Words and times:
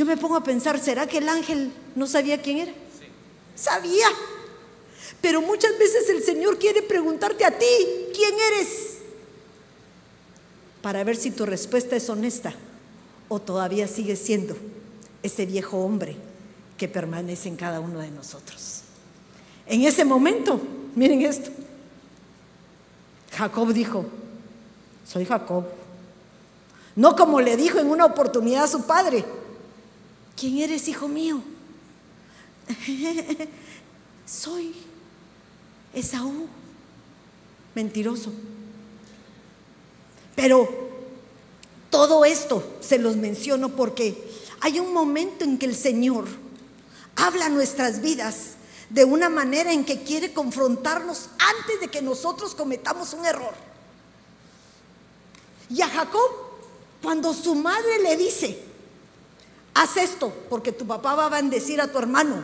yo 0.00 0.06
me 0.06 0.16
pongo 0.16 0.36
a 0.36 0.42
pensar, 0.42 0.80
¿será 0.80 1.06
que 1.06 1.18
el 1.18 1.28
ángel 1.28 1.70
no 1.94 2.06
sabía 2.06 2.40
quién 2.40 2.56
era? 2.56 2.72
Sabía. 3.54 4.06
Pero 5.20 5.42
muchas 5.42 5.78
veces 5.78 6.08
el 6.08 6.22
Señor 6.22 6.58
quiere 6.58 6.80
preguntarte 6.80 7.44
a 7.44 7.50
ti, 7.50 7.66
¿quién 8.14 8.32
eres? 8.54 8.96
Para 10.80 11.04
ver 11.04 11.16
si 11.16 11.30
tu 11.30 11.44
respuesta 11.44 11.96
es 11.96 12.08
honesta 12.08 12.54
o 13.28 13.40
todavía 13.40 13.86
sigue 13.86 14.16
siendo 14.16 14.56
ese 15.22 15.44
viejo 15.44 15.76
hombre 15.76 16.16
que 16.78 16.88
permanece 16.88 17.50
en 17.50 17.56
cada 17.56 17.78
uno 17.78 18.00
de 18.00 18.10
nosotros. 18.10 18.80
En 19.66 19.82
ese 19.82 20.06
momento, 20.06 20.62
miren 20.94 21.20
esto, 21.20 21.50
Jacob 23.36 23.70
dijo, 23.74 24.06
soy 25.06 25.26
Jacob. 25.26 25.66
No 26.96 27.14
como 27.14 27.42
le 27.42 27.58
dijo 27.58 27.78
en 27.78 27.90
una 27.90 28.06
oportunidad 28.06 28.64
a 28.64 28.68
su 28.68 28.86
padre, 28.86 29.26
¿quién 30.40 30.56
eres, 30.56 30.88
hijo 30.88 31.06
mío? 31.06 31.42
soy 34.26 34.74
Esaú, 35.92 36.48
mentiroso. 37.74 38.32
Pero 40.34 40.66
todo 41.90 42.24
esto 42.24 42.78
se 42.80 42.98
los 42.98 43.16
menciono 43.16 43.68
porque 43.76 44.30
hay 44.62 44.80
un 44.80 44.94
momento 44.94 45.44
en 45.44 45.58
que 45.58 45.66
el 45.66 45.76
Señor 45.76 46.26
habla 47.16 47.50
nuestras 47.50 48.00
vidas 48.00 48.52
de 48.88 49.04
una 49.04 49.28
manera 49.28 49.72
en 49.72 49.84
que 49.84 50.02
quiere 50.02 50.32
confrontarnos 50.32 51.28
antes 51.38 51.80
de 51.80 51.88
que 51.88 52.00
nosotros 52.00 52.54
cometamos 52.54 53.12
un 53.12 53.26
error. 53.26 53.52
Y 55.68 55.82
a 55.82 55.88
Jacob, 55.88 56.30
cuando 57.02 57.34
su 57.34 57.54
madre 57.54 57.98
le 58.02 58.16
dice, 58.16 58.69
haz 59.74 59.96
esto, 59.96 60.32
porque 60.48 60.72
tu 60.72 60.86
papá 60.86 61.14
va 61.14 61.26
a 61.26 61.30
bendecir 61.30 61.80
a 61.80 61.88
tu 61.88 61.98
hermano, 61.98 62.42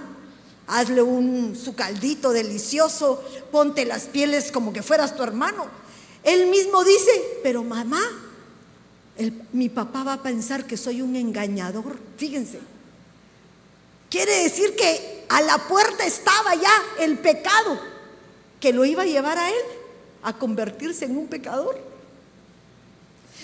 hazle 0.67 1.03
un 1.03 1.57
su 1.57 1.75
caldito 1.75 2.33
delicioso, 2.33 3.23
ponte 3.51 3.85
las 3.85 4.05
pieles 4.05 4.51
como 4.53 4.73
que 4.73 4.83
fueras 4.83 5.17
tu 5.17 5.23
hermano. 5.23 5.67
Él 6.23 6.47
mismo 6.47 6.83
dice, 6.85 7.41
pero 7.43 7.63
mamá, 7.63 8.03
mi 9.53 9.69
papá 9.69 10.03
va 10.03 10.13
a 10.15 10.23
pensar 10.23 10.67
que 10.67 10.77
soy 10.77 11.03
un 11.03 11.17
engañador. 11.17 11.97
Fíjense. 12.17 12.59
Quiere 14.11 14.43
decir 14.43 14.75
que 14.77 15.25
a 15.29 15.41
la 15.43 15.59
puerta 15.69 16.05
estaba 16.05 16.55
ya 16.55 16.73
el 17.01 17.19
pecado 17.19 17.79
que 18.61 18.73
lo 18.73 18.85
iba 18.85 19.03
a 19.03 19.07
llevar 19.07 19.39
a 19.39 19.49
él 19.49 19.65
a 20.23 20.37
convertirse 20.39 21.05
en 21.05 21.17
un 21.17 21.29
pecador. 21.29 21.79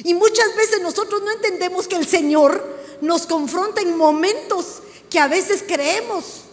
Y 0.05 0.15
muchas 0.15 0.57
veces 0.57 0.81
nosotros 0.83 1.23
no 1.23 1.31
entendemos 1.31 1.87
que 1.87 1.97
el 1.97 2.07
Señor 2.07 2.82
nos 3.03 3.27
confronta 3.27 3.83
en 3.83 3.99
momentos 3.99 4.83
que 5.11 5.19
a 5.19 5.29
veces 5.29 5.63
creemos 5.67 6.45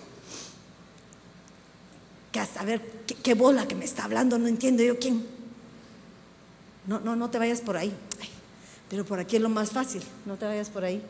que 2.32 2.40
hasta 2.40 2.64
ver 2.64 2.82
qué, 3.24 3.34
bola 3.34 3.68
que 3.68 3.76
me 3.76 3.86
está 3.86 4.04
hablando, 4.04 4.38
no 4.38 4.48
entiendo 4.48 4.84
yo 4.84 5.00
quién. 5.00 5.26
No, 6.86 7.00
no, 7.00 7.16
no 7.16 7.30
te 7.30 7.40
vayas 7.40 7.62
por 7.62 7.78
ahí. 7.78 7.96
pero 8.90 9.06
por 9.06 9.20
aquí 9.20 9.38
es 9.38 9.42
lo 9.42 9.50
más 9.50 9.72
fácil, 9.72 10.04
no 10.26 10.36
te 10.36 10.46
vayas 10.46 10.70
por 10.70 10.84
ahí. 10.84 11.02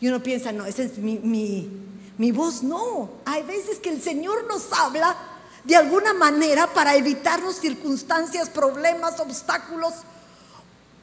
Y 0.00 0.08
uno 0.08 0.22
piensa, 0.22 0.50
no, 0.50 0.64
esa 0.64 0.82
es 0.82 0.96
mi, 0.96 1.18
mi, 1.18 1.68
mi 2.16 2.32
voz. 2.32 2.62
No, 2.62 3.10
hay 3.24 3.42
veces 3.42 3.78
que 3.78 3.90
el 3.90 4.00
Señor 4.00 4.46
nos 4.48 4.72
habla 4.72 5.16
de 5.64 5.76
alguna 5.76 6.14
manera 6.14 6.72
para 6.72 6.96
evitarnos 6.96 7.56
circunstancias, 7.56 8.48
problemas, 8.48 9.20
obstáculos 9.20 9.92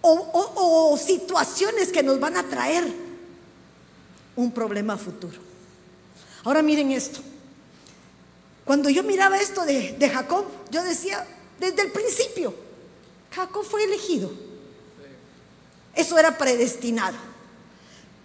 o, 0.01 0.97
situaciones 0.97 1.91
que 1.91 2.03
nos 2.03 2.19
van 2.19 2.37
a 2.37 2.43
traer 2.43 3.08
un 4.39 4.51
problema 4.51 4.97
futuro. 4.97 5.37
Ahora 6.43 6.61
miren 6.61 6.91
esto. 6.91 7.19
Cuando 8.63 8.89
yo 8.89 9.03
miraba 9.03 9.39
esto 9.39 9.65
de, 9.65 10.09
Jacob, 10.11 10.45
yo 10.71 10.83
decía, 10.83 11.25
desde 11.59 11.81
el 11.81 11.91
principio, 11.91 12.53
Jacob 13.31 13.65
fue 13.65 13.83
elegido. 13.83 14.31
Eso 15.93 16.17
era 16.17 16.37
predestinado. 16.37 17.17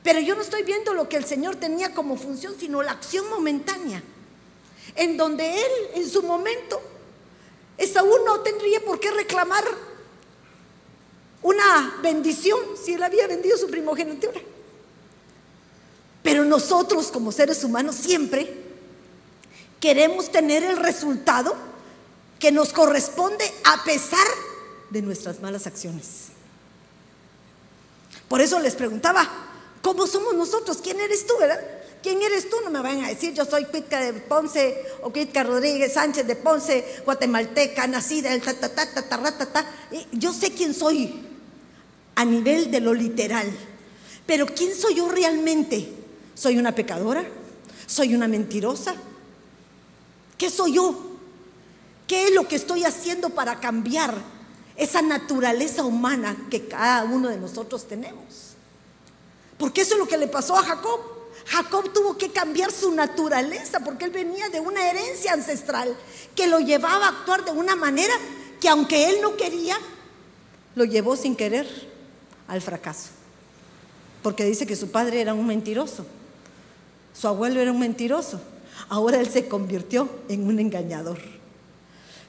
Pero 0.02 0.20
yo 0.20 0.36
no 0.36 0.42
estoy 0.42 0.62
viendo 0.62 0.92
lo 0.94 1.08
que 1.08 1.16
el 1.16 1.24
Señor 1.24 1.56
tenía 1.56 1.94
como 1.94 2.16
función, 2.16 2.54
sino 2.58 2.82
la 2.82 2.92
acción 2.92 3.28
momentánea. 3.30 4.02
En 4.94 5.16
donde 5.16 5.56
Él, 5.56 5.72
en 5.94 6.08
su 6.08 6.22
momento, 6.22 6.80
Esaú 7.76 8.12
no 8.24 8.40
tendría 8.40 8.80
por 8.84 9.00
qué 9.00 9.10
reclamar 9.10 9.64
una 11.42 11.98
bendición 12.02 12.60
si 12.80 12.94
Él 12.94 13.02
había 13.02 13.26
vendido 13.26 13.56
su 13.56 13.68
primogenitura. 13.68 14.40
Pero 16.24 16.44
nosotros 16.44 17.12
como 17.12 17.30
seres 17.30 17.62
humanos 17.62 17.94
siempre 17.94 18.52
queremos 19.78 20.32
tener 20.32 20.64
el 20.64 20.78
resultado 20.78 21.54
que 22.40 22.50
nos 22.50 22.72
corresponde 22.72 23.44
a 23.62 23.84
pesar 23.84 24.26
de 24.90 25.02
nuestras 25.02 25.40
malas 25.40 25.68
acciones. 25.68 26.30
Por 28.26 28.40
eso 28.40 28.58
les 28.58 28.74
preguntaba, 28.74 29.44
¿Cómo 29.84 30.06
somos 30.06 30.32
nosotros? 30.32 30.78
¿Quién 30.82 30.98
eres 30.98 31.26
tú, 31.26 31.34
verdad? 31.38 31.60
¿Quién 32.02 32.22
eres 32.22 32.48
tú? 32.48 32.56
No 32.64 32.70
me 32.70 32.80
vayan 32.80 33.04
a 33.04 33.08
decir, 33.08 33.34
yo 33.34 33.44
soy 33.44 33.66
Cuitca 33.66 34.00
de 34.00 34.14
Ponce 34.14 34.82
o 35.02 35.10
Cuitca 35.10 35.42
Rodríguez 35.42 35.92
Sánchez 35.92 36.26
de 36.26 36.36
Ponce, 36.36 37.02
guatemalteca, 37.04 37.86
nacida, 37.86 38.32
el 38.32 38.40
ta, 38.40 38.54
ta, 38.54 38.70
ta, 38.74 38.86
ta, 38.86 39.02
ta, 39.06 39.46
ta, 39.46 39.66
Yo 40.10 40.32
sé 40.32 40.52
quién 40.52 40.72
soy 40.72 41.22
a 42.14 42.24
nivel 42.24 42.70
de 42.70 42.80
lo 42.80 42.94
literal, 42.94 43.46
pero 44.24 44.46
¿quién 44.46 44.74
soy 44.74 44.94
yo 44.94 45.06
realmente? 45.10 45.86
¿Soy 46.34 46.58
una 46.58 46.74
pecadora? 46.74 47.24
¿Soy 47.86 48.14
una 48.14 48.28
mentirosa? 48.28 48.94
¿Qué 50.36 50.50
soy 50.50 50.74
yo? 50.74 51.14
¿Qué 52.06 52.28
es 52.28 52.34
lo 52.34 52.46
que 52.48 52.56
estoy 52.56 52.84
haciendo 52.84 53.30
para 53.30 53.60
cambiar 53.60 54.14
esa 54.76 55.00
naturaleza 55.00 55.84
humana 55.84 56.36
que 56.50 56.66
cada 56.66 57.04
uno 57.04 57.28
de 57.28 57.38
nosotros 57.38 57.86
tenemos? 57.86 58.54
Porque 59.58 59.82
eso 59.82 59.94
es 59.94 60.00
lo 60.00 60.08
que 60.08 60.18
le 60.18 60.28
pasó 60.28 60.56
a 60.56 60.62
Jacob. 60.62 61.00
Jacob 61.46 61.92
tuvo 61.92 62.16
que 62.16 62.30
cambiar 62.30 62.72
su 62.72 62.92
naturaleza 62.92 63.80
porque 63.80 64.06
él 64.06 64.10
venía 64.10 64.48
de 64.48 64.60
una 64.60 64.88
herencia 64.88 65.32
ancestral 65.32 65.94
que 66.34 66.46
lo 66.46 66.58
llevaba 66.58 67.06
a 67.06 67.08
actuar 67.10 67.44
de 67.44 67.50
una 67.50 67.76
manera 67.76 68.14
que 68.60 68.68
aunque 68.68 69.10
él 69.10 69.16
no 69.20 69.36
quería, 69.36 69.76
lo 70.74 70.84
llevó 70.84 71.16
sin 71.16 71.36
querer 71.36 71.68
al 72.48 72.60
fracaso. 72.60 73.10
Porque 74.22 74.44
dice 74.44 74.66
que 74.66 74.76
su 74.76 74.90
padre 74.90 75.20
era 75.20 75.34
un 75.34 75.46
mentiroso, 75.46 76.06
su 77.14 77.28
abuelo 77.28 77.60
era 77.60 77.72
un 77.72 77.78
mentiroso, 77.78 78.40
ahora 78.90 79.18
él 79.18 79.30
se 79.30 79.48
convirtió 79.48 80.08
en 80.28 80.46
un 80.46 80.58
engañador. 80.58 81.18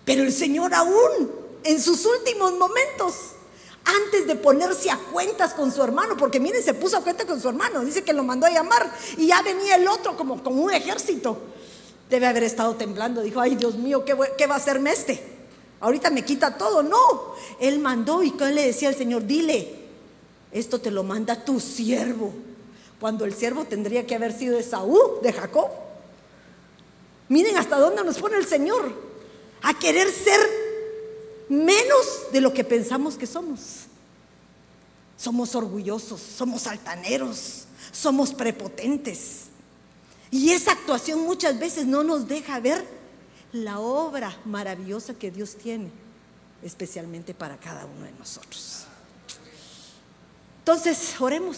Pero 0.06 0.24
el 0.24 0.32
Señor 0.32 0.74
aún 0.74 1.32
en 1.64 1.82
sus 1.82 2.06
últimos 2.06 2.54
momentos 2.54 3.16
antes 3.86 4.26
de 4.26 4.36
ponerse 4.36 4.90
a 4.90 4.98
cuentas 4.98 5.54
con 5.54 5.72
su 5.72 5.82
hermano, 5.84 6.18
porque 6.18 6.40
miren, 6.40 6.64
se 6.64 6.74
puso 6.74 6.98
a 6.98 7.02
cuenta 7.02 7.26
con 7.26 7.40
su 7.40 7.50
hermano, 7.50 7.86
dice 7.86 8.04
que 8.04 8.14
lo 8.14 8.24
mandó 8.24 8.48
a 8.48 8.52
llamar 8.52 8.92
y 9.18 9.28
ya 9.28 9.42
venía 9.42 9.76
el 9.76 9.88
otro 9.88 10.18
como, 10.18 10.44
como 10.44 10.64
un 10.64 10.72
ejército. 10.72 11.38
Debe 12.10 12.28
haber 12.28 12.44
estado 12.44 12.76
temblando, 12.76 13.22
dijo, 13.22 13.40
ay 13.40 13.56
Dios 13.56 13.76
mío, 13.76 14.04
¿qué, 14.06 14.16
¿qué, 14.38 14.48
va 14.48 14.56
a 14.56 14.58
hacerme 14.58 14.92
este? 14.92 15.22
Ahorita 15.80 16.10
me 16.10 16.24
quita 16.24 16.58
todo. 16.58 16.82
No, 16.82 16.98
él 17.60 17.80
mandó 17.80 18.24
y 18.24 18.34
él 18.40 18.56
le 18.56 18.68
decía 18.68 18.90
al 18.90 18.96
Señor, 18.96 19.26
dile, 19.26 19.86
esto 20.52 20.80
te 20.80 20.90
lo 20.90 21.04
manda 21.04 21.44
tu 21.44 21.60
siervo, 21.60 22.34
cuando 23.00 23.26
el 23.26 23.34
siervo 23.34 23.66
tendría 23.66 24.06
que 24.06 24.16
haber 24.16 24.32
sido 24.32 24.56
de 24.56 24.64
Saúl, 24.64 25.22
de 25.22 25.34
Jacob. 25.34 25.70
Miren 27.30 27.58
hasta 27.58 27.80
dónde 27.80 28.04
nos 28.04 28.18
pone 28.18 28.38
el 28.38 28.46
Señor, 28.46 28.94
a 29.62 29.74
querer 29.78 30.10
ser 30.12 30.40
menos 31.50 32.32
de 32.32 32.42
lo 32.42 32.54
que 32.54 32.64
pensamos 32.64 33.16
que 33.16 33.28
somos. 33.28 33.86
Somos 35.18 35.56
orgullosos, 35.56 36.22
somos 36.22 36.68
altaneros, 36.68 37.66
somos 37.92 38.34
prepotentes. 38.34 39.46
Y 40.32 40.52
esa 40.52 40.74
actuación 40.74 41.22
muchas 41.22 41.58
veces 41.58 41.86
no 41.86 42.04
nos 42.04 42.28
deja 42.28 42.60
ver 42.60 42.86
la 43.54 43.80
obra 43.80 44.38
maravillosa 44.46 45.14
que 45.14 45.32
Dios 45.32 45.56
tiene, 45.56 45.90
especialmente 46.62 47.34
para 47.34 47.58
cada 47.58 47.86
uno 47.86 48.06
de 48.06 48.12
nosotros. 48.14 48.86
Entonces, 50.60 51.16
oremos, 51.20 51.58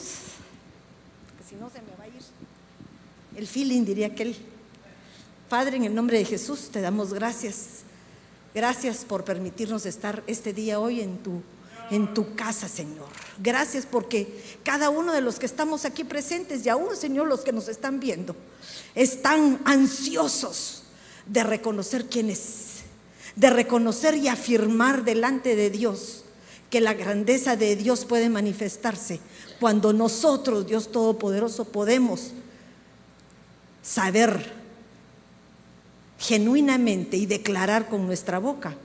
si 1.48 1.56
no 1.56 1.70
se 1.70 1.82
me 1.82 1.96
va 1.98 2.04
a 2.04 2.08
ir 2.08 2.14
el 3.36 3.48
feeling, 3.48 3.86
diría 3.86 4.08
aquel. 4.08 4.36
Padre, 5.50 5.78
en 5.78 5.84
el 5.84 5.96
nombre 5.96 6.18
de 6.18 6.26
Jesús, 6.26 6.70
te 6.72 6.82
damos 6.82 7.14
gracias 7.14 7.84
Gracias 8.58 9.06
por 9.06 9.24
permitirnos 9.24 9.86
estar 9.86 10.24
este 10.26 10.52
día 10.52 10.80
hoy 10.80 11.02
en 11.02 11.20
tu, 11.20 11.44
en 11.92 12.12
tu 12.16 12.34
casa, 12.34 12.68
Señor. 12.68 13.06
Gracias 13.38 13.86
porque 13.86 14.42
cada 14.64 14.90
uno 14.90 15.14
de 15.14 15.22
los 15.22 15.38
que 15.38 15.46
estamos 15.46 15.86
aquí 15.86 16.04
presentes 16.04 16.66
y 16.66 16.70
aún, 16.70 16.96
Señor, 16.96 17.28
los 17.28 17.42
que 17.42 17.52
nos 17.52 17.68
están 17.68 18.00
viendo, 18.00 18.36
están 18.96 19.62
ansiosos 19.64 20.86
de 21.28 21.44
reconocer 21.44 22.06
quién 22.06 22.32
es, 22.32 22.78
de 23.36 23.52
reconocer 23.52 24.16
y 24.16 24.28
afirmar 24.28 25.04
delante 25.04 25.56
de 25.56 25.70
Dios 25.70 26.24
que 26.72 26.82
la 26.82 26.96
grandeza 26.96 27.58
de 27.58 27.76
Dios 27.76 28.06
puede 28.06 28.28
manifestarse 28.28 29.20
cuando 29.60 29.94
nosotros, 29.94 30.68
Dios 30.68 30.92
Todopoderoso, 30.92 31.66
podemos 31.66 32.32
saber 33.82 34.54
genuinamente 36.20 37.18
y 37.18 37.26
declarar 37.26 37.90
con 37.90 38.06
nuestra 38.06 38.40
boca 38.40 38.76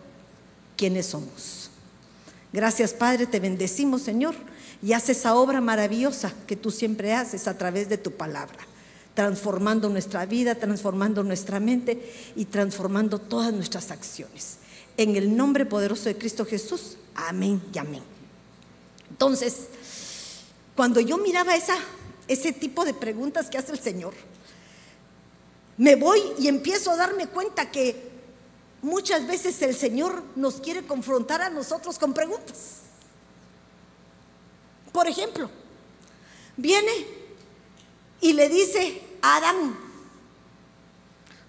quiénes 0.77 1.07
somos. 1.07 1.71
Gracias 2.53 2.93
Padre, 2.93 3.27
te 3.27 3.41
bendecimos 3.41 4.03
Señor 4.03 4.35
y 4.83 4.93
haz 4.93 5.09
esa 5.09 5.35
obra 5.35 5.61
maravillosa 5.61 6.33
que 6.47 6.57
tú 6.57 6.71
siempre 6.71 7.15
haces 7.15 7.49
a 7.49 7.57
través 7.57 7.89
de 7.89 7.99
tu 7.99 8.13
palabra, 8.13 8.59
transformando 9.15 9.89
nuestra 9.89 10.27
vida, 10.27 10.55
transformando 10.55 11.23
nuestra 11.23 11.61
mente 11.61 12.13
y 12.37 12.47
transformando 12.47 13.19
todas 13.19 13.53
nuestras 13.53 13.91
acciones. 13.91 14.59
En 14.97 15.17
el 15.17 15.37
nombre 15.37 15.65
poderoso 15.65 16.05
de 16.05 16.19
Cristo 16.19 16.45
Jesús, 16.45 16.99
amén 17.15 17.63
y 17.73 17.79
amén. 17.79 18.03
Entonces, 19.09 19.69
cuando 20.77 21.01
yo 21.01 21.19
miraba 21.19 21.55
esa, 21.55 21.77
ese 22.29 22.53
tipo 22.53 22.85
de 22.85 22.95
preguntas 22.95 23.51
que 23.51 23.59
hace 23.59 23.73
el 23.73 23.81
Señor, 23.81 24.15
me 25.77 25.97
voy 25.97 26.21
y 26.39 26.49
empiezo 26.49 26.91
a 26.91 26.97
darme 26.97 27.27
cuenta 27.27 27.71
que 27.71 28.11
muchas 28.83 29.27
veces 29.27 29.61
el 29.63 29.75
Señor 29.75 30.23
nos 30.37 30.61
quiere 30.61 30.87
confrontar 30.87 31.43
a 31.43 31.51
nosotros 31.51 31.99
con 31.99 32.13
preguntas. 32.13 32.81
Por 34.93 35.07
ejemplo, 35.07 35.49
viene 36.57 36.93
y 38.21 38.35
le 38.35 38.49
dice 38.49 39.03
a 39.23 39.37
Adán, 39.37 39.77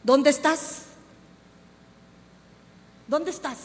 ¿dónde 0.03 0.29
estás? 0.29 0.83
¿Dónde 3.07 3.31
estás? 3.31 3.57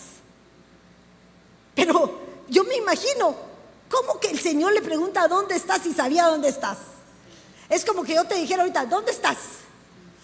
Pero 1.74 2.20
yo 2.48 2.64
me 2.64 2.76
imagino, 2.76 3.36
¿cómo 3.90 4.20
que 4.20 4.30
el 4.30 4.38
Señor 4.38 4.72
le 4.72 4.82
pregunta 4.82 5.28
dónde 5.28 5.56
estás 5.56 5.84
y 5.86 5.92
sabía 5.92 6.26
dónde 6.26 6.48
estás? 6.48 6.78
Es 7.68 7.84
como 7.84 8.02
que 8.02 8.14
yo 8.14 8.24
te 8.24 8.36
dijera 8.36 8.62
ahorita, 8.62 8.86
¿dónde 8.86 9.12
estás? 9.12 9.36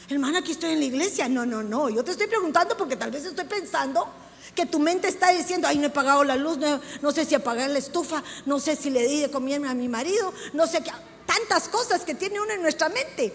Hermana, 0.09 0.41
aquí 0.41 0.53
estoy 0.53 0.73
en 0.73 0.81
la 0.81 0.85
iglesia. 0.85 1.29
No, 1.29 1.47
no, 1.47 1.63
no. 1.63 1.89
Yo 1.89 2.05
te 2.05 2.13
estoy 2.13 2.27
preguntando 2.27 2.77
porque 2.77 2.97
tal 2.97 3.11
vez 3.11 3.25
estoy 3.25 3.45
pensando 3.45 4.07
que 4.55 4.67
tu 4.67 4.79
mente 4.79 5.09
está 5.09 5.31
diciendo, 5.31 5.67
ay, 5.67 5.79
no 5.79 5.87
he 5.87 5.91
pagado 5.91 6.23
la 6.25 6.37
luz, 6.37 6.59
no, 7.01 7.13
sé 7.13 7.25
si 7.25 7.35
apagar 7.35 7.71
la 7.71 7.79
estufa, 7.79 8.23
no 8.47 8.61
sé 8.61 8.77
si 8.77 8.91
le 8.91 9.07
di 9.07 9.21
de 9.21 9.31
comer 9.31 9.65
a 9.67 9.75
mi 9.75 9.89
marido, 9.89 10.33
no 10.53 10.67
sé 10.67 10.83
qué, 10.83 10.93
tantas 11.27 11.69
cosas 11.69 12.03
que 12.03 12.15
tiene 12.15 12.41
uno 12.41 12.53
en 12.53 12.63
nuestra 12.63 12.89
mente. 12.89 13.33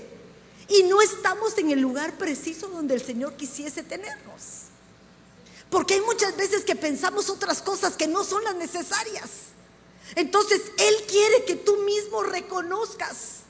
Y 0.70 0.84
no 0.84 1.02
estamos 1.02 1.58
en 1.58 1.72
el 1.72 1.80
lugar 1.80 2.18
preciso 2.18 2.68
donde 2.70 2.94
el 2.94 3.04
Señor 3.04 3.34
quisiese 3.34 3.84
tenernos. 3.84 4.70
Porque 5.70 5.96
hay 5.96 6.02
muchas 6.02 6.38
veces 6.38 6.64
que 6.64 6.76
pensamos 6.76 7.30
otras 7.30 7.62
cosas 7.62 7.96
que 7.96 8.08
no 8.08 8.24
son 8.24 8.44
las 8.44 8.56
necesarias. 8.56 9.49
Entonces, 10.16 10.72
Él 10.78 10.96
quiere 11.08 11.46
que 11.46 11.56
tú 11.56 11.78
mismo 11.84 12.24
reconozcas, 12.24 13.42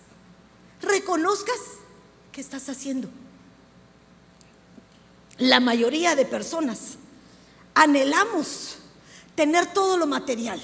reconozcas 0.82 1.60
qué 2.32 2.42
estás 2.42 2.70
haciendo. 2.70 3.10
La 5.38 5.60
mayoría 5.60 6.16
de 6.16 6.26
personas 6.26 6.98
anhelamos 7.74 8.78
tener 9.36 9.68
todo 9.68 9.98
lo 9.98 10.06
material. 10.06 10.62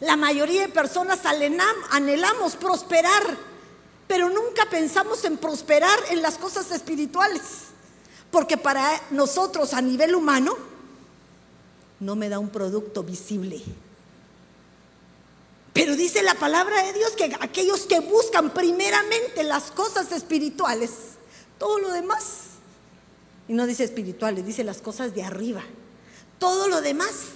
La 0.00 0.16
mayoría 0.16 0.62
de 0.62 0.68
personas 0.68 1.20
anhelamos 1.26 2.56
prosperar, 2.56 3.36
pero 4.06 4.28
nunca 4.28 4.66
pensamos 4.70 5.24
en 5.24 5.36
prosperar 5.36 5.98
en 6.10 6.22
las 6.22 6.38
cosas 6.38 6.70
espirituales, 6.70 7.42
porque 8.30 8.56
para 8.56 9.00
nosotros 9.10 9.74
a 9.74 9.80
nivel 9.80 10.14
humano 10.14 10.56
no 11.98 12.14
me 12.14 12.28
da 12.28 12.38
un 12.38 12.50
producto 12.50 13.02
visible. 13.02 13.62
Pero 15.74 15.96
dice 15.96 16.22
la 16.22 16.36
palabra 16.36 16.84
de 16.84 16.92
Dios 16.92 17.10
que 17.16 17.24
aquellos 17.40 17.80
que 17.86 17.98
buscan 17.98 18.54
primeramente 18.54 19.42
las 19.42 19.72
cosas 19.72 20.12
espirituales, 20.12 20.90
todo 21.58 21.80
lo 21.80 21.90
demás, 21.90 22.42
y 23.48 23.54
no 23.54 23.66
dice 23.66 23.82
espirituales, 23.82 24.46
dice 24.46 24.62
las 24.62 24.80
cosas 24.80 25.14
de 25.14 25.24
arriba, 25.24 25.62
todo 26.38 26.68
lo 26.68 26.80
demás 26.80 27.26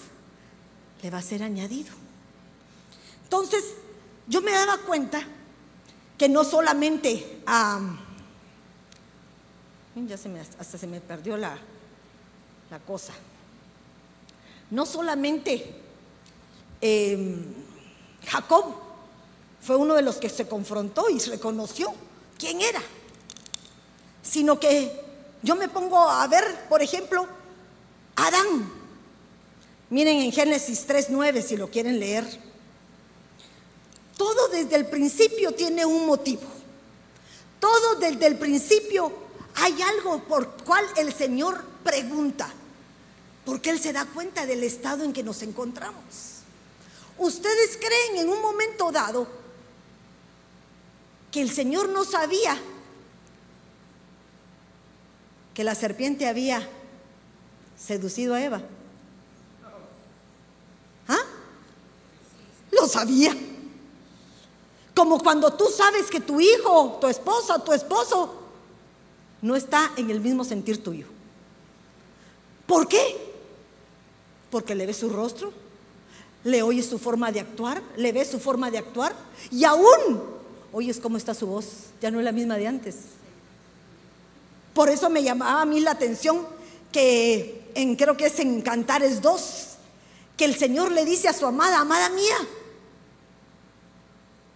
le 1.02 1.10
va 1.10 1.18
a 1.18 1.22
ser 1.22 1.42
añadido. 1.42 1.92
Entonces, 3.24 3.64
yo 4.28 4.40
me 4.40 4.52
daba 4.52 4.78
cuenta 4.78 5.20
que 6.16 6.28
no 6.28 6.44
solamente, 6.44 7.40
ya 9.96 10.16
se 10.16 10.28
me, 10.28 10.38
hasta 10.38 10.78
se 10.78 10.86
me 10.86 11.00
perdió 11.00 11.36
la, 11.36 11.58
la 12.70 12.78
cosa, 12.78 13.14
no 14.70 14.86
solamente 14.86 15.74
em, 16.80 17.67
Jacob 18.28 18.74
fue 19.60 19.76
uno 19.76 19.94
de 19.94 20.02
los 20.02 20.16
que 20.16 20.28
se 20.28 20.46
confrontó 20.46 21.10
y 21.10 21.18
reconoció 21.18 21.92
quién 22.38 22.60
era, 22.60 22.82
sino 24.22 24.60
que 24.60 25.04
yo 25.42 25.56
me 25.56 25.68
pongo 25.68 25.98
a 25.98 26.26
ver, 26.26 26.66
por 26.68 26.82
ejemplo, 26.82 27.26
Adán. 28.16 28.72
Miren 29.90 30.18
en 30.18 30.32
Génesis 30.32 30.86
3.9 30.86 31.42
si 31.42 31.56
lo 31.56 31.70
quieren 31.70 31.98
leer. 31.98 32.24
Todo 34.16 34.48
desde 34.48 34.76
el 34.76 34.86
principio 34.86 35.52
tiene 35.52 35.86
un 35.86 36.06
motivo. 36.06 36.42
Todo 37.60 37.94
desde 37.96 38.26
el 38.26 38.36
principio 38.36 39.12
hay 39.54 39.80
algo 39.80 40.24
por 40.24 40.48
cual 40.64 40.84
el 40.96 41.12
Señor 41.12 41.64
pregunta. 41.84 42.52
Porque 43.44 43.70
Él 43.70 43.80
se 43.80 43.92
da 43.92 44.04
cuenta 44.04 44.44
del 44.44 44.64
estado 44.64 45.04
en 45.04 45.12
que 45.12 45.22
nos 45.22 45.42
encontramos. 45.42 46.37
¿Ustedes 47.18 47.76
creen 47.76 48.24
en 48.24 48.28
un 48.28 48.40
momento 48.40 48.92
dado 48.92 49.26
que 51.32 51.42
el 51.42 51.50
Señor 51.50 51.88
no 51.88 52.04
sabía 52.04 52.56
que 55.52 55.64
la 55.64 55.74
serpiente 55.74 56.28
había 56.28 56.66
seducido 57.76 58.34
a 58.34 58.42
Eva? 58.42 58.62
¿Ah? 61.08 61.24
Lo 62.70 62.86
sabía. 62.86 63.36
Como 64.94 65.18
cuando 65.20 65.52
tú 65.52 65.66
sabes 65.66 66.06
que 66.10 66.20
tu 66.20 66.40
hijo, 66.40 66.98
tu 67.00 67.08
esposa, 67.08 67.62
tu 67.64 67.72
esposo 67.72 68.34
no 69.42 69.56
está 69.56 69.92
en 69.96 70.10
el 70.10 70.20
mismo 70.20 70.44
sentir 70.44 70.82
tuyo. 70.82 71.06
¿Por 72.66 72.86
qué? 72.86 73.16
Porque 74.50 74.74
le 74.74 74.86
ves 74.86 74.98
su 74.98 75.08
rostro, 75.08 75.52
le 76.44 76.62
oyes 76.62 76.86
su 76.86 76.98
forma 76.98 77.32
de 77.32 77.40
actuar, 77.40 77.82
le 77.96 78.12
ves 78.12 78.28
su 78.28 78.38
forma 78.38 78.70
de 78.70 78.78
actuar 78.78 79.14
y 79.50 79.64
aún 79.64 80.22
oyes 80.72 81.00
cómo 81.00 81.16
está 81.16 81.34
su 81.34 81.46
voz, 81.46 81.66
ya 82.00 82.10
no 82.10 82.18
es 82.18 82.24
la 82.24 82.32
misma 82.32 82.56
de 82.56 82.66
antes. 82.66 82.96
Por 84.74 84.88
eso 84.88 85.10
me 85.10 85.22
llamaba 85.22 85.62
a 85.62 85.64
mí 85.64 85.80
la 85.80 85.92
atención 85.92 86.46
que 86.92 87.70
en 87.74 87.96
creo 87.96 88.16
que 88.16 88.26
es 88.26 88.38
en 88.38 88.62
Cantares 88.62 89.20
2, 89.20 89.68
que 90.36 90.44
el 90.44 90.54
Señor 90.54 90.92
le 90.92 91.04
dice 91.04 91.28
a 91.28 91.32
su 91.32 91.46
amada, 91.46 91.80
amada 91.80 92.08
mía, 92.10 92.36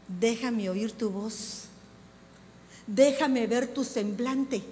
déjame 0.06 0.70
oír 0.70 0.92
tu 0.92 1.10
voz, 1.10 1.64
déjame 2.86 3.46
ver 3.46 3.74
tu 3.74 3.84
semblante. 3.84 4.62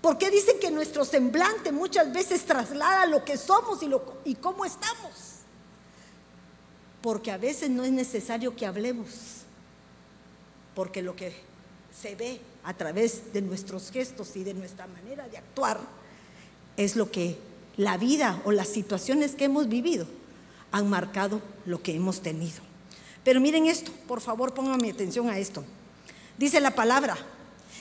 Porque 0.00 0.30
dicen 0.30 0.60
que 0.60 0.70
nuestro 0.70 1.04
semblante 1.04 1.72
muchas 1.72 2.12
veces 2.12 2.44
traslada 2.44 3.06
lo 3.06 3.24
que 3.24 3.36
somos 3.36 3.82
y, 3.82 3.86
lo, 3.86 4.18
y 4.24 4.34
cómo 4.34 4.64
estamos. 4.64 5.10
Porque 7.06 7.30
a 7.30 7.38
veces 7.38 7.70
no 7.70 7.84
es 7.84 7.92
necesario 7.92 8.56
que 8.56 8.66
hablemos, 8.66 9.06
porque 10.74 11.02
lo 11.02 11.14
que 11.14 11.32
se 11.96 12.16
ve 12.16 12.40
a 12.64 12.74
través 12.74 13.32
de 13.32 13.42
nuestros 13.42 13.92
gestos 13.92 14.34
y 14.34 14.42
de 14.42 14.54
nuestra 14.54 14.88
manera 14.88 15.28
de 15.28 15.38
actuar 15.38 15.78
es 16.76 16.96
lo 16.96 17.08
que 17.12 17.38
la 17.76 17.96
vida 17.96 18.42
o 18.44 18.50
las 18.50 18.66
situaciones 18.66 19.36
que 19.36 19.44
hemos 19.44 19.68
vivido 19.68 20.04
han 20.72 20.90
marcado 20.90 21.40
lo 21.64 21.80
que 21.80 21.94
hemos 21.94 22.22
tenido. 22.22 22.58
Pero 23.22 23.40
miren 23.40 23.66
esto, 23.66 23.92
por 24.08 24.20
favor 24.20 24.52
pongan 24.52 24.82
mi 24.82 24.90
atención 24.90 25.30
a 25.30 25.38
esto. 25.38 25.62
Dice 26.36 26.60
la 26.60 26.74
palabra, 26.74 27.16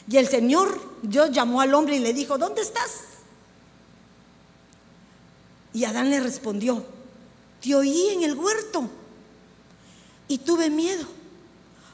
y 0.08 0.18
el 0.18 0.28
Señor 0.28 0.80
Dios 1.02 1.32
llamó 1.32 1.62
al 1.62 1.74
hombre 1.74 1.96
y 1.96 2.00
le 2.00 2.14
dijo, 2.14 2.38
¿dónde 2.38 2.62
estás? 2.62 3.06
Y 5.74 5.84
Adán 5.84 6.12
le 6.12 6.20
respondió, 6.20 6.86
te 7.60 7.74
oí 7.74 8.10
en 8.10 8.22
el 8.22 8.36
huerto 8.36 8.88
y 10.28 10.40
tuve 10.40 10.70
miedo 10.70 11.06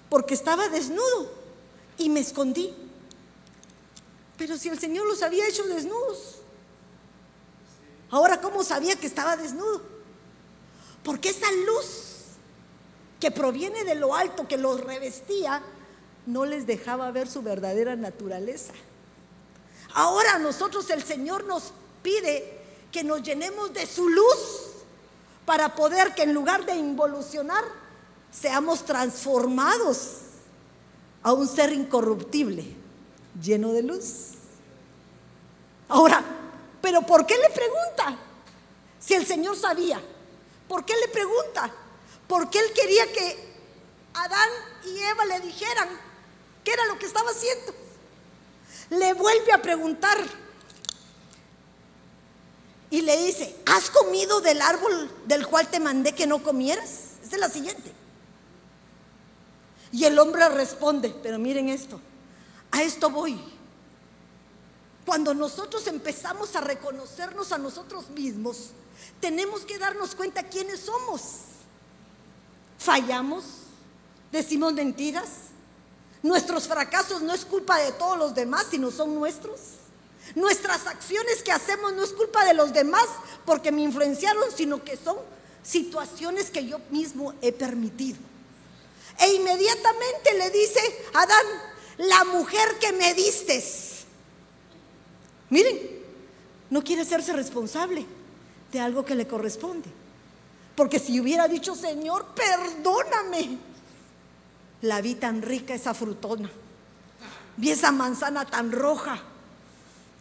porque 0.10 0.34
estaba 0.34 0.70
desnudo 0.70 1.32
y 1.98 2.10
me 2.10 2.20
escondí. 2.20 2.74
Pero 4.38 4.58
si 4.58 4.70
el 4.70 4.80
Señor 4.80 5.06
los 5.06 5.22
había 5.22 5.48
hecho 5.48 5.64
desnudos, 5.64 6.42
Ahora, 8.12 8.42
¿cómo 8.42 8.64
sabía 8.64 8.98
que 8.98 9.08
estaba 9.08 9.38
desnudo? 9.38 9.82
Porque 11.02 11.30
esa 11.30 11.50
luz 11.66 12.10
que 13.22 13.32
proviene 13.32 13.86
de 13.86 13.96
lo 13.96 14.14
alto, 14.14 14.48
que 14.48 14.58
los 14.58 14.82
revestía, 14.82 15.64
no 16.26 16.46
les 16.46 16.68
dejaba 16.68 17.10
ver 17.12 17.30
su 17.30 17.42
verdadera 17.42 17.96
naturaleza. 17.96 18.74
Ahora 19.94 20.40
nosotros 20.40 20.90
el 20.90 21.04
Señor 21.04 21.46
nos 21.46 21.72
pide 22.04 22.60
que 22.92 23.04
nos 23.04 23.24
llenemos 23.24 23.74
de 23.74 23.88
su 23.88 24.10
luz 24.10 24.72
para 25.46 25.74
poder 25.74 26.14
que 26.14 26.24
en 26.24 26.34
lugar 26.34 26.66
de 26.66 26.76
involucionar, 26.76 27.64
seamos 28.32 28.86
transformados 28.86 30.22
a 31.24 31.34
un 31.34 31.48
ser 31.48 31.74
incorruptible, 31.74 32.66
lleno 33.42 33.74
de 33.74 33.84
luz. 33.84 34.32
Ahora, 35.90 36.24
¿pero 36.82 37.02
por 37.02 37.26
qué 37.26 37.38
le 37.38 37.50
pregunta? 37.50 38.18
Si 39.00 39.14
el 39.14 39.26
Señor 39.26 39.58
sabía, 39.58 40.02
¿por 40.68 40.86
qué 40.86 40.94
le 40.96 41.08
pregunta? 41.10 41.72
Porque 42.28 42.60
él 42.60 42.72
quería 42.74 43.12
que 43.12 43.52
Adán 44.14 44.50
y 44.86 44.98
Eva 45.00 45.26
le 45.26 45.40
dijeran 45.42 45.90
qué 46.64 46.72
era 46.72 46.86
lo 46.86 46.98
que 46.98 47.06
estaba 47.06 47.30
haciendo. 47.30 47.74
Le 48.90 49.14
vuelve 49.14 49.52
a 49.52 49.62
preguntar 49.62 50.18
y 52.90 53.02
le 53.02 53.18
dice, 53.26 53.56
¿has 53.66 53.90
comido 53.90 54.42
del 54.42 54.62
árbol 54.62 55.12
del 55.26 55.48
cual 55.48 55.68
te 55.70 55.80
mandé 55.80 56.14
que 56.14 56.28
no 56.28 56.44
comieras? 56.44 57.12
Esa 57.24 57.36
es 57.36 57.40
la 57.40 57.50
siguiente. 57.50 58.01
Y 59.92 60.06
el 60.06 60.18
hombre 60.20 60.48
responde, 60.50 61.14
pero 61.22 61.38
miren 61.38 61.70
esto, 61.70 62.00
a 62.72 62.82
esto 62.82 63.10
voy. 63.10 63.40
Cuando 65.06 65.34
nosotros 65.34 65.86
empezamos 65.88 66.56
a 66.56 66.62
reconocernos 66.62 67.52
a 67.52 67.58
nosotros 67.58 68.10
mismos, 68.12 68.70
tenemos 69.20 69.62
que 69.62 69.78
darnos 69.78 70.16
cuenta 70.16 70.44
quiénes 70.44 70.82
somos. 70.82 71.22
Fallamos, 72.78 73.44
decimos 74.32 74.74
mentiras, 74.74 75.30
nuestros 76.24 76.68
fracasos 76.68 77.22
no 77.22 77.34
es 77.34 77.46
culpa 77.46 77.78
de 77.80 77.92
todos 77.94 78.18
los 78.18 78.36
demás, 78.36 78.68
sino 78.70 78.92
son 78.92 79.16
nuestros. 79.16 79.60
Nuestras 80.36 80.88
acciones 80.88 81.44
que 81.44 81.52
hacemos 81.52 81.94
no 81.94 82.04
es 82.04 82.14
culpa 82.14 82.46
de 82.46 82.54
los 82.54 82.72
demás 82.72 83.08
porque 83.46 83.72
me 83.72 83.82
influenciaron, 83.82 84.46
sino 84.56 84.84
que 84.84 84.96
son 84.96 85.18
situaciones 85.64 86.50
que 86.50 86.66
yo 86.66 86.80
mismo 86.90 87.34
he 87.42 87.52
permitido. 87.52 88.31
E 89.20 89.34
inmediatamente 89.34 90.34
le 90.38 90.50
dice 90.50 90.80
Adán, 91.14 91.46
la 91.98 92.24
mujer 92.26 92.78
que 92.80 92.92
me 92.94 93.14
distes. 93.14 94.06
Miren, 95.50 95.78
no 96.70 96.84
quiere 96.84 97.02
hacerse 97.02 97.34
responsable 97.34 98.06
de 98.72 98.80
algo 98.80 99.04
que 99.06 99.16
le 99.16 99.28
corresponde. 99.28 99.90
Porque 100.76 101.00
si 101.00 101.20
hubiera 101.20 101.48
dicho, 101.48 101.76
Señor, 101.76 102.28
perdóname, 102.34 103.58
la 104.82 105.02
vi 105.02 105.16
tan 105.16 105.42
rica 105.42 105.74
esa 105.74 105.94
frutona, 105.94 106.50
vi 107.58 107.72
esa 107.72 107.92
manzana 107.92 108.46
tan 108.46 108.72
roja, 108.72 109.22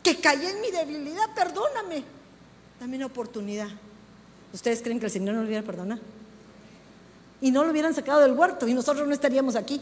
que 0.03 0.21
caí 0.21 0.45
en 0.45 0.61
mi 0.61 0.71
debilidad, 0.71 1.35
perdóname, 1.35 2.05
dame 2.81 2.97
una 2.97 3.07
oportunidad. 3.07 3.69
¿Ustedes 4.53 4.83
creen 4.83 4.99
que 4.99 5.07
el 5.07 5.13
Señor 5.13 5.35
no 5.35 5.43
lo 5.43 5.47
hubiera 5.47 5.65
perdonado? 5.65 6.01
Y 7.41 7.51
no 7.51 7.65
lo 7.65 7.71
hubieran 7.71 7.95
sacado 7.95 8.21
del 8.21 8.33
huerto 8.33 8.69
y 8.69 8.75
nosotros 8.75 9.07
no 9.07 9.15
estaríamos 9.15 9.57
aquí. 9.57 9.81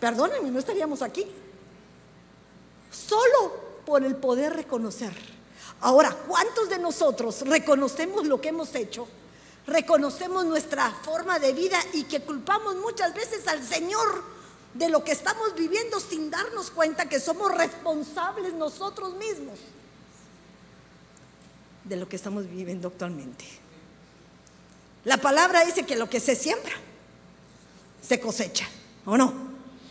Perdónenme, 0.00 0.50
no 0.50 0.58
estaríamos 0.58 1.02
aquí. 1.02 1.26
Solo 2.90 3.82
por 3.84 4.04
el 4.04 4.16
poder 4.16 4.54
reconocer. 4.54 5.12
Ahora, 5.80 6.14
¿cuántos 6.26 6.68
de 6.68 6.78
nosotros 6.78 7.42
reconocemos 7.42 8.26
lo 8.26 8.40
que 8.40 8.48
hemos 8.48 8.74
hecho? 8.74 9.08
Reconocemos 9.66 10.44
nuestra 10.44 10.90
forma 10.90 11.38
de 11.38 11.52
vida 11.52 11.78
y 11.92 12.04
que 12.04 12.20
culpamos 12.20 12.76
muchas 12.76 13.14
veces 13.14 13.46
al 13.46 13.62
Señor 13.62 14.22
de 14.74 14.88
lo 14.88 15.02
que 15.02 15.12
estamos 15.12 15.54
viviendo 15.54 15.98
sin 16.00 16.30
darnos 16.30 16.70
cuenta 16.70 17.08
que 17.08 17.20
somos 17.20 17.54
responsables 17.54 18.54
nosotros 18.54 19.14
mismos 19.14 19.58
de 21.84 21.96
lo 21.96 22.08
que 22.08 22.16
estamos 22.16 22.48
viviendo 22.48 22.88
actualmente. 22.88 23.44
La 25.04 25.16
palabra 25.16 25.64
dice 25.64 25.84
que 25.84 25.96
lo 25.96 26.10
que 26.10 26.20
se 26.20 26.36
siembra, 26.36 26.72
se 28.02 28.20
cosecha, 28.20 28.68
¿o 29.06 29.16
no? 29.16 29.32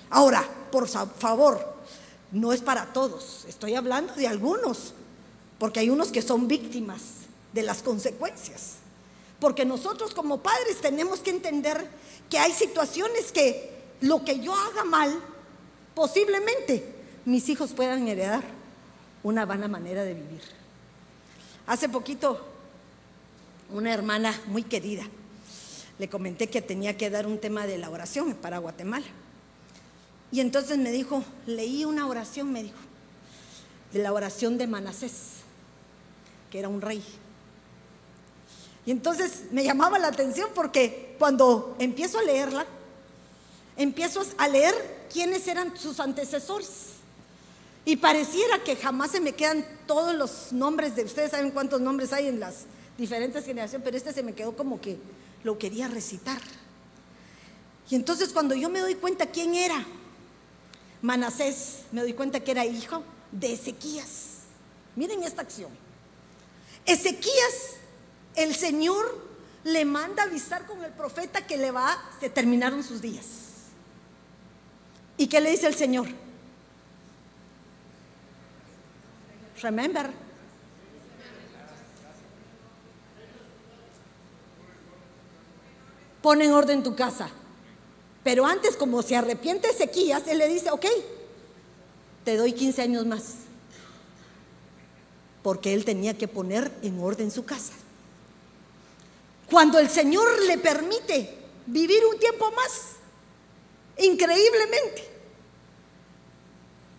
Ahora, 0.09 0.43
por 0.71 0.87
favor, 0.87 1.77
no 2.31 2.53
es 2.53 2.61
para 2.61 2.93
todos, 2.93 3.45
estoy 3.47 3.75
hablando 3.75 4.13
de 4.13 4.27
algunos, 4.27 4.93
porque 5.57 5.79
hay 5.79 5.89
unos 5.89 6.11
que 6.11 6.21
son 6.21 6.47
víctimas 6.47 7.01
de 7.53 7.63
las 7.63 7.81
consecuencias. 7.81 8.75
Porque 9.39 9.65
nosotros 9.65 10.13
como 10.13 10.41
padres 10.41 10.81
tenemos 10.81 11.19
que 11.21 11.31
entender 11.31 11.87
que 12.29 12.37
hay 12.37 12.51
situaciones 12.51 13.31
que 13.31 13.73
lo 14.01 14.23
que 14.23 14.39
yo 14.39 14.53
haga 14.53 14.83
mal, 14.83 15.19
posiblemente 15.95 16.85
mis 17.25 17.49
hijos 17.49 17.71
puedan 17.71 18.07
heredar 18.07 18.43
una 19.23 19.45
vana 19.45 19.67
manera 19.67 20.03
de 20.03 20.13
vivir. 20.13 20.41
Hace 21.67 21.89
poquito, 21.89 22.45
una 23.71 23.93
hermana 23.93 24.39
muy 24.47 24.63
querida, 24.63 25.03
le 25.97 26.09
comenté 26.09 26.47
que 26.47 26.61
tenía 26.61 26.97
que 26.97 27.09
dar 27.09 27.27
un 27.27 27.39
tema 27.39 27.67
de 27.67 27.77
la 27.77 27.89
oración 27.89 28.33
para 28.35 28.57
Guatemala. 28.57 29.05
Y 30.31 30.39
entonces 30.39 30.77
me 30.77 30.91
dijo, 30.91 31.23
leí 31.45 31.85
una 31.85 32.07
oración, 32.07 32.51
me 32.51 32.63
dijo, 32.63 32.77
de 33.91 33.99
la 33.99 34.13
oración 34.13 34.57
de 34.57 34.67
Manasés, 34.67 35.13
que 36.51 36.59
era 36.59 36.69
un 36.69 36.81
rey. 36.81 37.03
Y 38.85 38.91
entonces 38.91 39.45
me 39.51 39.63
llamaba 39.63 39.99
la 39.99 40.07
atención 40.07 40.49
porque 40.55 41.15
cuando 41.19 41.75
empiezo 41.79 42.19
a 42.19 42.23
leerla, 42.23 42.65
empiezo 43.77 44.23
a 44.37 44.47
leer 44.47 44.73
quiénes 45.11 45.47
eran 45.47 45.77
sus 45.77 45.99
antecesores. 45.99 46.93
Y 47.85 47.95
pareciera 47.95 48.63
que 48.63 48.75
jamás 48.75 49.11
se 49.11 49.19
me 49.19 49.33
quedan 49.33 49.65
todos 49.87 50.15
los 50.15 50.53
nombres 50.53 50.95
de 50.95 51.03
ustedes, 51.03 51.31
saben 51.31 51.51
cuántos 51.51 51.81
nombres 51.81 52.13
hay 52.13 52.27
en 52.27 52.39
las 52.39 52.65
diferentes 52.99 53.45
generaciones, 53.45 53.83
pero 53.83 53.97
este 53.97 54.13
se 54.13 54.23
me 54.23 54.33
quedó 54.33 54.55
como 54.55 54.79
que 54.79 54.97
lo 55.43 55.57
quería 55.57 55.87
recitar. 55.87 56.41
Y 57.89 57.95
entonces 57.95 58.29
cuando 58.29 58.53
yo 58.53 58.69
me 58.69 58.79
doy 58.79 58.95
cuenta 58.95 59.25
quién 59.25 59.55
era, 59.55 59.83
Manasés, 61.01 61.83
me 61.91 62.01
doy 62.01 62.13
cuenta 62.13 62.41
que 62.41 62.51
era 62.51 62.65
hijo 62.65 63.03
de 63.31 63.53
Ezequías. 63.53 64.41
Miren 64.95 65.23
esta 65.23 65.41
acción. 65.41 65.71
Ezequías, 66.85 67.77
el 68.35 68.53
Señor 68.53 69.27
le 69.63 69.85
manda 69.85 70.23
avisar 70.23 70.65
con 70.65 70.83
el 70.83 70.91
profeta 70.91 71.45
que 71.45 71.57
le 71.57 71.71
va, 71.71 71.97
se 72.19 72.29
terminaron 72.29 72.83
sus 72.83 73.01
días. 73.01 73.25
¿Y 75.17 75.27
qué 75.27 75.41
le 75.41 75.51
dice 75.51 75.67
el 75.67 75.75
Señor? 75.75 76.07
Remember. 79.61 80.28
Pon 86.21 86.41
en 86.41 86.51
orden 86.51 86.83
tu 86.83 86.95
casa. 86.95 87.29
Pero 88.23 88.45
antes, 88.45 88.75
como 88.75 89.01
se 89.01 89.15
arrepiente 89.15 89.69
Ezequías, 89.69 90.27
él 90.27 90.39
le 90.39 90.47
dice, 90.47 90.71
ok, 90.71 90.85
te 92.25 92.35
doy 92.35 92.53
15 92.53 92.81
años 92.81 93.05
más. 93.05 93.23
Porque 95.41 95.73
él 95.73 95.85
tenía 95.85 96.17
que 96.17 96.27
poner 96.27 96.71
en 96.81 96.99
orden 96.99 97.31
su 97.31 97.45
casa. 97.45 97.73
Cuando 99.49 99.79
el 99.79 99.89
Señor 99.89 100.27
le 100.43 100.57
permite 100.57 101.37
vivir 101.65 102.05
un 102.05 102.19
tiempo 102.19 102.51
más, 102.51 102.97
increíblemente, 103.97 105.09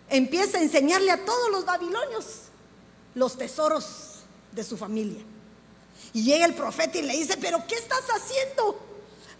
empieza 0.09 0.57
a 0.57 0.61
enseñarle 0.61 1.11
a 1.11 1.23
todos 1.23 1.49
los 1.51 1.65
babilonios 1.65 2.25
los 3.15 3.37
tesoros 3.37 4.23
de 4.51 4.63
su 4.63 4.75
familia. 4.75 5.21
Y 6.13 6.23
llega 6.23 6.45
el 6.45 6.55
profeta 6.55 6.97
y 6.97 7.03
le 7.03 7.13
dice, 7.13 7.37
pero 7.37 7.65
¿qué 7.67 7.75
estás 7.75 8.03
haciendo? 8.09 8.90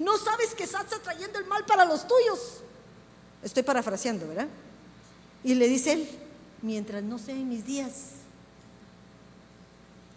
¿No 0.02 0.18
sabes 0.18 0.56
que 0.56 0.64
estás 0.64 0.88
trayendo 1.04 1.38
el 1.38 1.46
mal 1.46 1.64
para 1.64 1.86
los 1.86 2.08
tuyos? 2.08 2.64
Estoy 3.44 3.62
parafraseando, 3.62 4.28
¿verdad? 4.28 4.48
Y 5.44 5.54
le 5.54 5.68
dice 5.68 5.94
él, 5.94 6.10
mientras 6.64 7.04
no 7.04 7.20
sean 7.20 7.48
mis 7.48 7.64
días. 7.64 8.14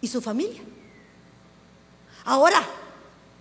Y 0.01 0.07
su 0.07 0.23
familia. 0.23 0.63
Ahora 2.23 2.65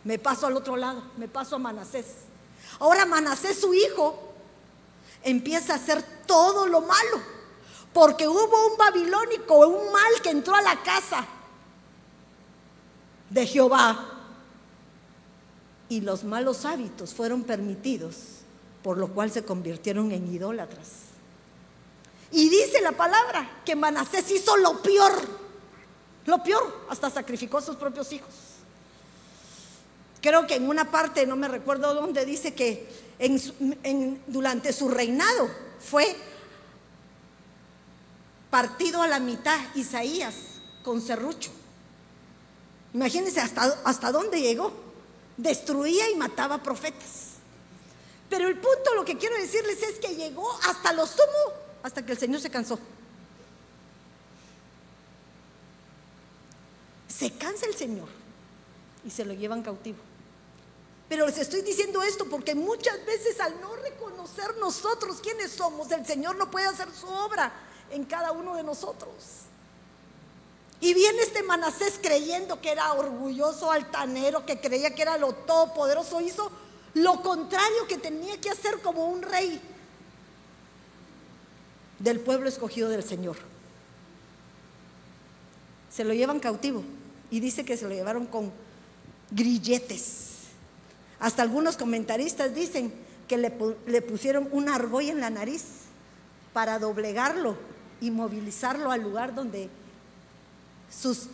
me 0.05 0.19
paso 0.19 0.47
al 0.47 0.55
otro 0.55 0.77
lado, 0.77 1.03
me 1.17 1.29
paso 1.29 1.57
a 1.57 1.59
Manasés. 1.59 2.09
Ahora 2.79 3.07
Manasés, 3.07 3.59
su 3.59 3.73
hijo, 3.73 4.35
empieza 5.23 5.73
a 5.73 5.77
hacer 5.77 6.03
todo 6.27 6.67
lo 6.67 6.83
malo. 6.83 7.23
Porque 7.95 8.29
hubo 8.29 8.67
un 8.71 8.77
babilónico, 8.77 9.67
un 9.67 9.91
mal 9.91 10.21
que 10.23 10.29
entró 10.29 10.55
a 10.55 10.61
la 10.61 10.83
casa 10.83 11.25
de 13.31 13.47
Jehová 13.47 14.14
y 15.95 16.01
los 16.01 16.25
malos 16.25 16.65
hábitos 16.65 17.15
fueron 17.15 17.45
permitidos, 17.45 18.17
por 18.83 18.99
lo 18.99 19.15
cual 19.15 19.31
se 19.31 19.45
convirtieron 19.45 20.11
en 20.11 20.27
idólatras. 20.35 20.89
Y 22.33 22.49
dice 22.49 22.81
la 22.81 22.91
palabra 22.91 23.63
que 23.65 23.77
Manasés 23.77 24.29
hizo 24.33 24.57
lo 24.57 24.83
peor, 24.83 25.13
lo 26.27 26.43
peor, 26.43 26.87
hasta 26.91 27.11
sacrificó 27.11 27.59
a 27.59 27.63
sus 27.63 27.77
propios 27.77 28.13
hijos. 28.13 28.35
Creo 30.21 30.49
que 30.49 30.57
en 30.57 30.69
una 30.69 30.91
parte, 30.91 31.27
no 31.27 31.37
me 31.37 31.47
recuerdo 31.47 31.95
dónde, 31.95 32.25
dice 32.25 32.55
que 32.55 32.89
durante 34.27 34.73
su 34.73 34.89
reinado 34.89 35.49
fue 35.79 36.17
partido 38.51 39.01
a 39.01 39.07
la 39.07 39.21
mitad 39.21 39.61
Isaías 39.77 40.35
con 40.83 41.01
serrucho. 41.01 41.53
Imagínense 42.95 43.41
hasta, 43.41 43.79
hasta 43.85 44.11
dónde 44.11 44.41
llegó 44.41 44.84
destruía 45.37 46.11
y 46.11 46.17
mataba 46.17 46.63
profetas. 46.63 47.35
Pero 48.29 48.49
el 48.49 48.59
punto, 48.59 48.95
lo 48.95 49.05
que 49.05 49.17
quiero 49.17 49.37
decirles 49.37 49.83
es 49.83 49.99
que 49.99 50.17
llegó 50.17 50.51
hasta 50.69 50.93
lo 50.93 51.07
sumo, 51.07 51.53
hasta 51.83 52.05
que 52.05 52.13
el 52.13 52.19
Señor 52.19 52.41
se 52.41 52.51
cansó. 52.51 52.79
Se 57.09 57.31
cansa 57.33 57.67
el 57.67 57.75
Señor 57.75 58.09
y 59.05 59.11
se 59.11 59.25
lo 59.25 59.35
llevan 59.35 59.63
cautivo. 59.63 59.99
Pero 61.09 61.27
les 61.27 61.39
estoy 61.39 61.63
diciendo 61.63 62.03
esto 62.03 62.25
porque 62.29 62.55
muchas 62.55 63.05
veces 63.07 63.39
al 63.39 63.61
no 63.61 63.77
reconocer 63.77 64.57
nosotros 64.57 65.21
quiénes 65.23 65.53
somos, 65.53 65.91
el 65.93 66.05
Señor 66.05 66.37
no 66.37 66.51
puede 66.51 66.67
hacer 66.67 66.89
su 66.93 67.07
obra 67.07 67.53
en 67.91 68.05
cada 68.05 68.33
uno 68.33 68.57
de 68.57 68.65
nosotros. 68.65 69.13
Y 70.85 70.93
viene 70.93 71.23
este 71.23 71.43
Manasés 71.43 71.99
creyendo 71.99 72.61
que 72.61 72.71
era 72.71 72.93
orgulloso, 72.93 73.73
altanero, 73.73 74.45
que 74.45 74.61
creía 74.61 74.95
que 74.95 75.01
era 75.01 75.17
lo 75.17 75.33
todopoderoso, 75.33 76.21
hizo 76.21 76.53
lo 76.93 77.23
contrario 77.23 77.87
que 77.89 77.97
tenía 77.97 78.39
que 78.39 78.51
hacer 78.51 78.83
como 78.83 79.07
un 79.07 79.23
rey 79.23 79.63
del 82.01 82.21
pueblo 82.21 82.51
escogido 82.51 82.91
del 82.91 83.03
Señor. 83.03 83.39
Se 85.91 86.05
lo 86.05 86.13
llevan 86.13 86.39
cautivo 86.39 86.85
y 87.31 87.41
dice 87.41 87.65
que 87.65 87.79
se 87.79 87.89
lo 87.89 87.95
llevaron 87.95 88.27
con 88.27 88.53
grilletes. 89.31 90.33
Hasta 91.19 91.41
algunos 91.41 91.79
comentaristas 91.79 92.55
dicen 92.55 92.93
que 93.27 93.39
le, 93.39 94.03
pusieron 94.03 94.51
una 94.53 94.75
argolla 94.75 95.13
en 95.13 95.21
la 95.21 95.31
nariz 95.31 95.65
para 96.53 96.79
doblegarlo 96.79 97.57
y 98.03 98.11
movilizarlo 98.11 98.91
al 98.91 99.01
lugar 99.01 99.35
donde 99.35 99.71
sus, 100.91 101.29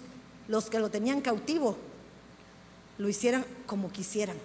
los 0.48 0.70
que 0.70 0.78
lo 0.78 0.90
tenían 0.90 1.20
cautivo 1.20 1.76
lo 3.00 3.08
hicieran 3.08 3.46
como 3.64 3.90
quisieran, 3.90 4.36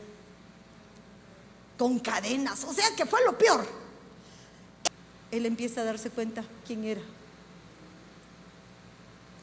con 1.77 1.99
cadenas, 1.99 2.63
o 2.63 2.73
sea 2.73 2.95
que 2.95 3.05
fue 3.05 3.21
lo 3.25 3.37
peor. 3.37 3.65
Él 5.29 5.45
empieza 5.45 5.81
a 5.81 5.83
darse 5.83 6.09
cuenta 6.09 6.45
quién 6.65 6.85
era, 6.85 7.01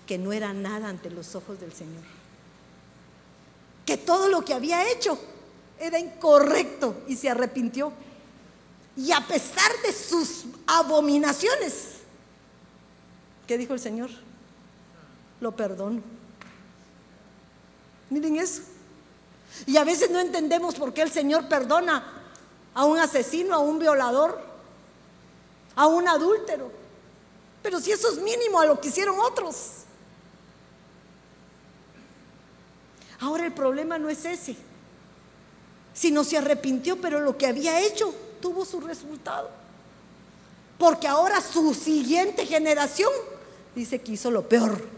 que 0.06 0.16
no 0.16 0.32
era 0.32 0.54
nada 0.54 0.88
ante 0.88 1.10
los 1.10 1.34
ojos 1.34 1.60
del 1.60 1.74
Señor, 1.74 2.04
que 3.84 3.98
todo 3.98 4.28
lo 4.28 4.42
que 4.46 4.54
había 4.54 4.90
hecho 4.90 5.18
era 5.78 5.98
incorrecto 5.98 7.02
y 7.06 7.16
se 7.16 7.28
arrepintió. 7.28 7.92
Y 8.96 9.12
a 9.12 9.20
pesar 9.26 9.70
de 9.84 9.92
sus 9.92 10.44
abominaciones, 10.66 11.96
¿qué 13.46 13.58
dijo 13.58 13.74
el 13.74 13.80
Señor? 13.80 14.08
Lo 15.42 15.52
perdono. 15.52 16.00
Miren 18.08 18.36
eso. 18.36 18.62
Y 19.66 19.76
a 19.76 19.84
veces 19.84 20.10
no 20.10 20.20
entendemos 20.20 20.76
por 20.76 20.94
qué 20.94 21.02
el 21.02 21.10
Señor 21.10 21.48
perdona 21.48 22.04
a 22.72 22.84
un 22.84 22.98
asesino, 22.98 23.54
a 23.54 23.58
un 23.58 23.78
violador, 23.78 24.40
a 25.74 25.86
un 25.86 26.08
adúltero. 26.08 26.70
Pero 27.62 27.80
si 27.80 27.90
eso 27.90 28.08
es 28.10 28.18
mínimo 28.18 28.60
a 28.60 28.66
lo 28.66 28.80
que 28.80 28.88
hicieron 28.88 29.18
otros. 29.20 29.82
Ahora 33.20 33.44
el 33.44 33.52
problema 33.52 33.98
no 33.98 34.08
es 34.08 34.24
ese, 34.24 34.56
sino 35.92 36.24
se 36.24 36.38
arrepintió, 36.38 37.00
pero 37.00 37.20
lo 37.20 37.36
que 37.36 37.46
había 37.46 37.80
hecho 37.80 38.14
tuvo 38.40 38.64
su 38.64 38.80
resultado. 38.80 39.50
Porque 40.78 41.06
ahora 41.06 41.40
su 41.40 41.74
siguiente 41.74 42.46
generación 42.46 43.12
dice 43.74 44.00
que 44.00 44.12
hizo 44.12 44.30
lo 44.30 44.48
peor. 44.48 44.91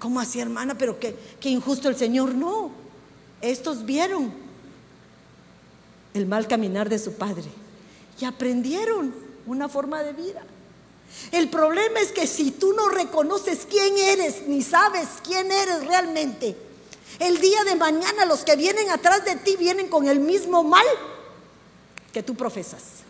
¿Cómo 0.00 0.18
así, 0.18 0.40
hermana? 0.40 0.76
Pero 0.76 0.98
qué, 0.98 1.14
injusto 1.42 1.88
el 1.88 1.94
Señor. 1.94 2.34
No, 2.34 2.70
estos 3.42 3.84
vieron 3.84 4.32
el 6.14 6.26
mal 6.26 6.48
caminar 6.48 6.88
de 6.88 6.98
su 6.98 7.12
padre 7.12 7.44
y 8.18 8.24
aprendieron 8.24 9.14
una 9.46 9.68
forma 9.68 10.02
de 10.02 10.14
vida. 10.14 10.42
El 11.30 11.50
problema 11.50 12.00
es 12.00 12.12
que 12.12 12.26
si 12.26 12.50
tú 12.50 12.72
no 12.72 12.88
reconoces 12.88 13.66
quién 13.68 13.98
eres 13.98 14.48
ni 14.48 14.62
sabes 14.62 15.06
quién 15.22 15.52
eres 15.52 15.86
realmente, 15.86 16.56
el 17.18 17.38
día 17.38 17.62
de 17.64 17.76
mañana 17.76 18.24
los 18.24 18.42
que 18.42 18.56
vienen 18.56 18.88
atrás 18.90 19.24
de 19.26 19.36
ti 19.36 19.56
vienen 19.56 19.88
con 19.88 20.08
el 20.08 20.18
mismo 20.18 20.64
mal 20.64 20.86
que 22.10 22.22
tú 22.22 22.34
profesas. 22.34 23.00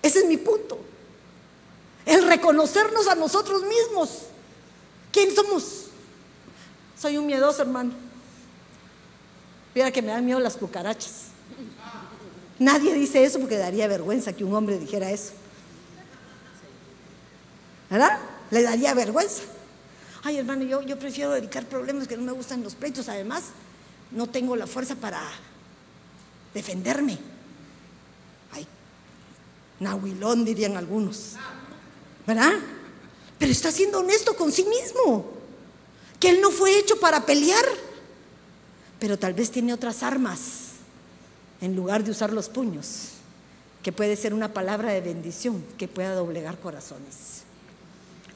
Ese 0.00 0.20
es 0.20 0.26
mi 0.26 0.36
punto. 0.36 0.93
El 2.06 2.26
reconocernos 2.26 3.08
a 3.08 3.14
nosotros 3.14 3.62
mismos. 3.62 4.24
¿Quién 5.10 5.34
somos? 5.34 5.86
Soy 6.98 7.16
un 7.16 7.26
miedoso, 7.26 7.62
hermano. 7.62 7.92
Mira 9.74 9.90
que 9.90 10.02
me 10.02 10.08
dan 10.08 10.24
miedo 10.24 10.38
las 10.38 10.56
cucarachas. 10.56 11.26
Nadie 12.58 12.94
dice 12.94 13.24
eso 13.24 13.40
porque 13.40 13.58
daría 13.58 13.88
vergüenza 13.88 14.32
que 14.32 14.44
un 14.44 14.54
hombre 14.54 14.78
dijera 14.78 15.10
eso. 15.10 15.32
¿Verdad? 17.90 18.18
Le 18.50 18.62
daría 18.62 18.94
vergüenza. 18.94 19.42
Ay, 20.22 20.38
hermano, 20.38 20.64
yo, 20.64 20.82
yo 20.82 20.98
prefiero 20.98 21.32
dedicar 21.32 21.66
problemas 21.66 22.08
que 22.08 22.16
no 22.16 22.22
me 22.22 22.32
gustan 22.32 22.62
los 22.62 22.74
pleitos. 22.74 23.08
Además, 23.08 23.44
no 24.10 24.26
tengo 24.28 24.56
la 24.56 24.66
fuerza 24.66 24.94
para 24.94 25.20
defenderme. 26.54 27.18
Ay, 28.52 28.66
Nahuilón 29.80 30.44
dirían 30.44 30.76
algunos. 30.76 31.34
¿Verdad? 32.26 32.52
Pero 33.38 33.52
está 33.52 33.70
siendo 33.70 34.00
honesto 34.00 34.36
con 34.36 34.52
sí 34.52 34.64
mismo, 34.64 35.26
que 36.18 36.30
él 36.30 36.40
no 36.40 36.50
fue 36.50 36.78
hecho 36.78 36.98
para 36.98 37.26
pelear, 37.26 37.64
pero 38.98 39.18
tal 39.18 39.34
vez 39.34 39.50
tiene 39.50 39.72
otras 39.72 40.02
armas 40.02 40.40
en 41.60 41.76
lugar 41.76 42.04
de 42.04 42.10
usar 42.10 42.32
los 42.32 42.48
puños, 42.48 43.10
que 43.82 43.92
puede 43.92 44.16
ser 44.16 44.32
una 44.32 44.52
palabra 44.52 44.92
de 44.92 45.00
bendición 45.00 45.64
que 45.76 45.88
pueda 45.88 46.14
doblegar 46.14 46.58
corazones. 46.58 47.42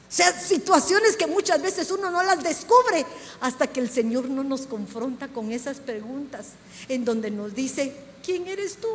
O 0.09 0.11
sea, 0.11 0.33
situaciones 0.33 1.17
que 1.17 1.27
muchas 1.27 1.61
veces 1.61 1.91
uno 1.91 2.11
no 2.11 2.23
las 2.23 2.43
descubre 2.43 3.05
hasta 3.41 3.67
que 3.67 3.81
el 3.81 3.91
Señor 3.91 4.31
no 4.31 4.43
nos 4.43 4.63
confronta 4.63 5.29
con 5.29 5.53
esas 5.53 5.79
preguntas 5.79 6.53
en 6.89 7.05
donde 7.05 7.31
nos 7.31 7.55
dice, 7.55 7.95
¿quién 8.25 8.49
eres 8.49 8.77
tú? 8.77 8.89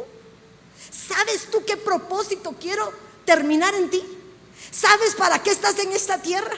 ¿Sabes 0.91 1.47
tú 1.51 1.63
qué 1.65 1.77
propósito 1.77 2.55
quiero 2.59 2.91
terminar 3.25 3.75
en 3.75 3.91
ti? 3.91 4.01
¿Sabes 4.73 5.13
para 5.13 5.41
qué 5.43 5.51
estás 5.51 5.77
en 5.77 5.91
esta 5.91 6.17
tierra? 6.17 6.57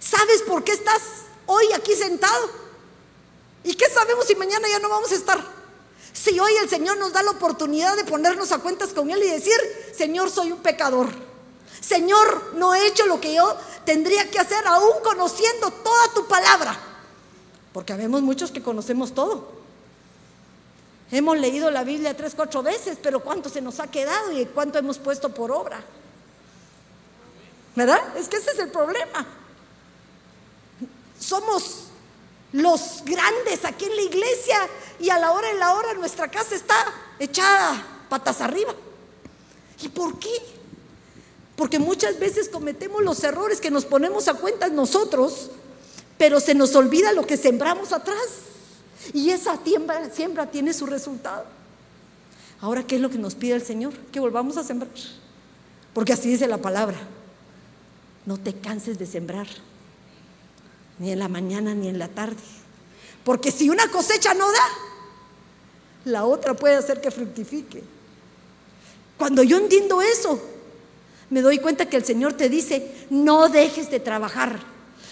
¿Sabes 0.00 0.40
por 0.42 0.64
qué 0.64 0.72
estás 0.72 1.02
hoy 1.44 1.66
aquí 1.74 1.94
sentado? 1.94 2.50
¿Y 3.64 3.74
qué 3.74 3.84
sabemos 3.90 4.26
si 4.26 4.34
mañana 4.34 4.66
ya 4.66 4.78
no 4.78 4.88
vamos 4.88 5.12
a 5.12 5.16
estar? 5.16 5.44
Si 6.14 6.40
hoy 6.40 6.52
el 6.62 6.70
Señor 6.70 6.96
nos 6.96 7.12
da 7.12 7.22
la 7.22 7.32
oportunidad 7.32 7.96
de 7.96 8.04
ponernos 8.04 8.50
a 8.50 8.58
cuentas 8.58 8.94
con 8.94 9.10
Él 9.10 9.22
y 9.22 9.30
decir, 9.30 9.54
Señor, 9.94 10.30
soy 10.30 10.52
un 10.52 10.60
pecador. 10.60 11.10
Señor, 11.80 12.54
no 12.54 12.74
he 12.74 12.86
hecho 12.86 13.04
lo 13.04 13.20
que 13.20 13.34
yo 13.34 13.54
tendría 13.84 14.30
que 14.30 14.38
hacer 14.38 14.66
aún 14.66 15.02
conociendo 15.04 15.70
toda 15.70 16.14
tu 16.14 16.26
palabra. 16.26 16.78
Porque 17.74 17.92
habemos 17.92 18.22
muchos 18.22 18.50
que 18.50 18.62
conocemos 18.62 19.14
todo. 19.14 19.57
Hemos 21.10 21.38
leído 21.38 21.70
la 21.70 21.84
Biblia 21.84 22.16
tres, 22.16 22.34
cuatro 22.34 22.62
veces, 22.62 22.98
pero 23.02 23.20
¿cuánto 23.20 23.48
se 23.48 23.60
nos 23.60 23.80
ha 23.80 23.86
quedado 23.86 24.32
y 24.32 24.44
cuánto 24.46 24.78
hemos 24.78 24.98
puesto 24.98 25.32
por 25.32 25.50
obra? 25.50 25.82
¿Verdad? 27.74 28.16
Es 28.16 28.28
que 28.28 28.36
ese 28.36 28.50
es 28.50 28.58
el 28.58 28.70
problema. 28.70 29.26
Somos 31.18 31.84
los 32.52 33.02
grandes 33.04 33.64
aquí 33.64 33.84
en 33.84 33.96
la 33.96 34.02
iglesia 34.02 34.56
y 34.98 35.10
a 35.10 35.18
la 35.18 35.32
hora 35.32 35.48
de 35.48 35.54
la 35.54 35.74
hora 35.74 35.94
nuestra 35.94 36.28
casa 36.28 36.54
está 36.54 36.76
echada 37.18 37.86
patas 38.08 38.40
arriba. 38.40 38.74
¿Y 39.80 39.88
por 39.88 40.18
qué? 40.18 40.32
Porque 41.56 41.78
muchas 41.78 42.18
veces 42.18 42.48
cometemos 42.48 43.02
los 43.02 43.22
errores 43.24 43.60
que 43.60 43.70
nos 43.70 43.84
ponemos 43.84 44.28
a 44.28 44.34
cuenta 44.34 44.68
nosotros, 44.68 45.50
pero 46.16 46.40
se 46.40 46.54
nos 46.54 46.74
olvida 46.74 47.12
lo 47.12 47.26
que 47.26 47.36
sembramos 47.36 47.92
atrás. 47.92 48.47
Y 49.12 49.30
esa 49.30 49.58
siembra, 50.12 50.50
tiene 50.50 50.72
su 50.72 50.86
resultado. 50.86 51.44
Ahora, 52.60 52.82
¿qué 52.82 52.96
es 52.96 53.00
lo 53.00 53.10
que 53.10 53.18
nos 53.18 53.34
pide 53.34 53.54
el 53.54 53.62
Señor? 53.62 53.94
Que 54.12 54.20
volvamos 54.20 54.56
a 54.56 54.64
sembrar. 54.64 54.90
Porque 55.94 56.12
así 56.12 56.28
dice 56.28 56.46
la 56.46 56.58
palabra. 56.58 56.96
No 58.26 58.36
te 58.36 58.54
canses 58.54 58.98
de 58.98 59.06
sembrar. 59.06 59.46
Ni 60.98 61.12
en 61.12 61.18
la 61.18 61.28
mañana 61.28 61.74
ni 61.74 61.88
en 61.88 61.98
la 61.98 62.08
tarde. 62.08 62.36
Porque 63.24 63.50
si 63.50 63.70
una 63.70 63.88
cosecha 63.90 64.34
no 64.34 64.50
da, 64.50 64.68
la 66.04 66.24
otra 66.24 66.54
puede 66.54 66.76
hacer 66.76 67.00
que 67.00 67.10
fructifique. 67.10 67.82
Cuando 69.16 69.42
yo 69.42 69.58
entiendo 69.58 70.00
eso, 70.00 70.40
me 71.30 71.42
doy 71.42 71.58
cuenta 71.58 71.88
que 71.88 71.96
el 71.96 72.04
Señor 72.04 72.34
te 72.34 72.48
dice, 72.48 73.06
no 73.10 73.48
dejes 73.48 73.90
de 73.90 74.00
trabajar, 74.00 74.60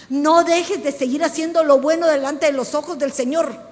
no 0.09 0.43
dejes 0.43 0.83
de 0.83 0.91
seguir 0.91 1.23
haciendo 1.23 1.63
lo 1.63 1.79
bueno 1.79 2.07
delante 2.07 2.47
de 2.47 2.53
los 2.53 2.73
ojos 2.73 2.97
del 2.97 3.11
Señor. 3.11 3.66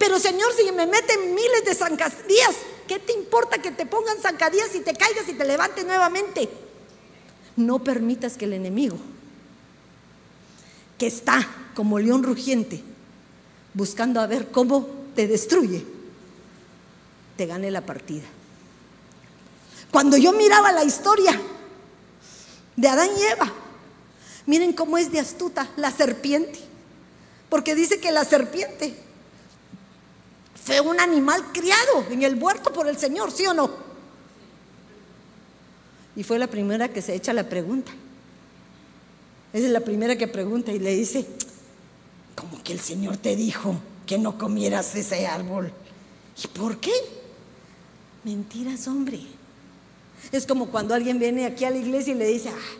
Pero 0.00 0.18
Señor, 0.18 0.50
si 0.54 0.72
me 0.72 0.86
meten 0.86 1.34
miles 1.34 1.62
de 1.62 1.74
zancadillas, 1.74 2.56
¿qué 2.88 2.98
te 2.98 3.12
importa 3.12 3.60
que 3.60 3.70
te 3.70 3.84
pongan 3.84 4.16
zancadillas 4.18 4.74
y 4.74 4.80
te 4.80 4.94
caigas 4.94 5.28
y 5.28 5.34
te 5.34 5.44
levantes 5.44 5.84
nuevamente? 5.84 6.48
No 7.54 7.84
permitas 7.84 8.38
que 8.38 8.46
el 8.46 8.54
enemigo, 8.54 8.96
que 10.96 11.06
está 11.06 11.46
como 11.74 11.98
león 11.98 12.22
rugiente, 12.22 12.82
buscando 13.74 14.22
a 14.22 14.26
ver 14.26 14.50
cómo 14.50 14.88
te 15.14 15.28
destruye, 15.28 15.84
te 17.36 17.44
gane 17.44 17.70
la 17.70 17.82
partida. 17.82 18.24
Cuando 19.90 20.16
yo 20.16 20.32
miraba 20.32 20.72
la 20.72 20.82
historia 20.82 21.38
de 22.74 22.88
Adán 22.88 23.10
y 23.18 23.22
Eva, 23.24 23.52
miren 24.46 24.72
cómo 24.72 24.96
es 24.96 25.12
de 25.12 25.20
astuta 25.20 25.68
la 25.76 25.90
serpiente, 25.90 26.58
porque 27.50 27.74
dice 27.74 28.00
que 28.00 28.12
la 28.12 28.24
serpiente 28.24 29.09
fue 30.70 30.80
un 30.80 31.00
animal 31.00 31.46
criado 31.52 32.06
en 32.12 32.22
el 32.22 32.40
huerto 32.40 32.72
por 32.72 32.86
el 32.86 32.96
Señor, 32.96 33.32
¿sí 33.32 33.44
o 33.44 33.52
no? 33.52 33.68
Y 36.14 36.22
fue 36.22 36.38
la 36.38 36.46
primera 36.46 36.88
que 36.88 37.02
se 37.02 37.12
echa 37.12 37.32
la 37.32 37.48
pregunta. 37.48 37.90
Esa 39.52 39.66
es 39.66 39.72
la 39.72 39.80
primera 39.80 40.14
que 40.14 40.28
pregunta 40.28 40.70
y 40.70 40.78
le 40.78 40.94
dice, 40.94 41.26
como 42.36 42.62
que 42.62 42.72
el 42.72 42.78
Señor 42.78 43.16
te 43.16 43.34
dijo 43.34 43.80
que 44.06 44.16
no 44.16 44.38
comieras 44.38 44.94
ese 44.94 45.26
árbol. 45.26 45.72
¿Y 46.40 46.46
por 46.46 46.78
qué? 46.78 46.92
Mentiras, 48.22 48.86
hombre. 48.86 49.22
Es 50.30 50.46
como 50.46 50.66
cuando 50.66 50.94
alguien 50.94 51.18
viene 51.18 51.46
aquí 51.46 51.64
a 51.64 51.70
la 51.70 51.78
iglesia 51.78 52.14
y 52.14 52.16
le 52.16 52.26
dice, 52.26 52.50
ah, 52.50 52.78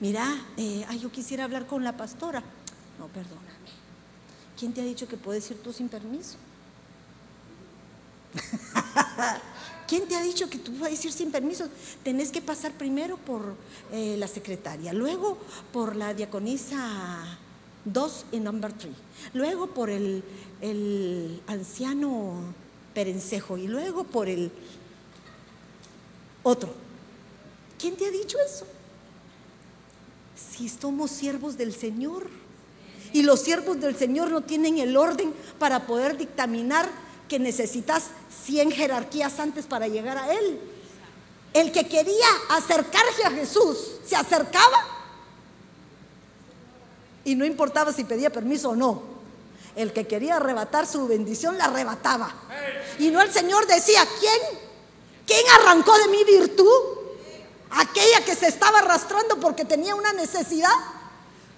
mira, 0.00 0.44
eh, 0.56 0.84
yo 1.00 1.12
quisiera 1.12 1.44
hablar 1.44 1.68
con 1.68 1.84
la 1.84 1.96
pastora. 1.96 2.42
No, 2.98 3.06
perdóname. 3.06 3.44
¿Quién 4.58 4.72
te 4.72 4.80
ha 4.80 4.84
dicho 4.84 5.06
que 5.06 5.16
puedes 5.16 5.48
ir 5.52 5.62
tú 5.62 5.72
sin 5.72 5.88
permiso? 5.88 6.38
¿Quién 9.86 10.08
te 10.08 10.16
ha 10.16 10.22
dicho 10.22 10.48
que 10.48 10.58
tú 10.58 10.72
puedes 10.74 11.04
ir 11.04 11.12
sin 11.12 11.30
permiso? 11.30 11.68
Tenés 12.02 12.30
que 12.30 12.40
pasar 12.40 12.72
primero 12.72 13.16
por 13.16 13.54
eh, 13.92 14.16
la 14.18 14.26
secretaria, 14.26 14.92
luego 14.92 15.38
por 15.72 15.94
la 15.94 16.14
diaconisa 16.14 17.38
2 17.84 18.26
y 18.32 18.40
number 18.40 18.72
3, 18.72 18.92
luego 19.34 19.68
por 19.68 19.90
el, 19.90 20.24
el 20.60 21.42
anciano 21.46 22.54
perencejo 22.94 23.58
y 23.58 23.66
luego 23.66 24.04
por 24.04 24.28
el 24.28 24.50
otro. 26.42 26.72
¿Quién 27.78 27.96
te 27.96 28.06
ha 28.06 28.10
dicho 28.10 28.38
eso? 28.44 28.66
Si 30.34 30.68
somos 30.68 31.10
siervos 31.10 31.58
del 31.58 31.74
Señor 31.74 32.26
y 33.12 33.22
los 33.22 33.40
siervos 33.40 33.80
del 33.80 33.94
Señor 33.96 34.30
no 34.30 34.40
tienen 34.40 34.78
el 34.78 34.96
orden 34.96 35.34
para 35.58 35.86
poder 35.86 36.16
dictaminar 36.16 37.03
que 37.34 37.40
necesitas 37.40 38.10
100 38.46 38.70
jerarquías 38.70 39.40
antes 39.40 39.66
para 39.66 39.88
llegar 39.88 40.16
a 40.16 40.32
Él. 40.32 40.60
El 41.52 41.72
que 41.72 41.88
quería 41.88 42.28
acercarse 42.50 43.24
a 43.24 43.32
Jesús 43.32 43.76
se 44.06 44.14
acercaba 44.14 44.86
y 47.24 47.34
no 47.34 47.44
importaba 47.44 47.92
si 47.92 48.04
pedía 48.04 48.30
permiso 48.30 48.70
o 48.70 48.76
no. 48.76 49.02
El 49.74 49.92
que 49.92 50.06
quería 50.06 50.36
arrebatar 50.36 50.86
su 50.86 51.08
bendición 51.08 51.58
la 51.58 51.64
arrebataba. 51.64 52.32
Y 53.00 53.10
no 53.10 53.20
el 53.20 53.32
Señor 53.32 53.66
decía, 53.66 54.06
¿quién? 54.20 54.40
¿Quién 55.26 55.42
arrancó 55.58 55.98
de 55.98 56.06
mi 56.06 56.22
virtud? 56.22 56.70
Aquella 57.72 58.24
que 58.24 58.36
se 58.36 58.46
estaba 58.46 58.78
arrastrando 58.78 59.40
porque 59.40 59.64
tenía 59.64 59.96
una 59.96 60.12
necesidad. 60.12 60.70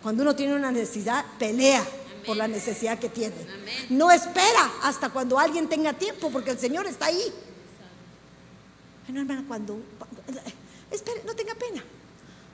Cuando 0.02 0.22
uno 0.22 0.34
tiene 0.34 0.54
una 0.54 0.72
necesidad, 0.72 1.22
pelea 1.38 1.86
por 2.26 2.36
la 2.36 2.48
necesidad 2.48 2.98
que 2.98 3.08
tiene. 3.08 3.36
No 3.88 4.10
espera 4.10 4.72
hasta 4.82 5.10
cuando 5.10 5.38
alguien 5.38 5.68
tenga 5.68 5.92
tiempo, 5.92 6.30
porque 6.30 6.50
el 6.50 6.58
Señor 6.58 6.86
está 6.86 7.06
ahí. 7.06 7.32
Bueno, 9.06 9.20
hermana, 9.20 9.44
cuando, 9.46 9.78
espere, 10.90 11.22
no 11.24 11.34
tenga 11.34 11.54
pena. 11.54 11.84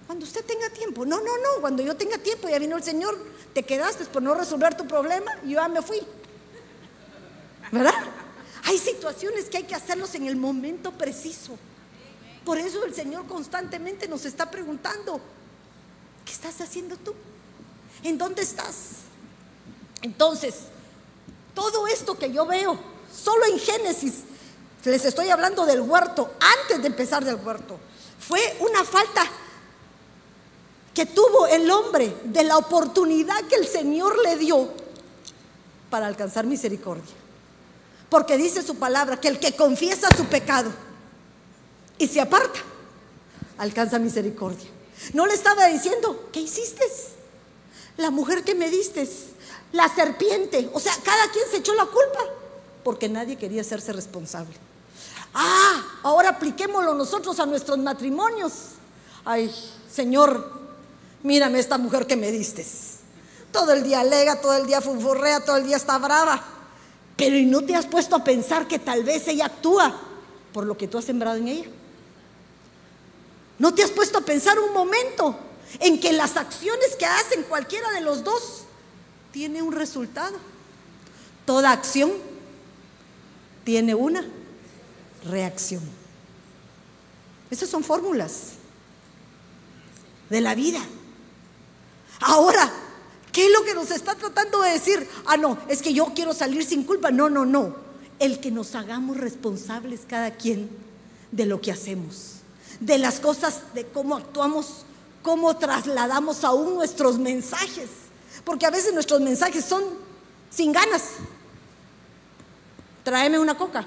Cuando 0.06 0.24
usted 0.24 0.44
tenga 0.44 0.68
tiempo. 0.70 1.06
No, 1.06 1.18
no, 1.18 1.38
no. 1.38 1.60
Cuando 1.60 1.82
yo 1.82 1.96
tenga 1.96 2.18
tiempo, 2.18 2.48
ya 2.48 2.58
vino 2.58 2.76
el 2.76 2.82
Señor, 2.82 3.16
te 3.54 3.62
quedaste 3.62 4.04
por 4.06 4.22
no 4.22 4.34
resolver 4.34 4.76
tu 4.76 4.86
problema 4.86 5.32
y 5.42 5.50
yo 5.50 5.60
ya 5.60 5.68
me 5.68 5.80
fui. 5.80 6.00
¿Verdad? 7.70 7.94
Hay 8.64 8.78
situaciones 8.78 9.46
que 9.46 9.58
hay 9.58 9.62
que 9.64 9.74
hacerlos 9.74 10.14
en 10.14 10.26
el 10.26 10.36
momento 10.36 10.92
preciso. 10.92 11.58
Por 12.44 12.58
eso 12.58 12.84
el 12.84 12.94
Señor 12.94 13.26
constantemente 13.26 14.08
nos 14.08 14.24
está 14.24 14.50
preguntando, 14.50 15.20
¿qué 16.24 16.32
estás 16.32 16.60
haciendo 16.60 16.96
tú? 16.96 17.14
¿En 18.02 18.18
dónde 18.18 18.42
estás? 18.42 19.01
Entonces, 20.02 20.54
todo 21.54 21.86
esto 21.86 22.18
que 22.18 22.32
yo 22.32 22.46
veo, 22.46 22.78
solo 23.12 23.44
en 23.46 23.58
Génesis, 23.58 24.24
les 24.84 25.04
estoy 25.04 25.30
hablando 25.30 25.64
del 25.64 25.80
huerto, 25.80 26.32
antes 26.60 26.80
de 26.82 26.88
empezar 26.88 27.24
del 27.24 27.36
huerto, 27.36 27.78
fue 28.18 28.40
una 28.60 28.84
falta 28.84 29.24
que 30.94 31.06
tuvo 31.06 31.46
el 31.46 31.70
hombre 31.70 32.14
de 32.24 32.44
la 32.44 32.58
oportunidad 32.58 33.40
que 33.44 33.56
el 33.56 33.66
Señor 33.66 34.20
le 34.22 34.36
dio 34.36 34.68
para 35.88 36.06
alcanzar 36.06 36.46
misericordia. 36.46 37.14
Porque 38.08 38.36
dice 38.36 38.62
su 38.62 38.76
palabra 38.76 39.18
que 39.18 39.28
el 39.28 39.38
que 39.38 39.56
confiesa 39.56 40.08
su 40.16 40.26
pecado 40.26 40.70
y 41.96 42.08
se 42.08 42.20
aparta, 42.20 42.60
alcanza 43.58 43.98
misericordia. 43.98 44.68
No 45.14 45.26
le 45.26 45.34
estaba 45.34 45.66
diciendo, 45.66 46.28
¿qué 46.32 46.40
hiciste? 46.40 46.84
La 47.96 48.10
mujer 48.10 48.44
que 48.44 48.54
me 48.54 48.70
diste, 48.70 49.08
la 49.72 49.88
serpiente. 49.88 50.70
O 50.72 50.80
sea, 50.80 50.94
cada 51.02 51.30
quien 51.30 51.44
se 51.50 51.58
echó 51.58 51.74
la 51.74 51.86
culpa 51.86 52.20
porque 52.84 53.08
nadie 53.08 53.36
quería 53.36 53.62
hacerse 53.62 53.92
responsable. 53.92 54.54
Ah, 55.34 55.82
ahora 56.02 56.30
apliquémoslo 56.30 56.94
nosotros 56.94 57.38
a 57.40 57.46
nuestros 57.46 57.78
matrimonios. 57.78 58.52
Ay, 59.24 59.52
Señor, 59.90 60.60
mírame 61.22 61.58
esta 61.58 61.78
mujer 61.78 62.06
que 62.06 62.16
me 62.16 62.30
diste. 62.30 62.66
Todo 63.50 63.72
el 63.72 63.82
día 63.82 64.00
alega, 64.00 64.40
todo 64.40 64.54
el 64.54 64.66
día 64.66 64.80
funfurrea, 64.80 65.44
todo 65.44 65.56
el 65.56 65.66
día 65.66 65.76
está 65.76 65.98
brava. 65.98 66.42
Pero 67.16 67.36
¿y 67.36 67.44
no 67.44 67.62
te 67.62 67.74
has 67.76 67.86
puesto 67.86 68.16
a 68.16 68.24
pensar 68.24 68.66
que 68.66 68.78
tal 68.78 69.04
vez 69.04 69.28
ella 69.28 69.46
actúa 69.46 69.94
por 70.52 70.66
lo 70.66 70.76
que 70.76 70.88
tú 70.88 70.98
has 70.98 71.04
sembrado 71.04 71.36
en 71.36 71.48
ella? 71.48 71.66
¿No 73.58 73.72
te 73.74 73.82
has 73.82 73.90
puesto 73.90 74.18
a 74.18 74.22
pensar 74.22 74.58
un 74.58 74.72
momento 74.72 75.36
en 75.78 76.00
que 76.00 76.12
las 76.12 76.36
acciones 76.36 76.96
que 76.98 77.06
hacen 77.06 77.44
cualquiera 77.44 77.90
de 77.92 78.00
los 78.00 78.24
dos 78.24 78.61
tiene 79.32 79.62
un 79.62 79.72
resultado. 79.72 80.36
Toda 81.44 81.72
acción 81.72 82.12
tiene 83.64 83.94
una 83.94 84.24
reacción. 85.24 85.82
Esas 87.50 87.68
son 87.68 87.82
fórmulas 87.82 88.52
de 90.30 90.40
la 90.40 90.54
vida. 90.54 90.80
Ahora, 92.20 92.70
¿qué 93.32 93.46
es 93.46 93.52
lo 93.52 93.64
que 93.64 93.74
nos 93.74 93.90
está 93.90 94.14
tratando 94.14 94.62
de 94.62 94.72
decir? 94.72 95.08
Ah, 95.26 95.36
no, 95.36 95.58
es 95.68 95.82
que 95.82 95.92
yo 95.92 96.12
quiero 96.14 96.32
salir 96.32 96.64
sin 96.64 96.84
culpa. 96.84 97.10
No, 97.10 97.28
no, 97.28 97.44
no. 97.44 97.76
El 98.18 98.40
que 98.40 98.50
nos 98.50 98.74
hagamos 98.74 99.16
responsables 99.16 100.02
cada 100.06 100.30
quien 100.30 100.70
de 101.32 101.46
lo 101.46 101.60
que 101.60 101.72
hacemos, 101.72 102.36
de 102.78 102.98
las 102.98 103.18
cosas, 103.18 103.74
de 103.74 103.86
cómo 103.86 104.16
actuamos, 104.16 104.84
cómo 105.22 105.56
trasladamos 105.56 106.44
aún 106.44 106.74
nuestros 106.74 107.18
mensajes. 107.18 108.01
Porque 108.44 108.66
a 108.66 108.70
veces 108.70 108.92
nuestros 108.94 109.20
mensajes 109.20 109.64
son 109.64 109.84
sin 110.50 110.72
ganas. 110.72 111.10
Tráeme 113.04 113.38
una 113.38 113.56
coca. 113.56 113.84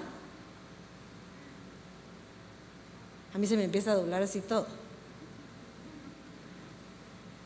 A 3.33 3.37
mí 3.37 3.47
se 3.47 3.57
me 3.57 3.65
empieza 3.65 3.91
a 3.91 3.95
doblar 3.95 4.21
así 4.21 4.41
todo. 4.41 4.65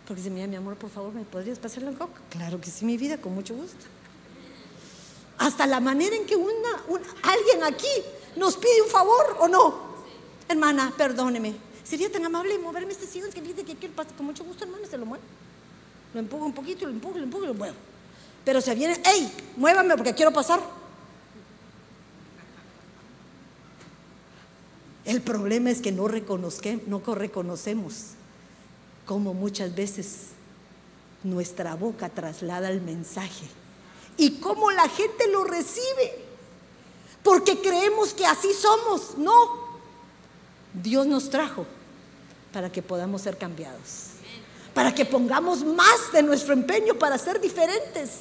Porque 0.06 0.22
dice, 0.22 0.34
mira, 0.34 0.48
mi 0.48 0.56
amor, 0.56 0.76
por 0.76 0.90
favor, 0.90 1.14
¿me 1.14 1.24
podrías 1.24 1.60
pasar 1.60 1.84
la 1.84 1.92
coca? 1.92 2.22
Claro 2.30 2.60
que 2.60 2.70
sí, 2.72 2.86
mi 2.86 2.98
vida, 2.98 3.18
con 3.18 3.34
mucho 3.34 3.56
gusto. 3.56 3.86
Hasta 5.38 5.68
la 5.68 5.80
manera 5.80 6.16
en 6.16 6.26
que 6.26 6.36
una, 6.36 6.84
alguien 7.24 7.64
aquí 7.64 7.88
nos 8.36 8.58
pide 8.58 8.82
un 8.82 8.90
favor 8.90 9.38
o 9.40 9.48
no. 9.48 9.90
Hermana, 10.48 10.94
perdóneme. 10.98 11.56
¿Sería 11.84 12.12
tan 12.12 12.26
amable 12.26 12.58
moverme 12.60 12.92
este 12.92 13.08
sillón 13.08 13.32
que 13.32 13.42
dice 13.42 13.64
que 13.64 13.76
quiero 13.76 13.96
pasar 13.96 14.14
con 14.16 14.26
mucho 14.26 14.44
gusto, 14.44 14.66
hermana? 14.66 14.88
Se 14.88 14.98
lo 14.98 15.06
mueve. 15.06 15.24
Lo 16.14 16.20
empujo 16.20 16.46
un 16.46 16.54
poquito, 16.54 16.86
lo 16.86 16.92
empujo, 16.92 17.18
lo 17.18 17.24
empujo 17.24 17.46
lo 17.46 17.54
muevo. 17.54 17.76
Pero 18.44 18.62
se 18.62 18.74
viene, 18.74 19.00
¡ey! 19.06 19.32
Muévame 19.58 19.96
porque 19.96 20.16
quiero 20.16 20.32
pasar. 20.32 20.60
El 25.06 25.22
problema 25.22 25.70
es 25.70 25.82
que 25.82 25.92
no, 25.92 26.08
no 26.08 27.16
reconocemos 27.16 28.12
cómo 29.06 29.34
muchas 29.34 29.74
veces 29.76 30.30
nuestra 31.24 31.76
boca 31.76 32.10
traslada 32.10 32.70
el 32.70 32.82
mensaje 32.82 33.48
y 34.18 34.40
cómo 34.40 34.72
la 34.72 34.88
gente 34.90 35.28
lo 35.32 35.44
recibe. 35.44 36.30
Porque 37.24 37.60
creemos 37.60 38.14
que 38.14 38.26
así 38.26 38.54
somos. 38.54 39.18
No. 39.18 39.80
Dios 40.74 41.06
nos 41.06 41.30
trajo 41.30 41.66
para 42.54 42.72
que 42.72 42.82
podamos 42.82 43.22
ser 43.22 43.38
cambiados 43.38 44.19
para 44.80 44.96
que 44.96 45.04
pongamos 45.04 45.62
más 45.66 46.10
de 46.14 46.24
nuestro 46.24 46.54
empeño 46.54 46.96
para 46.96 47.18
ser 47.18 47.42
diferentes. 47.42 48.12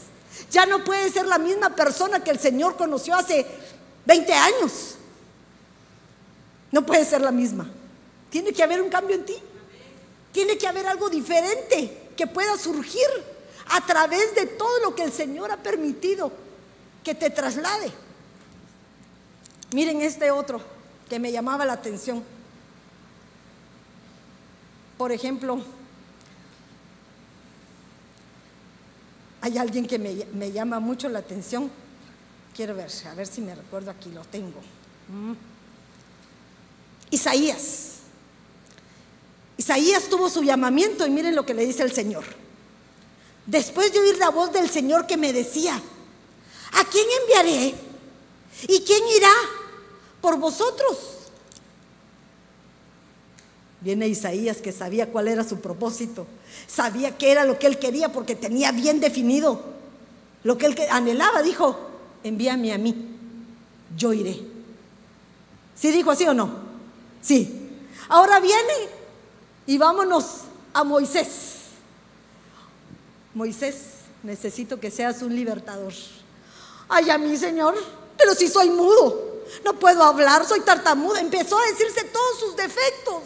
Ya 0.50 0.66
no 0.66 0.82
puede 0.82 1.08
ser 1.08 1.24
la 1.24 1.38
misma 1.38 1.70
persona 1.70 2.24
que 2.24 2.32
el 2.32 2.40
Señor 2.40 2.76
conoció 2.76 3.14
hace 3.14 3.46
20 4.04 4.32
años. 4.32 4.96
No 6.72 6.84
puede 6.84 7.04
ser 7.04 7.20
la 7.20 7.30
misma. 7.30 7.70
Tiene 8.28 8.52
que 8.52 8.64
haber 8.64 8.82
un 8.82 8.88
cambio 8.90 9.14
en 9.14 9.24
ti. 9.24 9.36
Tiene 10.32 10.58
que 10.58 10.66
haber 10.66 10.88
algo 10.88 11.08
diferente 11.08 12.10
que 12.16 12.26
pueda 12.26 12.58
surgir. 12.58 13.06
a 13.68 13.86
través 13.86 14.34
de 14.34 14.46
todo 14.46 14.80
lo 14.80 14.96
que 14.96 15.04
el 15.04 15.12
Señor 15.12 15.52
ha 15.52 15.58
permitido 15.58 16.32
que 17.04 17.14
te 17.14 17.30
traslade. 17.30 17.92
Miren 19.72 20.02
este 20.02 20.32
otro 20.32 20.60
que 21.08 21.20
me 21.20 21.30
llamaba 21.30 21.64
la 21.64 21.74
atención. 21.74 22.24
Por 24.96 25.12
ejemplo, 25.12 25.62
hay 29.40 29.58
alguien 29.58 29.86
que 29.86 29.98
me, 29.98 30.52
llama 30.52 30.80
mucho 30.80 31.08
la 31.08 31.20
atención. 31.20 31.70
Quiero 32.54 32.74
ver, 32.74 32.90
a 33.10 33.14
ver 33.14 33.26
si 33.26 33.40
me 33.40 33.54
recuerdo 33.54 33.90
aquí, 33.90 34.10
lo 34.10 34.24
tengo. 34.24 34.60
Mm. 35.08 35.32
Isaías. 37.10 37.98
Isaías 39.56 40.08
tuvo 40.08 40.28
su 40.28 40.42
llamamiento 40.42 41.06
y 41.06 41.10
miren 41.10 41.34
lo 41.34 41.44
que 41.44 41.54
le 41.54 41.64
dice 41.64 41.82
el 41.82 41.92
Señor. 41.92 42.24
Después 43.46 43.92
de 43.92 44.00
oír 44.00 44.18
la 44.18 44.30
voz 44.30 44.52
del 44.52 44.68
Señor 44.68 45.06
que 45.06 45.16
me 45.16 45.32
decía, 45.32 45.74
¿a 45.74 46.84
quién 46.84 47.06
enviaré? 47.22 47.74
¿Y 48.68 48.80
quién 48.80 49.02
irá 49.16 49.32
por 50.20 50.38
vosotros? 50.38 51.17
Viene 53.80 54.08
Isaías 54.08 54.58
que 54.58 54.72
sabía 54.72 55.10
cuál 55.10 55.28
era 55.28 55.44
su 55.44 55.60
propósito, 55.60 56.26
sabía 56.66 57.16
qué 57.16 57.30
era 57.30 57.44
lo 57.44 57.58
que 57.58 57.68
él 57.68 57.78
quería 57.78 58.10
porque 58.10 58.34
tenía 58.34 58.72
bien 58.72 58.98
definido 58.98 59.62
lo 60.42 60.58
que 60.58 60.66
él 60.66 60.76
anhelaba. 60.90 61.42
Dijo, 61.42 61.78
envíame 62.24 62.72
a 62.72 62.78
mí, 62.78 62.94
yo 63.96 64.12
iré. 64.12 64.40
¿Sí 65.76 65.92
dijo 65.92 66.10
así 66.10 66.26
o 66.26 66.34
no? 66.34 66.50
Sí. 67.22 67.68
Ahora 68.08 68.40
viene 68.40 68.88
y 69.66 69.78
vámonos 69.78 70.24
a 70.72 70.82
Moisés. 70.82 71.56
Moisés, 73.34 73.76
necesito 74.24 74.80
que 74.80 74.90
seas 74.90 75.22
un 75.22 75.36
libertador. 75.36 75.92
Ay, 76.88 77.10
a 77.10 77.18
mí, 77.18 77.36
Señor, 77.36 77.76
pero 78.16 78.34
si 78.34 78.48
soy 78.48 78.70
mudo, 78.70 79.42
no 79.64 79.74
puedo 79.74 80.02
hablar, 80.02 80.44
soy 80.44 80.60
tartamuda. 80.60 81.20
Empezó 81.20 81.58
a 81.58 81.66
decirse 81.66 82.04
todos 82.04 82.40
sus 82.40 82.56
defectos. 82.56 83.22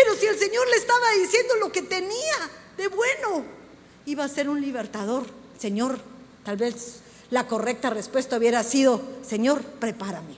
Pero 0.00 0.14
si 0.14 0.26
el 0.26 0.38
Señor 0.38 0.68
le 0.68 0.76
estaba 0.76 1.10
diciendo 1.20 1.56
lo 1.56 1.72
que 1.72 1.82
tenía 1.82 2.36
de 2.76 2.86
bueno, 2.86 3.44
iba 4.06 4.22
a 4.22 4.28
ser 4.28 4.48
un 4.48 4.60
libertador. 4.60 5.26
Señor, 5.58 5.98
tal 6.44 6.56
vez 6.56 7.00
la 7.30 7.48
correcta 7.48 7.90
respuesta 7.90 8.36
hubiera 8.36 8.62
sido, 8.62 9.02
Señor, 9.26 9.60
prepárame. 9.60 10.36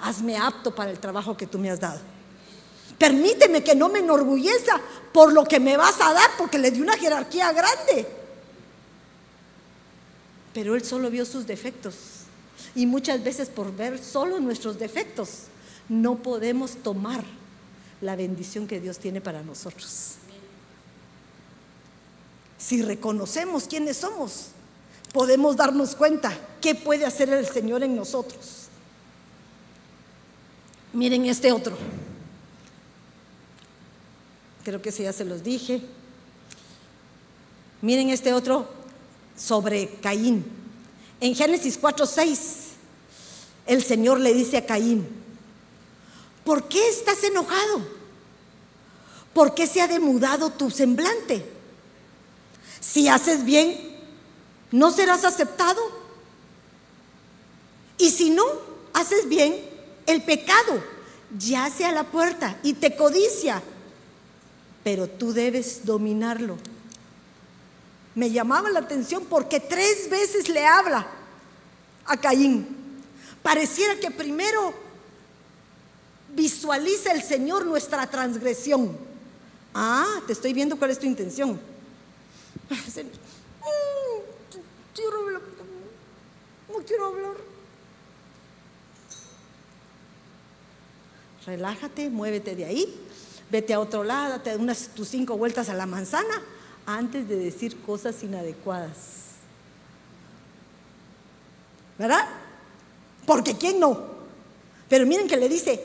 Hazme 0.00 0.36
apto 0.36 0.74
para 0.74 0.90
el 0.90 0.98
trabajo 0.98 1.34
que 1.34 1.46
tú 1.46 1.58
me 1.58 1.70
has 1.70 1.80
dado. 1.80 1.98
Permíteme 2.98 3.64
que 3.64 3.74
no 3.74 3.88
me 3.88 4.00
enorgulleza 4.00 4.78
por 5.14 5.32
lo 5.32 5.44
que 5.44 5.60
me 5.60 5.78
vas 5.78 5.98
a 6.02 6.12
dar, 6.12 6.32
porque 6.36 6.58
le 6.58 6.70
di 6.70 6.82
una 6.82 6.98
jerarquía 6.98 7.52
grande. 7.52 8.06
Pero 10.52 10.74
él 10.74 10.84
solo 10.84 11.08
vio 11.08 11.24
sus 11.24 11.46
defectos. 11.46 11.94
Y 12.74 12.84
muchas 12.84 13.24
veces 13.24 13.48
por 13.48 13.74
ver 13.74 13.98
solo 13.98 14.40
nuestros 14.40 14.78
defectos, 14.78 15.44
no 15.88 16.16
podemos 16.16 16.76
tomar 16.82 17.24
la 18.00 18.16
bendición 18.16 18.66
que 18.66 18.80
Dios 18.80 18.98
tiene 18.98 19.20
para 19.20 19.42
nosotros. 19.42 20.14
Si 22.58 22.82
reconocemos 22.82 23.64
quiénes 23.64 23.98
somos, 23.98 24.48
podemos 25.12 25.56
darnos 25.56 25.94
cuenta 25.94 26.36
qué 26.60 26.74
puede 26.74 27.04
hacer 27.04 27.28
el 27.30 27.46
Señor 27.46 27.82
en 27.82 27.94
nosotros. 27.94 28.68
Miren 30.92 31.26
este 31.26 31.52
otro. 31.52 31.76
Creo 34.64 34.80
que 34.80 34.90
ya 34.90 35.12
se 35.12 35.24
los 35.24 35.42
dije. 35.42 35.82
Miren 37.82 38.08
este 38.10 38.32
otro 38.32 38.66
sobre 39.36 39.88
Caín. 40.00 40.44
En 41.20 41.34
Génesis 41.34 41.78
4:6, 41.80 42.38
el 43.66 43.82
Señor 43.82 44.20
le 44.20 44.32
dice 44.32 44.56
a 44.56 44.66
Caín, 44.66 45.06
¿por 46.44 46.68
qué 46.68 46.88
estás 46.88 47.22
enojado? 47.24 47.80
¿Por 49.32 49.54
qué 49.54 49.66
se 49.66 49.80
ha 49.80 49.88
demudado 49.88 50.50
tu 50.50 50.70
semblante? 50.70 51.44
Si 52.80 53.08
haces 53.08 53.44
bien, 53.44 53.96
¿no 54.70 54.90
serás 54.90 55.24
aceptado? 55.24 55.80
Y 57.98 58.10
si 58.10 58.30
no 58.30 58.44
haces 58.92 59.28
bien, 59.28 59.68
el 60.06 60.22
pecado 60.22 60.82
yace 61.38 61.84
a 61.84 61.92
la 61.92 62.04
puerta 62.04 62.58
y 62.62 62.74
te 62.74 62.94
codicia 62.94 63.62
pero 64.84 65.08
tú 65.08 65.32
debes 65.32 65.84
dominarlo. 65.84 66.58
Me 68.14 68.30
llamaba 68.30 68.70
la 68.70 68.80
atención 68.80 69.24
porque 69.24 69.58
tres 69.58 70.08
veces 70.10 70.48
le 70.48 70.64
habla 70.64 71.06
a 72.04 72.16
Caín. 72.18 72.68
Pareciera 73.42 73.98
que 73.98 74.10
primero 74.10 74.74
visualiza 76.34 77.12
el 77.12 77.22
Señor 77.22 77.66
nuestra 77.66 78.06
transgresión. 78.08 78.96
Ah, 79.74 80.20
te 80.26 80.32
estoy 80.32 80.52
viendo 80.52 80.76
cuál 80.76 80.90
es 80.90 80.98
tu 80.98 81.06
intención. 81.06 81.60
No 86.68 86.82
quiero 86.86 87.06
hablar. 87.06 87.34
Relájate, 91.46 92.08
muévete 92.10 92.56
de 92.56 92.64
ahí 92.64 93.04
vete 93.54 93.72
a 93.72 93.78
otro 93.78 94.02
lado, 94.04 94.30
date 94.30 94.56
unas 94.56 94.88
tus 94.88 95.08
cinco 95.08 95.36
vueltas 95.36 95.68
a 95.68 95.74
la 95.74 95.86
manzana 95.86 96.42
antes 96.86 97.28
de 97.28 97.36
decir 97.36 97.80
cosas 97.82 98.22
inadecuadas. 98.24 99.34
¿Verdad? 101.96 102.26
Porque 103.24 103.56
¿quién 103.56 103.78
no? 103.78 103.96
Pero 104.88 105.06
miren 105.06 105.28
que 105.28 105.36
le 105.36 105.48
dice, 105.48 105.80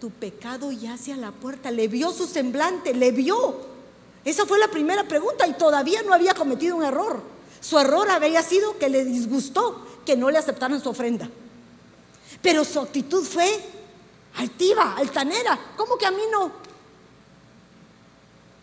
tu 0.00 0.10
pecado 0.10 0.72
yace 0.72 1.12
a 1.12 1.16
la 1.16 1.30
puerta, 1.30 1.70
le 1.70 1.86
vio 1.86 2.10
su 2.10 2.26
semblante, 2.26 2.94
le 2.94 3.12
vio. 3.12 3.68
Esa 4.24 4.46
fue 4.46 4.58
la 4.58 4.68
primera 4.68 5.06
pregunta 5.06 5.46
y 5.46 5.52
todavía 5.52 6.02
no 6.02 6.14
había 6.14 6.34
cometido 6.34 6.76
un 6.76 6.84
error. 6.84 7.22
Su 7.60 7.78
error 7.78 8.08
había 8.10 8.42
sido 8.42 8.78
que 8.78 8.88
le 8.88 9.04
disgustó 9.04 9.86
que 10.06 10.16
no 10.16 10.30
le 10.30 10.38
aceptaran 10.38 10.82
su 10.82 10.88
ofrenda. 10.88 11.28
Pero 12.40 12.64
su 12.64 12.80
actitud 12.80 13.22
fue 13.22 13.60
altiva, 14.36 14.96
altanera. 14.96 15.58
¿Cómo 15.76 15.96
que 15.96 16.06
a 16.06 16.10
mí 16.10 16.22
no? 16.32 16.50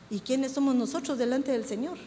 ¿Y 0.10 0.20
quiénes 0.22 0.54
somos 0.54 0.74
nosotros 0.74 1.18
delante 1.18 1.52
del 1.52 1.66
Señor? 1.66 1.98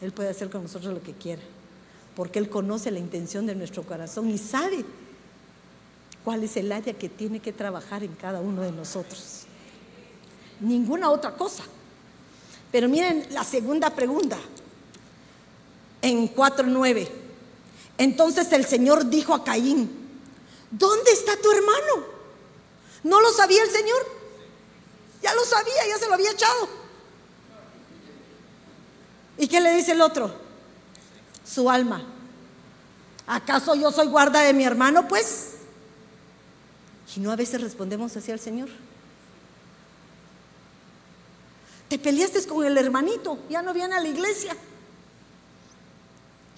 Él 0.00 0.12
puede 0.12 0.30
hacer 0.30 0.50
con 0.50 0.62
nosotros 0.62 0.94
lo 0.94 1.02
que 1.02 1.12
quiera, 1.12 1.42
porque 2.16 2.38
Él 2.38 2.48
conoce 2.48 2.90
la 2.90 2.98
intención 2.98 3.46
de 3.46 3.54
nuestro 3.54 3.82
corazón 3.82 4.30
y 4.30 4.38
sabe 4.38 4.84
cuál 6.28 6.44
es 6.44 6.58
el 6.58 6.70
área 6.70 6.92
que 6.92 7.08
tiene 7.08 7.40
que 7.40 7.54
trabajar 7.54 8.04
en 8.04 8.14
cada 8.14 8.42
uno 8.42 8.60
de 8.60 8.70
nosotros. 8.70 9.44
Ninguna 10.60 11.10
otra 11.10 11.34
cosa. 11.34 11.62
Pero 12.70 12.86
miren 12.86 13.26
la 13.30 13.44
segunda 13.44 13.88
pregunta, 13.88 14.36
en 16.02 16.34
4.9. 16.34 17.08
Entonces 17.96 18.52
el 18.52 18.66
Señor 18.66 19.08
dijo 19.08 19.32
a 19.32 19.42
Caín, 19.42 19.90
¿dónde 20.70 21.12
está 21.12 21.34
tu 21.38 21.50
hermano? 21.50 22.04
¿No 23.04 23.22
lo 23.22 23.32
sabía 23.32 23.62
el 23.62 23.70
Señor? 23.70 24.06
Ya 25.22 25.32
lo 25.32 25.46
sabía, 25.46 25.88
ya 25.88 25.96
se 25.96 26.08
lo 26.08 26.12
había 26.12 26.32
echado. 26.32 26.68
¿Y 29.38 29.48
qué 29.48 29.62
le 29.62 29.72
dice 29.72 29.92
el 29.92 30.02
otro? 30.02 30.30
Su 31.42 31.70
alma. 31.70 32.02
¿Acaso 33.26 33.74
yo 33.74 33.90
soy 33.90 34.08
guarda 34.08 34.42
de 34.42 34.52
mi 34.52 34.64
hermano? 34.64 35.08
Pues. 35.08 35.54
Y 37.16 37.20
no 37.20 37.32
a 37.32 37.36
veces 37.36 37.60
respondemos 37.60 38.16
así 38.16 38.30
al 38.30 38.40
Señor. 38.40 38.68
Te 41.88 41.98
peleaste 41.98 42.44
con 42.46 42.64
el 42.64 42.76
hermanito, 42.76 43.38
ya 43.48 43.62
no 43.62 43.72
viene 43.72 43.94
a 43.94 44.00
la 44.00 44.08
iglesia. 44.08 44.54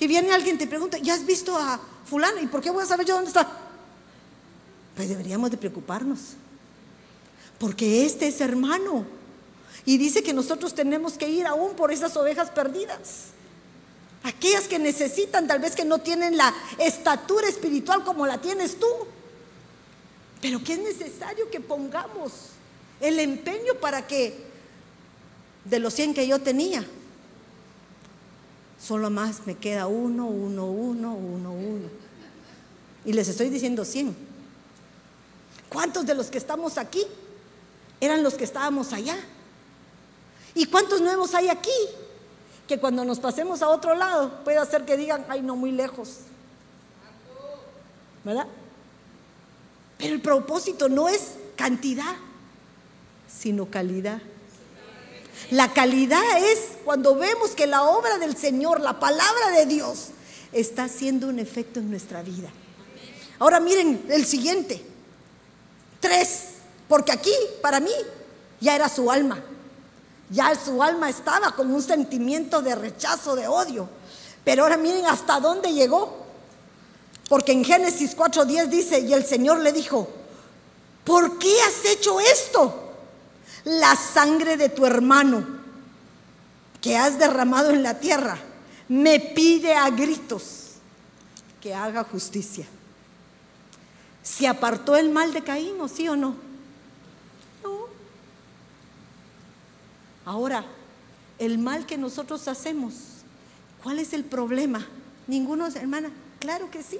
Y 0.00 0.06
viene 0.06 0.32
alguien 0.32 0.56
y 0.56 0.58
te 0.58 0.66
pregunta, 0.66 0.98
¿ya 0.98 1.14
has 1.14 1.24
visto 1.24 1.56
a 1.56 1.80
fulano? 2.04 2.40
¿Y 2.40 2.46
por 2.46 2.60
qué 2.60 2.70
voy 2.70 2.82
a 2.82 2.86
saber 2.86 3.06
yo 3.06 3.14
dónde 3.14 3.28
está? 3.28 3.48
Pues 4.96 5.08
deberíamos 5.08 5.50
de 5.50 5.56
preocuparnos. 5.56 6.20
Porque 7.58 8.04
este 8.06 8.26
es 8.26 8.40
hermano. 8.40 9.04
Y 9.84 9.98
dice 9.98 10.22
que 10.22 10.32
nosotros 10.32 10.74
tenemos 10.74 11.14
que 11.14 11.28
ir 11.28 11.46
aún 11.46 11.74
por 11.74 11.92
esas 11.92 12.16
ovejas 12.16 12.50
perdidas. 12.50 13.26
Aquellas 14.22 14.66
que 14.66 14.78
necesitan, 14.78 15.46
tal 15.46 15.60
vez 15.60 15.76
que 15.76 15.84
no 15.84 15.98
tienen 15.98 16.36
la 16.36 16.52
estatura 16.78 17.48
espiritual 17.48 18.04
como 18.04 18.26
la 18.26 18.40
tienes 18.40 18.78
tú. 18.80 18.86
Pero 20.40 20.62
que 20.62 20.74
es 20.74 20.78
necesario 20.78 21.50
que 21.50 21.60
pongamos 21.60 22.32
el 23.00 23.18
empeño 23.18 23.74
para 23.80 24.06
que 24.06 24.50
de 25.64 25.78
los 25.78 25.94
100 25.94 26.14
que 26.14 26.26
yo 26.26 26.40
tenía, 26.40 26.84
solo 28.80 29.10
más 29.10 29.46
me 29.46 29.56
queda 29.56 29.86
uno, 29.86 30.26
uno, 30.26 30.66
uno, 30.66 31.14
uno, 31.14 31.52
uno. 31.52 31.88
Y 33.04 33.12
les 33.12 33.28
estoy 33.28 33.50
diciendo 33.50 33.84
100. 33.84 34.16
¿Cuántos 35.68 36.06
de 36.06 36.14
los 36.14 36.26
que 36.26 36.38
estamos 36.38 36.78
aquí 36.78 37.04
eran 38.00 38.22
los 38.22 38.34
que 38.34 38.44
estábamos 38.44 38.92
allá? 38.92 39.16
¿Y 40.54 40.66
cuántos 40.66 41.00
nuevos 41.00 41.34
hay 41.34 41.48
aquí? 41.48 41.70
Que 42.66 42.78
cuando 42.78 43.04
nos 43.04 43.20
pasemos 43.20 43.62
a 43.62 43.68
otro 43.68 43.94
lado 43.94 44.42
puede 44.44 44.58
hacer 44.58 44.84
que 44.84 44.96
digan, 44.96 45.24
ay, 45.28 45.42
no, 45.42 45.56
muy 45.56 45.72
lejos. 45.72 46.18
¿Verdad? 48.24 48.46
Pero 50.00 50.14
el 50.14 50.20
propósito 50.22 50.88
no 50.88 51.08
es 51.08 51.32
cantidad, 51.56 52.16
sino 53.28 53.66
calidad. 53.66 54.20
La 55.50 55.72
calidad 55.72 56.22
es 56.38 56.78
cuando 56.84 57.16
vemos 57.16 57.50
que 57.50 57.66
la 57.66 57.82
obra 57.82 58.18
del 58.18 58.36
Señor, 58.36 58.80
la 58.80 58.98
palabra 58.98 59.50
de 59.56 59.66
Dios, 59.66 60.08
está 60.52 60.84
haciendo 60.84 61.28
un 61.28 61.38
efecto 61.38 61.80
en 61.80 61.90
nuestra 61.90 62.22
vida. 62.22 62.50
Ahora 63.38 63.60
miren 63.60 64.04
el 64.08 64.24
siguiente. 64.26 64.84
Tres, 66.00 66.48
porque 66.88 67.12
aquí 67.12 67.32
para 67.60 67.80
mí 67.80 67.92
ya 68.60 68.74
era 68.74 68.88
su 68.88 69.10
alma. 69.10 69.42
Ya 70.30 70.54
su 70.54 70.82
alma 70.82 71.10
estaba 71.10 71.54
con 71.56 71.72
un 71.72 71.82
sentimiento 71.82 72.62
de 72.62 72.74
rechazo, 72.74 73.34
de 73.34 73.48
odio. 73.48 73.88
Pero 74.44 74.62
ahora 74.62 74.76
miren 74.76 75.06
hasta 75.06 75.40
dónde 75.40 75.72
llegó. 75.72 76.19
Porque 77.30 77.52
en 77.52 77.64
Génesis 77.64 78.16
4:10 78.16 78.66
dice, 78.66 78.98
y 78.98 79.12
el 79.12 79.24
Señor 79.24 79.60
le 79.60 79.72
dijo, 79.72 80.08
¿por 81.04 81.38
qué 81.38 81.62
has 81.62 81.84
hecho 81.84 82.18
esto? 82.18 82.92
La 83.62 83.94
sangre 83.94 84.56
de 84.56 84.68
tu 84.68 84.84
hermano 84.84 85.46
que 86.80 86.96
has 86.96 87.20
derramado 87.20 87.70
en 87.70 87.84
la 87.84 88.00
tierra 88.00 88.36
me 88.88 89.20
pide 89.20 89.74
a 89.74 89.88
gritos 89.90 90.70
que 91.60 91.72
haga 91.72 92.02
justicia. 92.02 92.66
¿Se 94.24 94.48
apartó 94.48 94.96
el 94.96 95.10
mal 95.10 95.32
de 95.32 95.44
Caín 95.44 95.80
o 95.80 95.86
sí 95.86 96.08
o 96.08 96.16
no? 96.16 96.34
No. 97.62 97.78
Ahora, 100.24 100.64
el 101.38 101.58
mal 101.58 101.86
que 101.86 101.96
nosotros 101.96 102.48
hacemos, 102.48 102.94
¿cuál 103.84 104.00
es 104.00 104.14
el 104.14 104.24
problema? 104.24 104.84
Ninguno, 105.28 105.68
hermana, 105.68 106.10
claro 106.40 106.68
que 106.72 106.82
sí. 106.82 106.98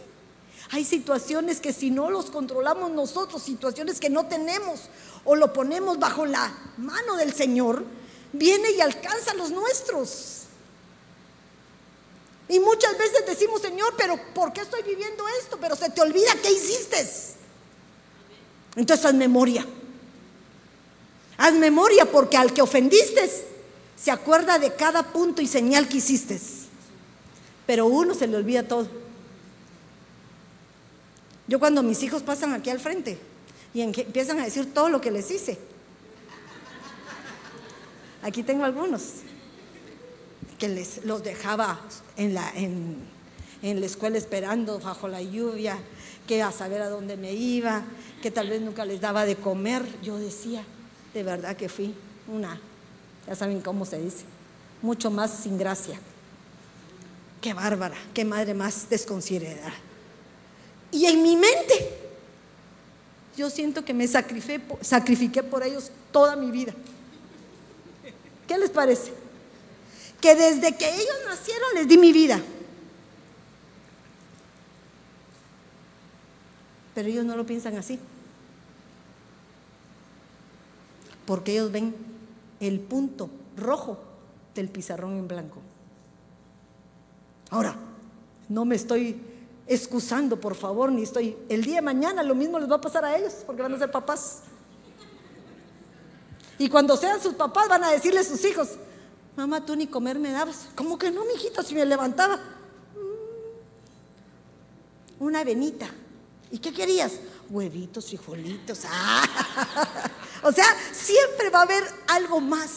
Hay 0.72 0.85
situaciones 0.85 1.61
que 1.61 1.72
si 1.72 1.90
no 1.90 2.11
los 2.11 2.30
controlamos 2.30 2.92
nosotros, 2.92 3.42
situaciones 3.42 3.98
que 3.98 4.09
no 4.09 4.26
tenemos 4.26 4.83
o 5.24 5.35
lo 5.35 5.52
ponemos 5.52 5.98
bajo 5.98 6.26
la 6.26 6.52
mano 6.76 7.16
del 7.16 7.35
Señor, 7.35 7.85
viene 8.33 8.70
y 8.70 8.80
alcanza 8.80 9.35
los 9.35 9.50
nuestros. 9.50 10.44
Y 12.48 12.61
muchas 12.61 12.96
veces 12.98 13.24
decimos, 13.26 13.62
Señor, 13.62 13.94
pero 13.96 14.18
¿por 14.35 14.52
qué 14.52 14.61
estoy 14.61 14.83
viviendo 14.83 15.24
esto? 15.40 15.59
Pero 15.61 15.74
se 15.74 15.90
te 15.90 16.00
olvida 16.00 16.33
qué 16.42 16.52
hiciste. 16.52 17.09
Entonces 18.76 19.06
haz 19.06 19.14
memoria. 19.14 19.66
Haz 21.37 21.54
memoria 21.54 22.06
porque 22.06 22.37
al 22.37 22.52
que 22.52 22.62
ofendiste 22.62 23.28
se 23.96 24.11
acuerda 24.11 24.59
de 24.59 24.74
cada 24.74 25.02
punto 25.02 25.42
y 25.42 25.46
señal 25.46 25.88
que 25.88 25.98
hiciste. 25.98 26.40
Pero 27.66 27.87
uno 27.87 28.14
se 28.14 28.26
le 28.28 28.37
olvida 28.37 28.66
todo. 28.66 29.10
Yo 31.51 31.59
cuando 31.59 31.83
mis 31.83 32.01
hijos 32.05 32.23
pasan 32.23 32.53
aquí 32.53 32.71
al 32.71 32.79
frente 32.79 33.19
y 33.75 33.81
empiezan 33.81 34.39
a 34.39 34.45
decir 34.45 34.73
todo 34.73 34.89
lo 34.89 35.01
que 35.01 35.11
les 35.11 35.33
hice. 35.33 35.59
Aquí 38.23 38.45
tengo 38.45 38.65
algunos 38.65 39.15
que 40.61 40.69
les, 40.69 41.05
los 41.05 41.25
dejaba 41.25 41.81
en 42.17 42.35
la, 42.35 42.53
en, 42.55 43.01
la 43.81 43.85
escuela 43.85 44.17
esperando 44.17 44.79
bajo 44.79 45.09
la 45.09 45.23
lluvia, 45.23 45.77
que 46.29 46.41
a 46.41 46.53
saber 46.53 46.83
a 46.83 46.89
dónde 46.89 47.17
me 47.17 47.33
iba, 47.33 47.83
que 48.23 48.31
tal 48.31 48.49
vez 48.49 48.61
nunca 48.61 48.85
les 48.85 49.01
daba 49.01 49.27
de 49.27 49.35
comer. 49.35 49.83
Yo 50.05 50.21
decía, 50.21 50.63
de 51.13 51.25
verdad 51.25 51.57
que 51.57 51.69
fui 51.69 51.97
una, 52.29 52.61
ya 53.27 53.35
saben 53.35 53.61
cómo 53.61 53.85
se 53.85 54.01
dice, 54.01 54.25
mucho 54.83 55.11
más 55.11 55.33
sin 55.33 55.59
gracia. 55.59 55.99
Qué 57.41 57.55
bárbara, 57.55 57.97
qué 58.15 58.25
madre 58.25 58.55
más 58.55 58.89
desconsiderada. 58.89 59.89
Y 60.92 61.07
en 61.07 61.22
mi 61.22 61.37
mente, 61.37 61.98
yo 63.37 63.50
siento 63.50 63.85
que 63.85 63.94
me 63.94 64.09
sacrifiqué, 64.09 65.42
por 65.42 65.62
ellos 65.62 65.90
toda 66.12 66.37
mi 66.37 66.50
vida. 66.50 66.74
¿Qué 68.46 68.59
les 68.59 68.70
parece? 68.70 69.12
que 70.20 70.35
desde 70.35 70.76
que 70.76 70.87
ellos 70.94 71.16
nacieron 71.26 71.74
les 71.74 71.88
di 71.88 71.96
mi 71.96 72.12
vida. 72.12 72.40
Pero 76.94 77.09
ellos 77.09 77.24
no 77.24 77.37
lo 77.37 77.46
piensan 77.46 77.76
así. 77.76 77.98
Porque 81.24 81.53
ellos 81.53 81.72
ven 81.72 81.94
el 82.61 82.81
punto 82.81 83.31
rojo 83.57 83.98
del 84.55 84.68
pizarrón 84.68 85.16
en 85.16 85.29
blanco. 85.29 85.62
Ahora, 87.50 87.76
no 88.48 88.64
me 88.64 88.74
estoy 88.76 89.18
excusando, 89.70 90.38
por 90.38 90.54
favor, 90.54 90.92
ni 90.92 91.04
estoy... 91.04 91.38
El 91.48 91.64
día 91.64 91.76
de 91.76 91.83
mañana 91.83 92.22
lo 92.22 92.35
mismo 92.35 92.59
les 92.59 92.70
va 92.70 92.76
a 92.76 92.80
pasar 92.80 93.04
a 93.04 93.16
ellos, 93.16 93.33
porque 93.46 93.62
van 93.62 93.72
a 93.72 93.78
ser 93.78 93.90
papás. 93.90 94.40
Y 96.59 96.68
cuando 96.68 96.96
sean 96.96 97.22
sus 97.22 97.35
papás 97.35 97.68
van 97.68 97.85
a 97.85 97.90
decirle 97.90 98.20
a 98.20 98.24
sus 98.24 98.44
hijos, 98.44 98.76
Mamá, 99.37 99.64
tú 99.64 99.76
ni 99.76 99.87
comer 99.87 100.18
me 100.18 100.33
dabas. 100.33 100.68
¿Cómo 100.74 100.98
que 100.98 101.11
no, 101.11 101.24
mijita? 101.24 101.62
Si 101.62 101.74
me 101.74 101.87
levantaba. 101.87 102.37
Mm, 105.18 105.24
una 105.24 105.44
venita. 105.44 105.88
¿Y 106.50 106.59
qué 106.59 106.72
querías? 106.72 107.12
Huevitos, 107.48 108.06
frijolitos. 108.06 108.80
Ah. 108.87 110.11
O 110.42 110.50
sea, 110.52 110.64
siempre 110.90 111.50
va 111.50 111.59
a 111.59 111.62
haber 111.64 111.85
algo 112.09 112.40
más. 112.40 112.70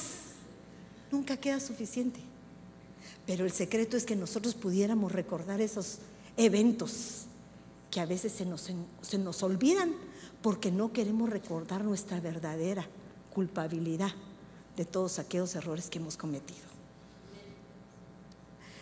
Nunca 1.09 1.37
queda 1.37 1.61
suficiente. 1.61 2.19
Pero 3.25 3.45
el 3.45 3.53
secreto 3.53 3.95
es 3.95 4.03
que 4.03 4.17
nosotros 4.17 4.53
pudiéramos 4.53 5.13
recordar 5.13 5.61
esos 5.61 5.99
eventos 6.37 7.25
que 7.91 7.99
a 7.99 8.05
veces 8.05 8.31
se 8.31 8.45
nos, 8.45 8.69
se 9.01 9.17
nos 9.17 9.43
olvidan 9.43 9.93
porque 10.41 10.71
no 10.71 10.91
queremos 10.91 11.29
recordar 11.29 11.83
nuestra 11.83 12.19
verdadera 12.19 12.85
culpabilidad 13.33 14.11
de 14.75 14.85
todos 14.85 15.19
aquellos 15.19 15.55
errores 15.55 15.89
que 15.89 15.99
hemos 15.99 16.17
cometido. 16.17 16.73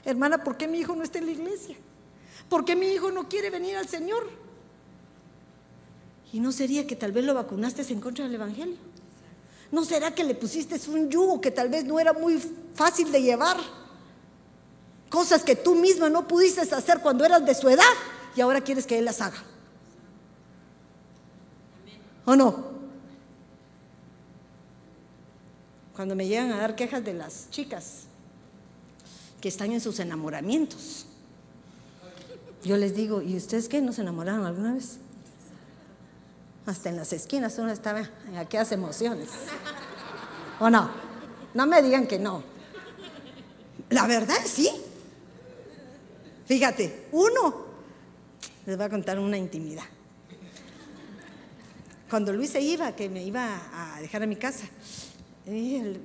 Hermana, 0.05 0.43
¿por 0.43 0.57
qué 0.57 0.67
mi 0.67 0.79
hijo 0.79 0.95
no 0.95 1.03
está 1.03 1.19
en 1.19 1.27
la 1.27 1.31
iglesia? 1.33 1.75
¿Por 2.49 2.65
qué 2.65 2.75
mi 2.75 2.87
hijo 2.87 3.11
no 3.11 3.29
quiere 3.29 3.49
venir 3.49 3.77
al 3.77 3.87
Señor? 3.87 4.29
¿Y 6.33 6.39
no 6.39 6.51
sería 6.51 6.87
que 6.87 6.95
tal 6.95 7.11
vez 7.11 7.25
lo 7.25 7.33
vacunaste 7.33 7.81
en 7.91 7.99
contra 7.99 8.25
del 8.25 8.35
Evangelio? 8.35 8.77
¿No 9.71 9.83
será 9.85 10.13
que 10.13 10.23
le 10.23 10.35
pusiste 10.35 10.79
un 10.89 11.09
yugo 11.09 11.39
que 11.39 11.51
tal 11.51 11.69
vez 11.69 11.85
no 11.85 11.99
era 11.99 12.13
muy 12.13 12.41
fácil 12.73 13.11
de 13.11 13.21
llevar? 13.21 13.57
Cosas 15.11 15.43
que 15.43 15.55
tú 15.55 15.75
misma 15.75 16.09
no 16.09 16.27
pudiste 16.27 16.61
hacer 16.61 17.01
cuando 17.01 17.23
eras 17.23 17.45
de 17.45 17.53
su 17.53 17.69
edad 17.69 17.83
y 18.35 18.41
ahora 18.41 18.61
quieres 18.61 18.87
que 18.87 18.97
Él 18.97 19.05
las 19.05 19.21
haga. 19.21 19.43
¿O 22.25 22.35
no? 22.35 22.71
cuando 26.01 26.15
me 26.15 26.27
llegan 26.27 26.51
a 26.51 26.57
dar 26.57 26.75
quejas 26.75 27.05
de 27.05 27.13
las 27.13 27.47
chicas 27.51 28.05
que 29.39 29.47
están 29.47 29.71
en 29.71 29.79
sus 29.79 29.99
enamoramientos. 29.99 31.05
Yo 32.63 32.75
les 32.75 32.95
digo, 32.95 33.21
¿y 33.21 33.37
ustedes 33.37 33.69
qué? 33.69 33.81
¿No 33.81 33.93
se 33.93 34.01
enamoraron 34.01 34.45
alguna 34.47 34.73
vez? 34.73 34.97
Hasta 36.65 36.89
en 36.89 36.97
las 36.97 37.13
esquinas 37.13 37.55
uno 37.59 37.71
estaba 37.71 38.09
en 38.27 38.37
aquellas 38.37 38.71
emociones. 38.71 39.29
¿O 40.59 40.71
no? 40.71 40.89
No 41.53 41.67
me 41.67 41.83
digan 41.83 42.07
que 42.07 42.17
no. 42.17 42.43
La 43.91 44.07
verdad 44.07 44.37
sí. 44.43 44.71
Fíjate, 46.51 47.07
uno, 47.13 47.65
les 48.65 48.75
voy 48.75 48.85
a 48.85 48.89
contar 48.89 49.17
una 49.17 49.37
intimidad. 49.37 49.85
Cuando 52.09 52.33
Luis 52.33 52.49
se 52.49 52.59
iba, 52.59 52.93
que 52.93 53.07
me 53.07 53.23
iba 53.23 53.61
a 53.73 54.01
dejar 54.01 54.23
a 54.23 54.25
mi 54.25 54.35
casa, 54.35 54.65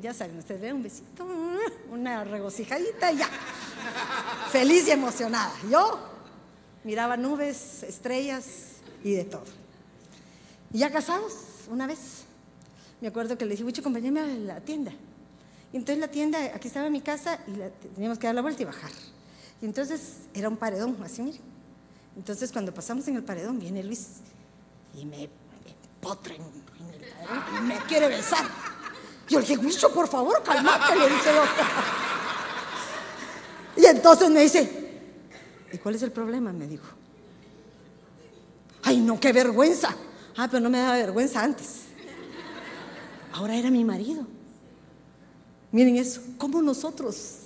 ya 0.00 0.14
saben, 0.14 0.38
ustedes 0.38 0.60
ven 0.60 0.76
un 0.76 0.84
besito, 0.84 1.26
una 1.90 2.22
regocijadita 2.22 3.10
y 3.10 3.16
ya. 3.16 3.28
Feliz 4.52 4.86
y 4.86 4.92
emocionada. 4.92 5.52
Yo 5.68 5.98
miraba 6.84 7.16
nubes, 7.16 7.82
estrellas 7.82 8.46
y 9.02 9.14
de 9.14 9.24
todo. 9.24 9.46
Y 10.72 10.78
ya 10.78 10.92
casados, 10.92 11.32
una 11.68 11.88
vez, 11.88 12.22
me 13.00 13.08
acuerdo 13.08 13.36
que 13.36 13.46
le 13.46 13.50
dije, 13.50 13.64
mucho 13.64 13.80
acompáñame 13.80 14.20
a 14.20 14.26
la 14.26 14.60
tienda. 14.60 14.92
Y 15.72 15.76
entonces 15.78 15.98
la 15.98 16.08
tienda, 16.08 16.38
aquí 16.54 16.68
estaba 16.68 16.88
mi 16.88 17.00
casa 17.00 17.40
y 17.48 17.88
teníamos 17.96 18.20
que 18.20 18.28
dar 18.28 18.36
la 18.36 18.42
vuelta 18.42 18.62
y 18.62 18.66
bajar. 18.66 18.92
Y 19.60 19.64
entonces 19.64 20.28
era 20.34 20.48
un 20.48 20.56
paredón, 20.56 20.96
así 21.04 21.22
miren. 21.22 21.40
Entonces 22.16 22.50
cuando 22.52 22.72
pasamos 22.72 23.06
en 23.08 23.16
el 23.16 23.24
paredón, 23.24 23.58
viene 23.58 23.82
Luis 23.82 24.06
y 24.94 25.04
me, 25.04 25.16
me 25.16 25.22
en, 25.22 25.28
el 25.28 27.12
paredón 27.12 27.58
y 27.58 27.62
me 27.62 27.76
quiere 27.86 28.08
besar. 28.08 28.44
Yo 29.28 29.40
le 29.40 29.46
dije, 29.46 29.58
Wicho, 29.58 29.92
por 29.92 30.08
favor, 30.08 30.42
calmate, 30.42 30.94
le 30.96 31.08
dije 31.08 31.30
Y 33.76 33.86
entonces 33.86 34.30
me 34.30 34.40
dice, 34.40 35.00
¿y 35.72 35.78
cuál 35.78 35.96
es 35.96 36.02
el 36.02 36.12
problema? 36.12 36.52
Me 36.52 36.66
dijo. 36.66 36.86
Ay, 38.84 39.00
no, 39.00 39.18
qué 39.18 39.32
vergüenza. 39.32 39.94
Ah, 40.36 40.48
pero 40.48 40.60
no 40.60 40.70
me 40.70 40.78
daba 40.78 40.94
vergüenza 40.94 41.42
antes. 41.42 41.86
Ahora 43.32 43.56
era 43.56 43.70
mi 43.70 43.84
marido. 43.84 44.26
Miren 45.72 45.96
eso, 45.96 46.22
cómo 46.38 46.62
nosotros 46.62 47.45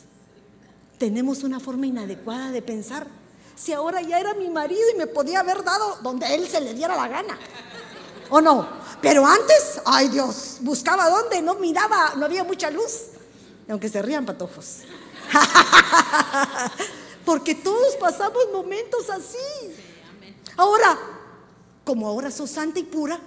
tenemos 1.01 1.45
una 1.45 1.59
forma 1.59 1.87
inadecuada 1.87 2.51
de 2.51 2.61
pensar. 2.61 3.07
Si 3.57 3.73
ahora 3.73 4.03
ya 4.03 4.21
era 4.21 4.35
mi 4.35 4.51
marido 4.51 4.83
y 4.95 4.99
me 4.99 5.07
podía 5.07 5.41
haber 5.41 5.65
dado 5.65 5.97
donde 6.03 6.35
él 6.35 6.47
se 6.47 6.61
le 6.61 6.75
diera 6.75 6.95
la 6.95 7.09
gana. 7.09 7.39
¿O 8.29 8.43
no? 8.43 8.69
Pero 9.01 9.27
antes, 9.27 9.81
ay 9.87 10.09
Dios, 10.09 10.59
buscaba 10.61 11.09
dónde, 11.09 11.41
no 11.41 11.55
miraba, 11.55 12.13
no 12.17 12.27
había 12.27 12.45
mucha 12.45 12.71
luz. 12.71 13.07
Aunque 13.71 13.89
se 13.89 14.03
rían 14.03 14.27
patojos. 14.27 14.81
Porque 17.25 17.55
todos 17.55 17.97
pasamos 17.97 18.43
momentos 18.53 19.09
así. 19.09 19.75
Ahora, 20.59 20.99
como 21.83 22.09
ahora 22.09 22.31
sos 22.31 22.51
santa 22.51 22.79
y 22.79 22.83
pura, 22.85 23.19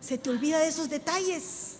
se 0.00 0.18
te 0.18 0.30
olvida 0.30 0.60
de 0.60 0.68
esos 0.68 0.88
detalles. 0.88 1.77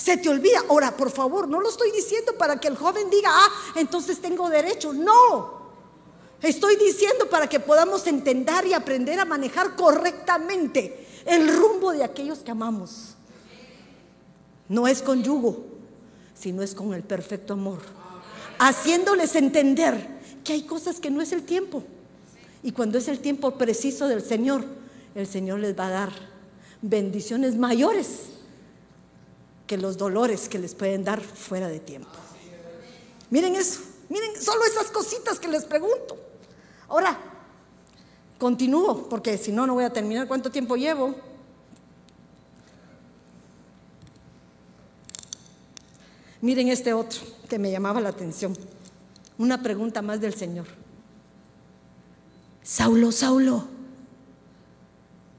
Se 0.00 0.16
te 0.16 0.30
olvida. 0.30 0.64
Ahora, 0.68 0.96
por 0.96 1.10
favor, 1.10 1.46
no 1.46 1.60
lo 1.60 1.68
estoy 1.68 1.92
diciendo 1.92 2.32
para 2.38 2.58
que 2.58 2.68
el 2.68 2.76
joven 2.76 3.10
diga, 3.10 3.28
ah, 3.30 3.48
entonces 3.76 4.18
tengo 4.18 4.48
derecho. 4.48 4.94
No. 4.94 5.60
Estoy 6.40 6.76
diciendo 6.76 7.28
para 7.28 7.46
que 7.50 7.60
podamos 7.60 8.06
entender 8.06 8.66
y 8.66 8.72
aprender 8.72 9.20
a 9.20 9.26
manejar 9.26 9.76
correctamente 9.76 11.06
el 11.26 11.54
rumbo 11.54 11.92
de 11.92 12.02
aquellos 12.02 12.38
que 12.38 12.50
amamos. 12.50 13.14
No 14.70 14.88
es 14.88 15.02
con 15.02 15.22
yugo, 15.22 15.66
sino 16.34 16.62
es 16.62 16.74
con 16.74 16.94
el 16.94 17.02
perfecto 17.02 17.52
amor. 17.52 17.80
Haciéndoles 18.58 19.36
entender 19.36 20.18
que 20.44 20.54
hay 20.54 20.62
cosas 20.62 20.98
que 20.98 21.10
no 21.10 21.20
es 21.20 21.32
el 21.32 21.42
tiempo. 21.42 21.84
Y 22.62 22.72
cuando 22.72 22.96
es 22.96 23.06
el 23.08 23.20
tiempo 23.20 23.50
preciso 23.50 24.08
del 24.08 24.22
Señor, 24.22 24.64
el 25.14 25.26
Señor 25.26 25.58
les 25.58 25.78
va 25.78 25.88
a 25.88 25.90
dar 25.90 26.12
bendiciones 26.80 27.56
mayores 27.56 28.39
que 29.70 29.78
los 29.78 29.96
dolores 29.96 30.48
que 30.48 30.58
les 30.58 30.74
pueden 30.74 31.04
dar 31.04 31.20
fuera 31.20 31.68
de 31.68 31.78
tiempo. 31.78 32.10
Miren 33.30 33.54
eso, 33.54 33.78
miren 34.08 34.34
solo 34.42 34.64
esas 34.64 34.90
cositas 34.90 35.38
que 35.38 35.46
les 35.46 35.64
pregunto. 35.64 36.18
Ahora, 36.88 37.16
continúo, 38.36 39.08
porque 39.08 39.38
si 39.38 39.52
no, 39.52 39.68
no 39.68 39.74
voy 39.74 39.84
a 39.84 39.92
terminar. 39.92 40.26
¿Cuánto 40.26 40.50
tiempo 40.50 40.74
llevo? 40.74 41.14
Miren 46.40 46.66
este 46.66 46.92
otro 46.92 47.20
que 47.48 47.60
me 47.60 47.70
llamaba 47.70 48.00
la 48.00 48.08
atención. 48.08 48.58
Una 49.38 49.62
pregunta 49.62 50.02
más 50.02 50.20
del 50.20 50.34
Señor. 50.34 50.66
Saulo, 52.64 53.12
Saulo, 53.12 53.68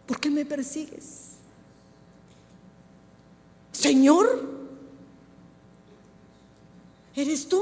¿por 0.08 0.22
qué 0.22 0.30
me 0.30 0.46
persigues? 0.46 1.21
Señor, 3.72 4.50
¿eres 7.16 7.48
tú? 7.48 7.62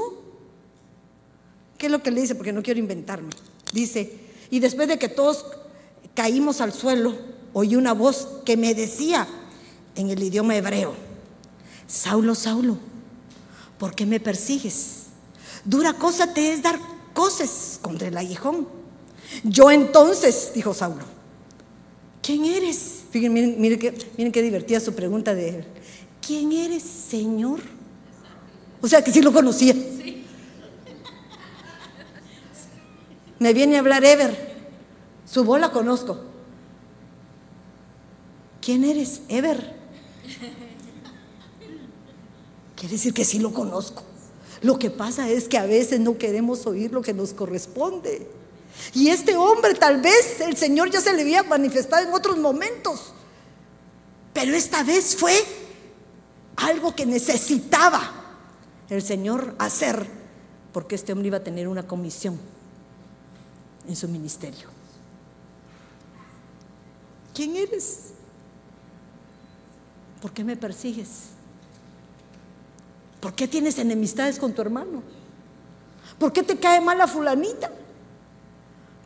¿Qué 1.78 1.86
es 1.86 1.92
lo 1.92 2.02
que 2.02 2.10
le 2.10 2.20
dice? 2.20 2.34
Porque 2.34 2.52
no 2.52 2.62
quiero 2.62 2.80
inventarme. 2.80 3.30
Dice, 3.72 4.12
y 4.50 4.60
después 4.60 4.88
de 4.88 4.98
que 4.98 5.08
todos 5.08 5.46
caímos 6.14 6.60
al 6.60 6.72
suelo, 6.72 7.14
oí 7.52 7.76
una 7.76 7.94
voz 7.94 8.28
que 8.44 8.56
me 8.56 8.74
decía 8.74 9.26
en 9.94 10.10
el 10.10 10.22
idioma 10.22 10.56
hebreo, 10.56 10.94
Saulo, 11.86 12.34
Saulo, 12.34 12.78
¿por 13.78 13.94
qué 13.94 14.06
me 14.06 14.20
persigues? 14.20 15.06
Dura 15.64 15.94
cosa 15.94 16.32
te 16.32 16.52
es 16.52 16.62
dar 16.62 16.78
cosas 17.14 17.78
contra 17.80 18.08
el 18.08 18.16
aguijón. 18.16 18.68
Yo 19.44 19.70
entonces, 19.70 20.52
dijo 20.54 20.74
Saulo, 20.74 21.04
¿quién 22.22 22.44
eres? 22.44 23.04
miren, 23.12 23.60
miren, 23.60 23.78
qué, 23.78 23.96
miren 24.16 24.32
qué 24.32 24.42
divertida 24.42 24.80
su 24.80 24.94
pregunta 24.94 25.34
de 25.34 25.48
él. 25.48 25.66
¿Quién 26.30 26.52
eres, 26.52 26.84
Señor? 26.84 27.58
O 28.80 28.86
sea 28.86 29.02
que 29.02 29.10
sí 29.10 29.20
lo 29.20 29.32
conocía. 29.32 29.74
Me 33.40 33.52
viene 33.52 33.74
a 33.74 33.80
hablar 33.80 34.04
Ever. 34.04 34.62
Su 35.26 35.42
voz 35.42 35.58
la 35.60 35.72
conozco. 35.72 36.20
¿Quién 38.60 38.84
eres, 38.84 39.22
Ever? 39.28 39.74
Quiere 42.76 42.92
decir 42.92 43.12
que 43.12 43.24
sí 43.24 43.40
lo 43.40 43.52
conozco. 43.52 44.04
Lo 44.62 44.78
que 44.78 44.90
pasa 44.90 45.28
es 45.28 45.48
que 45.48 45.58
a 45.58 45.66
veces 45.66 45.98
no 45.98 46.16
queremos 46.16 46.64
oír 46.64 46.92
lo 46.92 47.02
que 47.02 47.12
nos 47.12 47.32
corresponde. 47.32 48.30
Y 48.94 49.08
este 49.08 49.34
hombre 49.34 49.74
tal 49.74 50.00
vez 50.00 50.40
el 50.40 50.56
Señor 50.56 50.92
ya 50.92 51.00
se 51.00 51.12
le 51.12 51.22
había 51.22 51.42
manifestado 51.42 52.06
en 52.06 52.14
otros 52.14 52.38
momentos. 52.38 53.14
Pero 54.32 54.54
esta 54.54 54.84
vez 54.84 55.16
fue 55.16 55.34
algo 56.60 56.94
que 56.94 57.06
necesitaba 57.06 58.00
el 58.88 59.02
Señor 59.02 59.54
hacer, 59.58 60.06
porque 60.72 60.94
este 60.94 61.12
hombre 61.12 61.28
iba 61.28 61.38
a 61.38 61.44
tener 61.44 61.68
una 61.68 61.86
comisión 61.86 62.38
en 63.88 63.96
su 63.96 64.08
ministerio. 64.08 64.68
¿Quién 67.34 67.56
eres? 67.56 68.10
¿Por 70.20 70.32
qué 70.32 70.44
me 70.44 70.56
persigues? 70.56 71.08
¿Por 73.20 73.34
qué 73.34 73.48
tienes 73.48 73.78
enemistades 73.78 74.38
con 74.38 74.52
tu 74.52 74.62
hermano? 74.62 75.02
¿Por 76.18 76.32
qué 76.32 76.42
te 76.42 76.58
cae 76.58 76.80
mal 76.80 76.98
la 76.98 77.06
fulanita? 77.06 77.70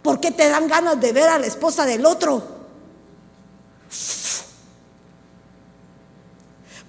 ¿Por 0.03 0.21
qué 0.21 0.31
te 0.31 0.49
dan 0.49 0.67
ganas 0.69 1.01
de 1.01 1.13
ver 1.13 1.29
a 1.29 1.39
la 1.39 1.47
esposa 1.47 1.87
del 1.87 2.05
otro? 2.07 2.43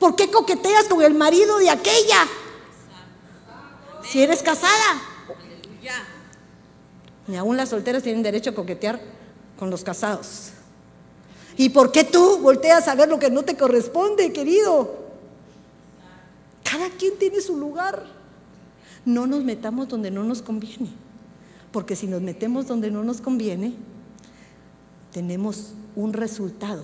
¿Por 0.06 0.16
qué 0.16 0.30
coqueteas 0.30 0.86
con 0.86 1.02
el 1.02 1.16
marido 1.16 1.58
de 1.58 1.68
aquella? 1.68 2.28
Si 4.04 4.22
eres 4.22 4.44
casada. 4.44 5.02
Y 7.28 7.36
aún 7.36 7.58
las 7.58 7.70
solteras 7.70 8.04
tienen 8.04 8.22
derecho 8.22 8.52
a 8.52 8.54
coquetear 8.54 9.02
con 9.58 9.72
los 9.72 9.84
casados. 9.84 10.52
¿Y 11.58 11.70
por 11.70 11.92
qué 11.92 12.04
tú 12.04 12.38
volteas 12.38 12.88
a 12.88 12.94
ver 12.94 13.10
lo 13.10 13.18
que 13.18 13.32
no 13.32 13.46
te 13.46 13.58
corresponde, 13.58 14.32
querido? 14.32 14.96
Cada 16.64 16.92
quien 16.92 17.18
tiene 17.18 17.42
su 17.42 17.58
lugar. 17.58 18.06
No 19.06 19.26
nos 19.26 19.44
metamos 19.44 19.88
donde 19.88 20.12
no 20.12 20.24
nos 20.24 20.44
conviene. 20.44 20.90
Porque 21.72 21.96
si 21.96 22.06
nos 22.06 22.22
metemos 22.22 22.68
donde 22.68 22.92
no 22.92 23.04
nos 23.04 23.22
conviene, 23.22 23.74
tenemos 25.12 25.74
un 25.96 26.14
resultado 26.14 26.84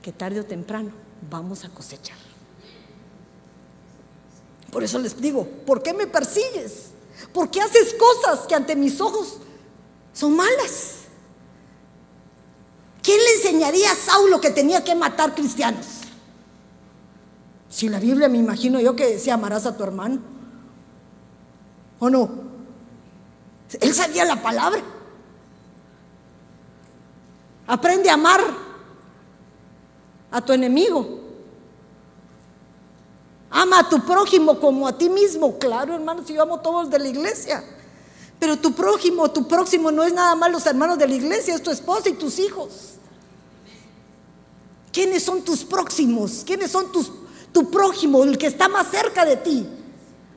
que 0.00 0.12
tarde 0.12 0.38
o 0.38 0.44
temprano 0.44 1.03
vamos 1.30 1.64
a 1.64 1.68
cosechar. 1.68 2.16
Por 4.70 4.82
eso 4.82 4.98
les 4.98 5.20
digo, 5.20 5.46
¿por 5.66 5.82
qué 5.82 5.92
me 5.92 6.06
persigues? 6.06 6.90
¿Por 7.32 7.50
qué 7.50 7.60
haces 7.60 7.94
cosas 7.94 8.46
que 8.46 8.54
ante 8.54 8.74
mis 8.74 9.00
ojos 9.00 9.38
son 10.12 10.34
malas? 10.34 11.04
¿Quién 13.02 13.18
le 13.18 13.34
enseñaría 13.34 13.92
a 13.92 13.94
Saulo 13.94 14.40
que 14.40 14.50
tenía 14.50 14.82
que 14.82 14.94
matar 14.94 15.34
cristianos? 15.34 15.86
Si 17.68 17.88
la 17.88 18.00
Biblia 18.00 18.28
me 18.28 18.38
imagino 18.38 18.80
yo 18.80 18.96
que 18.96 19.06
decía 19.06 19.34
amarás 19.34 19.66
a 19.66 19.76
tu 19.76 19.82
hermano. 19.82 20.20
¿O 21.98 22.08
no? 22.08 22.30
Él 23.80 23.94
sabía 23.94 24.24
la 24.24 24.42
palabra. 24.42 24.80
Aprende 27.66 28.10
a 28.10 28.14
amar 28.14 28.63
a 30.34 30.40
tu 30.40 30.52
enemigo. 30.52 31.20
Ama 33.48 33.78
a 33.78 33.88
tu 33.88 34.04
prójimo 34.04 34.58
como 34.58 34.88
a 34.88 34.98
ti 34.98 35.08
mismo. 35.08 35.56
Claro, 35.60 35.94
hermanos, 35.94 36.26
yo 36.26 36.42
amo 36.42 36.56
a 36.56 36.62
todos 36.62 36.90
de 36.90 36.98
la 36.98 37.06
iglesia. 37.06 37.62
Pero 38.40 38.58
tu 38.58 38.72
prójimo, 38.72 39.30
tu 39.30 39.46
próximo 39.46 39.92
no 39.92 40.02
es 40.02 40.12
nada 40.12 40.34
más 40.34 40.50
los 40.50 40.66
hermanos 40.66 40.98
de 40.98 41.06
la 41.06 41.14
iglesia, 41.14 41.54
es 41.54 41.62
tu 41.62 41.70
esposa 41.70 42.08
y 42.08 42.14
tus 42.14 42.40
hijos. 42.40 42.94
¿Quiénes 44.92 45.22
son 45.22 45.42
tus 45.42 45.64
próximos? 45.64 46.42
¿Quiénes 46.44 46.72
son 46.72 46.90
tus, 46.90 47.12
tu 47.52 47.70
prójimo, 47.70 48.24
el 48.24 48.36
que 48.36 48.48
está 48.48 48.68
más 48.68 48.88
cerca 48.88 49.24
de 49.24 49.36
ti? 49.36 49.68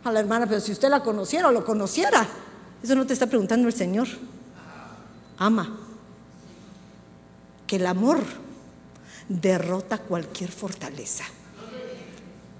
A 0.03 0.11
la 0.11 0.19
hermana, 0.19 0.45
pero 0.45 0.61
si 0.61 0.71
usted 0.71 0.89
la 0.89 1.01
conociera 1.01 1.47
o 1.47 1.51
lo 1.51 1.65
conociera, 1.65 2.27
eso 2.83 2.93
no 2.93 3.07
te 3.07 3.13
está 3.13 3.25
preguntando 3.25 3.67
el 3.67 3.73
Señor. 3.73 4.07
Ama. 5.39 5.75
Que 7.65 7.77
el 7.77 7.87
amor 7.87 8.19
derrota 9.29 9.97
cualquier 9.97 10.51
fortaleza. 10.51 11.25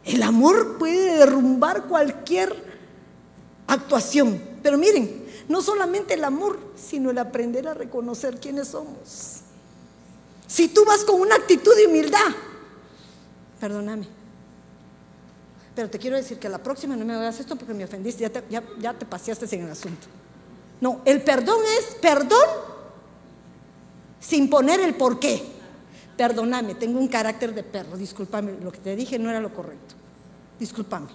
El 0.05 0.23
amor 0.23 0.77
puede 0.77 1.17
derrumbar 1.17 1.83
cualquier 1.83 2.55
actuación. 3.67 4.41
Pero 4.63 4.77
miren, 4.77 5.25
no 5.49 5.61
solamente 5.61 6.13
el 6.13 6.23
amor, 6.23 6.59
sino 6.75 7.09
el 7.11 7.17
aprender 7.17 7.67
a 7.67 7.73
reconocer 7.73 8.39
quiénes 8.39 8.69
somos. 8.69 9.41
Si 10.47 10.69
tú 10.69 10.85
vas 10.85 11.03
con 11.03 11.19
una 11.19 11.35
actitud 11.35 11.75
de 11.75 11.87
humildad, 11.87 12.27
perdóname. 13.59 14.07
Pero 15.75 15.89
te 15.89 15.99
quiero 15.99 16.15
decir 16.15 16.39
que 16.39 16.49
la 16.49 16.57
próxima 16.57 16.95
no 16.95 17.05
me 17.05 17.13
hagas 17.13 17.39
esto 17.39 17.55
porque 17.55 17.73
me 17.73 17.83
ofendiste, 17.83 18.31
ya 18.79 18.93
te, 18.93 19.05
paseaste 19.05 19.53
en 19.55 19.65
el 19.65 19.71
asunto. 19.71 20.07
No, 20.79 21.01
el 21.05 21.21
perdón 21.21 21.59
es 21.77 21.95
perdón 21.95 22.47
sin 24.19 24.49
poner 24.49 24.79
el 24.79 24.95
por 24.95 25.19
qué. 25.19 25.56
Perdóname, 26.17 26.75
tengo 26.75 26.99
un 26.99 27.07
carácter 27.07 27.53
de 27.53 27.63
perro, 27.63 27.95
discúlpame, 27.95 28.53
lo 28.61 28.71
que 28.71 28.79
te 28.79 28.95
dije 28.95 29.19
no 29.19 29.29
era 29.29 29.39
lo 29.39 29.53
correcto. 29.53 29.95
Discúlpame. 30.59 31.07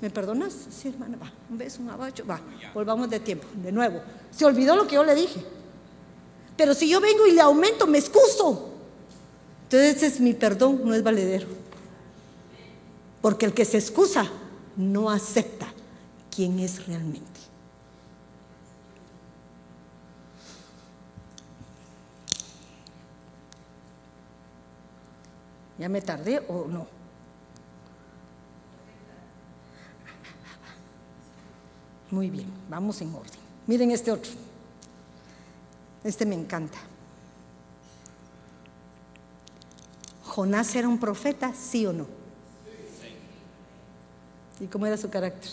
¿Me 0.00 0.10
perdonas? 0.10 0.54
Sí, 0.70 0.88
hermana, 0.88 1.16
va. 1.16 1.32
Un 1.48 1.56
beso, 1.56 1.80
un 1.80 1.88
abacho, 1.88 2.26
va. 2.26 2.38
Volvamos 2.74 3.08
de 3.08 3.20
tiempo, 3.20 3.46
de 3.54 3.72
nuevo. 3.72 4.02
Se 4.30 4.44
olvidó 4.44 4.76
lo 4.76 4.86
que 4.86 4.96
yo 4.96 5.04
le 5.04 5.14
dije. 5.14 5.42
Pero 6.56 6.74
si 6.74 6.88
yo 6.88 7.00
vengo 7.00 7.26
y 7.26 7.32
le 7.32 7.40
aumento, 7.40 7.86
me 7.86 7.98
excuso. 7.98 8.70
Entonces 9.62 10.02
es 10.02 10.20
mi 10.20 10.34
perdón, 10.34 10.82
no 10.84 10.92
es 10.92 11.02
valedero. 11.02 11.46
Porque 13.22 13.46
el 13.46 13.54
que 13.54 13.64
se 13.64 13.78
excusa 13.78 14.26
no 14.76 15.10
acepta 15.10 15.66
quién 16.34 16.60
es 16.60 16.86
realmente. 16.86 17.33
¿Ya 25.78 25.88
me 25.88 26.00
tardé 26.00 26.40
o 26.48 26.66
no? 26.68 26.86
Muy 32.10 32.30
bien, 32.30 32.48
vamos 32.68 33.00
en 33.00 33.12
orden. 33.14 33.40
Miren 33.66 33.90
este 33.90 34.12
otro. 34.12 34.30
Este 36.04 36.24
me 36.24 36.34
encanta. 36.34 36.78
¿Jonás 40.22 40.74
era 40.76 40.88
un 40.88 40.98
profeta, 40.98 41.52
sí 41.54 41.86
o 41.86 41.92
no? 41.92 42.06
¿Y 44.60 44.66
cómo 44.66 44.86
era 44.86 44.96
su 44.96 45.10
carácter? 45.10 45.50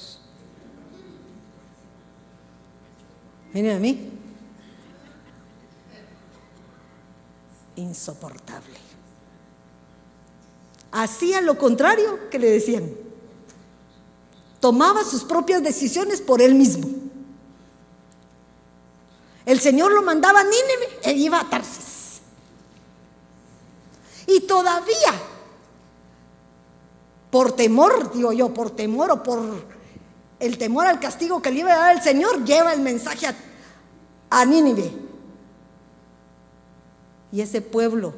Miren 3.53 3.77
a 3.77 3.79
mí. 3.79 4.09
Insoportable. 7.75 8.90
Hacía 10.91 11.39
lo 11.41 11.57
contrario 11.57 12.29
que 12.29 12.39
le 12.39 12.49
decían. 12.49 12.91
Tomaba 14.59 15.03
sus 15.03 15.23
propias 15.23 15.63
decisiones 15.63 16.21
por 16.21 16.41
él 16.41 16.53
mismo. 16.53 16.87
El 19.45 19.59
Señor 19.59 19.91
lo 19.93 20.01
mandaba 20.01 20.41
a 20.41 20.43
Nínive 20.43 20.99
e 21.03 21.13
iba 21.13 21.39
a 21.39 21.49
Tarsis. 21.49 22.21
Y 24.27 24.41
todavía, 24.41 25.13
por 27.31 27.53
temor, 27.53 28.13
digo 28.13 28.31
yo, 28.33 28.53
por 28.53 28.69
temor 28.69 29.11
o 29.11 29.23
por 29.23 29.41
el 30.39 30.57
temor 30.57 30.87
al 30.87 30.99
castigo 30.99 31.41
que 31.41 31.51
le 31.51 31.61
iba 31.61 31.73
a 31.73 31.77
dar 31.77 31.95
el 31.95 32.03
Señor, 32.03 32.43
lleva 32.45 32.73
el 32.73 32.81
mensaje 32.81 33.27
a, 33.27 33.35
a 34.29 34.45
Nínive. 34.45 34.91
Y 37.31 37.41
ese 37.41 37.61
pueblo, 37.61 38.13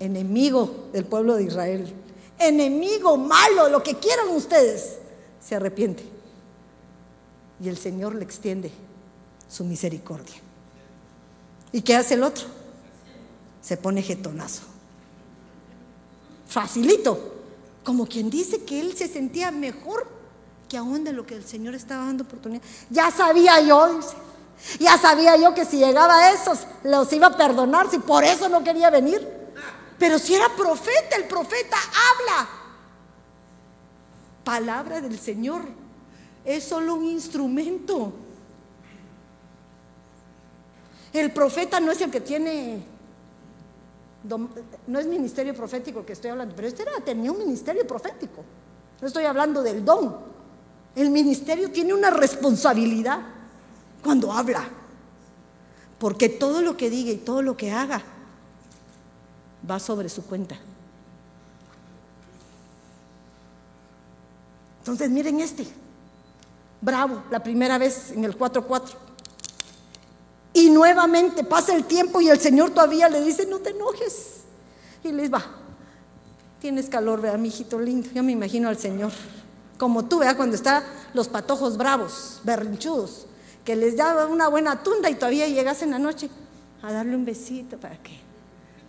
enemigo 0.00 0.88
del 0.92 1.04
pueblo 1.06 1.36
de 1.36 1.44
Israel, 1.44 1.94
enemigo 2.38 3.16
malo, 3.16 3.68
lo 3.68 3.82
que 3.82 3.94
quieran 3.94 4.28
ustedes, 4.28 4.98
se 5.44 5.54
arrepiente. 5.54 6.04
Y 7.60 7.68
el 7.68 7.78
Señor 7.78 8.14
le 8.14 8.24
extiende 8.24 8.70
su 9.48 9.64
misericordia. 9.64 10.36
¿Y 11.72 11.82
qué 11.82 11.96
hace 11.96 12.14
el 12.14 12.22
otro? 12.22 12.46
Se 13.60 13.76
pone 13.76 14.02
jetonazo. 14.02 14.62
Facilito. 16.46 17.34
Como 17.84 18.06
quien 18.06 18.28
dice 18.28 18.64
que 18.64 18.80
él 18.80 18.96
se 18.96 19.08
sentía 19.08 19.50
mejor 19.50 20.06
que 20.68 20.76
aún 20.76 21.04
de 21.04 21.12
lo 21.12 21.24
que 21.26 21.34
el 21.34 21.46
Señor 21.46 21.74
estaba 21.74 22.04
dando 22.04 22.24
oportunidad. 22.24 22.62
Ya 22.90 23.10
sabía 23.10 23.60
yo, 23.62 24.00
Ya 24.78 24.98
sabía 24.98 25.36
yo 25.36 25.54
que 25.54 25.64
si 25.64 25.78
llegaba 25.78 26.18
a 26.18 26.32
esos, 26.32 26.66
los 26.82 27.12
iba 27.12 27.28
a 27.28 27.36
perdonar, 27.36 27.90
si 27.90 27.98
por 27.98 28.24
eso 28.24 28.48
no 28.48 28.64
quería 28.64 28.90
venir. 28.90 29.37
Pero 29.98 30.18
si 30.18 30.34
era 30.34 30.48
profeta, 30.56 31.16
el 31.16 31.24
profeta 31.24 31.76
habla. 31.76 32.48
Palabra 34.44 35.00
del 35.00 35.18
Señor. 35.18 35.62
Es 36.44 36.64
solo 36.64 36.94
un 36.94 37.04
instrumento. 37.04 38.12
El 41.12 41.32
profeta 41.32 41.80
no 41.80 41.90
es 41.90 42.00
el 42.00 42.10
que 42.10 42.20
tiene, 42.20 42.82
no 44.86 44.98
es 44.98 45.06
ministerio 45.06 45.54
profético 45.54 46.04
que 46.04 46.12
estoy 46.12 46.30
hablando, 46.30 46.54
pero 46.54 46.68
este 46.68 46.82
era, 46.82 46.92
tenía 47.04 47.32
un 47.32 47.38
ministerio 47.38 47.86
profético. 47.86 48.44
No 49.00 49.06
estoy 49.06 49.24
hablando 49.24 49.62
del 49.62 49.84
don. 49.84 50.16
El 50.94 51.10
ministerio 51.10 51.70
tiene 51.70 51.92
una 51.92 52.10
responsabilidad 52.10 53.20
cuando 54.02 54.32
habla. 54.32 54.64
Porque 55.98 56.28
todo 56.28 56.62
lo 56.62 56.76
que 56.76 56.88
diga 56.88 57.10
y 57.10 57.16
todo 57.16 57.42
lo 57.42 57.56
que 57.56 57.72
haga 57.72 58.02
va 59.68 59.78
sobre 59.78 60.08
su 60.08 60.24
cuenta. 60.24 60.56
Entonces 64.80 65.10
miren 65.10 65.40
este, 65.40 65.66
bravo, 66.80 67.22
la 67.30 67.42
primera 67.42 67.78
vez 67.78 68.10
en 68.12 68.24
el 68.24 68.38
4-4. 68.38 68.94
Y 70.54 70.70
nuevamente 70.70 71.44
pasa 71.44 71.74
el 71.74 71.84
tiempo 71.84 72.20
y 72.20 72.28
el 72.28 72.40
Señor 72.40 72.70
todavía 72.70 73.08
le 73.08 73.22
dice, 73.22 73.46
no 73.46 73.58
te 73.58 73.70
enojes. 73.70 74.44
Y 75.04 75.12
les 75.12 75.32
va, 75.32 75.44
tienes 76.60 76.88
calor, 76.88 77.20
vea, 77.20 77.36
mi 77.36 77.48
hijito 77.48 77.78
lindo. 77.78 78.08
Yo 78.12 78.22
me 78.22 78.32
imagino 78.32 78.68
al 78.68 78.78
Señor, 78.78 79.12
como 79.78 80.06
tú, 80.06 80.18
vea, 80.18 80.36
cuando 80.36 80.56
están 80.56 80.82
los 81.14 81.28
patojos 81.28 81.76
bravos, 81.76 82.40
berrinchudos, 82.44 83.26
que 83.64 83.76
les 83.76 83.96
da 83.96 84.26
una 84.26 84.48
buena 84.48 84.82
tunda 84.82 85.10
y 85.10 85.14
todavía 85.14 85.46
llegas 85.46 85.82
en 85.82 85.90
la 85.90 85.98
noche 85.98 86.30
a 86.82 86.92
darle 86.92 87.14
un 87.14 87.24
besito 87.24 87.76
para 87.78 87.96
que, 88.02 88.18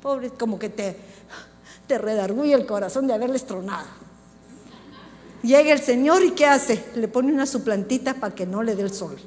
pobre, 0.01 0.29
como 0.29 0.59
que 0.59 0.69
te, 0.69 0.97
te 1.87 1.97
redarguye 1.97 2.53
el 2.53 2.65
corazón 2.65 3.07
de 3.07 3.13
haberles 3.13 3.45
tronado. 3.45 3.87
Llega 5.41 5.71
el 5.71 5.79
Señor 5.79 6.23
y 6.23 6.31
¿qué 6.31 6.45
hace? 6.45 6.83
Le 6.95 7.07
pone 7.07 7.31
una 7.31 7.45
suplantita 7.45 8.13
para 8.15 8.35
que 8.35 8.45
no 8.45 8.61
le 8.61 8.75
dé 8.75 8.83
el 8.83 8.93
sol. 8.93 9.17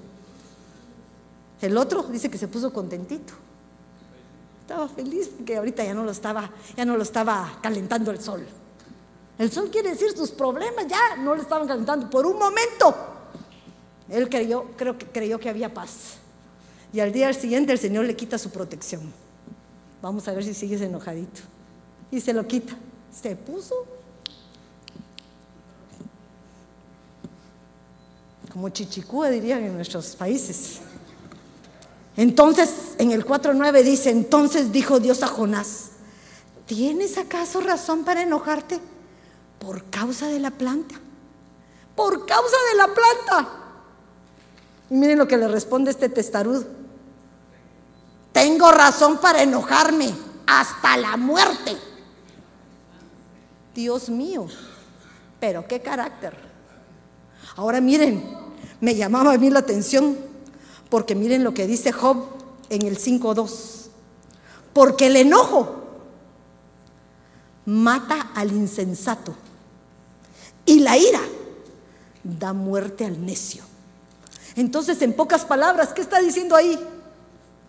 El 1.61 1.77
otro 1.77 2.03
dice 2.05 2.31
que 2.31 2.39
se 2.39 2.49
puso 2.49 2.73
contentito. 2.73 3.33
Estaba 4.61 4.89
feliz 4.89 5.31
porque 5.37 5.57
ahorita 5.57 5.85
ya 5.85 5.95
no 5.95 6.05
lo 6.05 6.11
estaba, 6.11 6.51
ya 6.77 6.85
no 6.85 6.97
lo 6.97 7.03
estaba 7.03 7.59
calentando 7.63 8.11
el 8.11 8.21
sol. 8.21 8.47
El 9.39 9.51
sol 9.51 9.71
quiere 9.71 9.91
decir 9.91 10.11
sus 10.17 10.31
problemas 10.31 10.87
ya 10.87 11.17
no 11.17 11.35
lo 11.35 11.43
estaban 11.43 11.67
calentando 11.67 12.11
por 12.11 12.27
un 12.27 12.39
momento. 12.39 12.95
Él 14.09 14.29
creyó, 14.29 14.67
creo 14.77 14.99
que 14.99 15.07
creyó 15.07 15.41
que 15.41 15.49
había 15.49 15.73
paz. 15.73 16.19
Y 16.93 17.01
al 17.01 17.13
día 17.13 17.33
siguiente 17.33 17.73
el 17.73 17.79
Señor 17.79 18.05
le 18.05 18.15
quita 18.15 18.39
su 18.39 18.51
protección. 18.51 19.13
Vamos 20.03 20.27
a 20.29 20.33
ver 20.33 20.45
si 20.45 20.53
sigues 20.53 20.81
enojadito. 20.81 21.41
Y 22.11 22.21
se 22.21 22.33
lo 22.33 22.47
quita. 22.47 22.75
Se 23.11 23.37
puso 23.37 23.87
como 28.53 28.69
chichicúa 28.69 29.31
dirían 29.31 29.65
en 29.65 29.75
nuestros 29.75 30.15
países. 30.15 30.81
Entonces, 32.17 32.95
en 32.99 33.11
el 33.11 33.25
4.9 33.25 33.83
dice, 33.83 34.11
entonces 34.11 34.71
dijo 34.73 35.01
Dios 35.01 35.23
a 35.23 35.27
Jonás, 35.27 35.93
¿tienes 36.67 37.17
acaso 37.17 37.63
razón 37.63 38.05
para 38.05 38.23
enojarte 38.23 38.79
por 39.59 39.85
causa 39.85 40.27
de 40.27 40.39
la 40.39 40.51
planta? 40.51 40.97
Por 41.97 42.27
causa 42.27 42.57
de 42.71 42.77
la 42.77 42.87
planta. 42.89 43.49
Y 44.91 44.95
miren 44.95 45.19
lo 45.19 45.27
que 45.27 45.39
le 45.39 45.49
responde 45.49 45.91
este 45.91 46.11
testarudo. 46.11 46.82
Tengo 48.33 48.71
razón 48.73 49.19
para 49.19 49.43
enojarme 49.43 50.13
hasta 50.47 50.97
la 50.97 51.17
muerte. 51.17 51.77
Dios 53.75 54.09
mío, 54.09 54.47
pero 55.41 55.67
qué 55.67 55.81
carácter. 55.81 56.37
Ahora 57.57 57.81
miren, 57.81 58.23
me 58.81 58.95
llamaba 58.95 59.35
a 59.35 59.39
mí 59.39 59.51
la 59.51 59.61
atención 59.61 60.17
porque 60.89 61.15
miren 61.15 61.45
lo 61.45 61.55
que 61.55 61.67
dice 61.67 61.93
Job 61.93 62.27
en 62.69 62.83
el 62.83 62.99
5.2. 62.99 63.89
Porque 64.73 65.07
el 65.07 65.17
enojo 65.17 65.83
mata 67.67 68.31
al 68.35 68.53
insensato 68.53 69.35
y 70.65 70.81
la 70.81 70.97
ira 70.97 71.21
da 72.25 72.53
muerte 72.53 73.05
al 73.05 73.25
necio. 73.25 73.65
Entonces, 74.55 75.01
en 75.03 75.13
pocas 75.13 75.45
palabras, 75.45 75.93
¿qué 75.93 76.03
está 76.03 76.21
diciendo 76.21 76.55
ahí? 76.55 76.79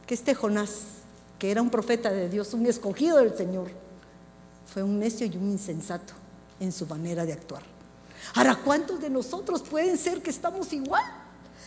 Que 0.08 0.14
este 0.14 0.36
Jonás, 0.36 0.82
que 1.40 1.52
era 1.52 1.62
un 1.62 1.70
profeta 1.70 2.12
de 2.12 2.30
Dios, 2.30 2.54
un 2.54 2.66
escogido 2.66 3.18
del 3.18 3.36
Señor, 3.36 3.70
fue 4.66 4.84
un 4.84 5.00
necio 5.00 5.26
y 5.26 5.36
un 5.38 5.52
insensato 5.52 6.14
en 6.60 6.72
su 6.72 6.86
manera 6.86 7.26
de 7.26 7.34
actuar. 7.34 7.64
Ahora, 8.36 8.56
¿cuántos 8.56 9.02
de 9.02 9.10
nosotros 9.10 9.62
pueden 9.62 9.98
ser 9.98 10.22
que 10.22 10.30
estamos 10.30 10.72
igual? 10.74 11.04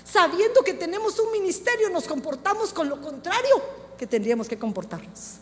sabiendo 0.06 0.62
que 0.62 0.72
tenemos 0.72 1.18
un 1.18 1.32
ministerio, 1.32 1.90
nos 1.90 2.06
comportamos 2.06 2.72
con 2.72 2.88
lo 2.88 3.00
contrario 3.00 3.60
que 3.98 4.06
tendríamos 4.06 4.48
que 4.48 4.58
comportarnos. 4.58 5.36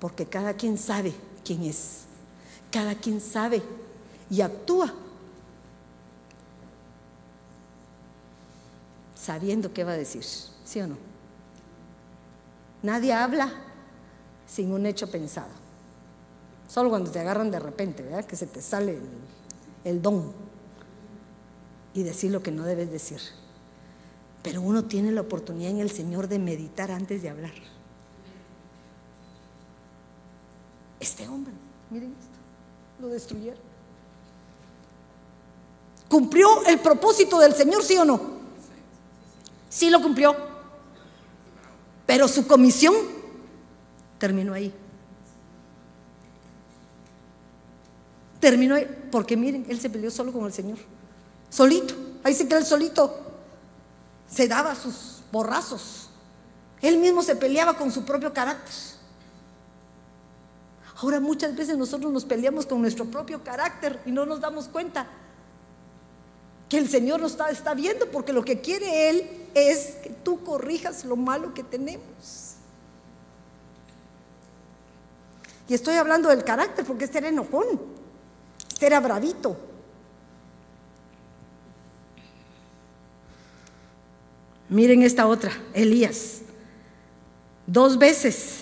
Porque 0.00 0.26
cada 0.26 0.54
quien 0.54 0.76
sabe 0.76 1.14
quién 1.44 1.62
es, 1.62 2.00
cada 2.70 2.94
quien 2.94 3.20
sabe 3.20 3.62
y 4.28 4.40
actúa 4.40 4.92
sabiendo 9.26 9.72
qué 9.72 9.82
va 9.82 9.92
a 9.92 9.96
decir, 9.96 10.22
¿sí 10.22 10.80
o 10.80 10.86
no? 10.86 10.96
Nadie 12.84 13.12
habla 13.12 13.52
sin 14.46 14.70
un 14.70 14.86
hecho 14.86 15.10
pensado. 15.10 15.50
Solo 16.68 16.90
cuando 16.90 17.10
te 17.10 17.18
agarran 17.18 17.50
de 17.50 17.58
repente, 17.58 18.04
¿verdad? 18.04 18.24
Que 18.24 18.36
se 18.36 18.46
te 18.46 18.62
sale 18.62 19.00
el, 19.82 20.00
don 20.00 20.32
y 21.92 22.04
decir 22.04 22.30
lo 22.30 22.40
que 22.40 22.52
no 22.52 22.62
debes 22.62 22.88
decir. 22.92 23.20
Pero 24.44 24.62
uno 24.62 24.84
tiene 24.84 25.10
la 25.10 25.22
oportunidad 25.22 25.72
en 25.72 25.80
el 25.80 25.90
Señor 25.90 26.28
de 26.28 26.38
meditar 26.38 26.92
antes 26.92 27.20
de 27.22 27.30
hablar. 27.30 27.54
Este 31.00 31.26
hombre, 31.26 31.52
miren 31.90 32.12
esto, 32.12 32.38
lo 33.00 33.08
destruyeron. 33.08 33.66
¿Cumplió 36.08 36.64
el 36.66 36.78
propósito 36.78 37.40
del 37.40 37.54
Señor, 37.54 37.82
sí 37.82 37.96
o 37.96 38.04
no? 38.04 38.35
Sí 39.68 39.90
lo 39.90 40.00
cumplió. 40.00 40.36
Pero 42.06 42.28
su 42.28 42.46
comisión 42.46 42.94
terminó 44.18 44.54
ahí. 44.54 44.72
Terminó 48.40 48.76
ahí, 48.76 49.08
porque 49.10 49.36
miren, 49.36 49.66
él 49.68 49.80
se 49.80 49.90
peleó 49.90 50.10
solo 50.10 50.32
con 50.32 50.44
el 50.44 50.52
Señor. 50.52 50.78
Solito. 51.50 51.94
Ahí 52.22 52.34
se 52.34 52.46
quedó 52.46 52.62
solito. 52.62 53.18
Se 54.28 54.46
daba 54.46 54.74
sus 54.74 55.22
borrazos. 55.32 56.10
Él 56.80 56.98
mismo 56.98 57.22
se 57.22 57.36
peleaba 57.36 57.76
con 57.76 57.90
su 57.90 58.04
propio 58.04 58.32
carácter. 58.32 58.74
Ahora 61.02 61.20
muchas 61.20 61.54
veces 61.54 61.76
nosotros 61.76 62.12
nos 62.12 62.24
peleamos 62.24 62.66
con 62.66 62.80
nuestro 62.80 63.04
propio 63.06 63.42
carácter 63.44 64.00
y 64.06 64.12
no 64.12 64.24
nos 64.24 64.40
damos 64.40 64.68
cuenta 64.68 65.06
que 66.68 66.78
el 66.78 66.88
Señor 66.88 67.20
nos 67.20 67.32
está, 67.32 67.50
está 67.50 67.74
viendo 67.74 68.10
porque 68.10 68.32
lo 68.32 68.44
que 68.44 68.60
quiere 68.60 69.10
Él 69.10 69.30
es 69.54 69.96
que 70.02 70.10
tú 70.10 70.42
corrijas 70.42 71.04
lo 71.04 71.16
malo 71.16 71.54
que 71.54 71.62
tenemos. 71.62 72.54
Y 75.68 75.74
estoy 75.74 75.96
hablando 75.96 76.28
del 76.28 76.44
carácter 76.44 76.84
porque 76.84 77.04
este 77.04 77.18
era 77.18 77.28
enojón, 77.28 77.80
este 78.72 78.86
era 78.86 79.00
bravito. 79.00 79.56
Miren 84.68 85.02
esta 85.02 85.26
otra, 85.26 85.52
Elías. 85.74 86.40
Dos 87.66 87.98
veces 87.98 88.60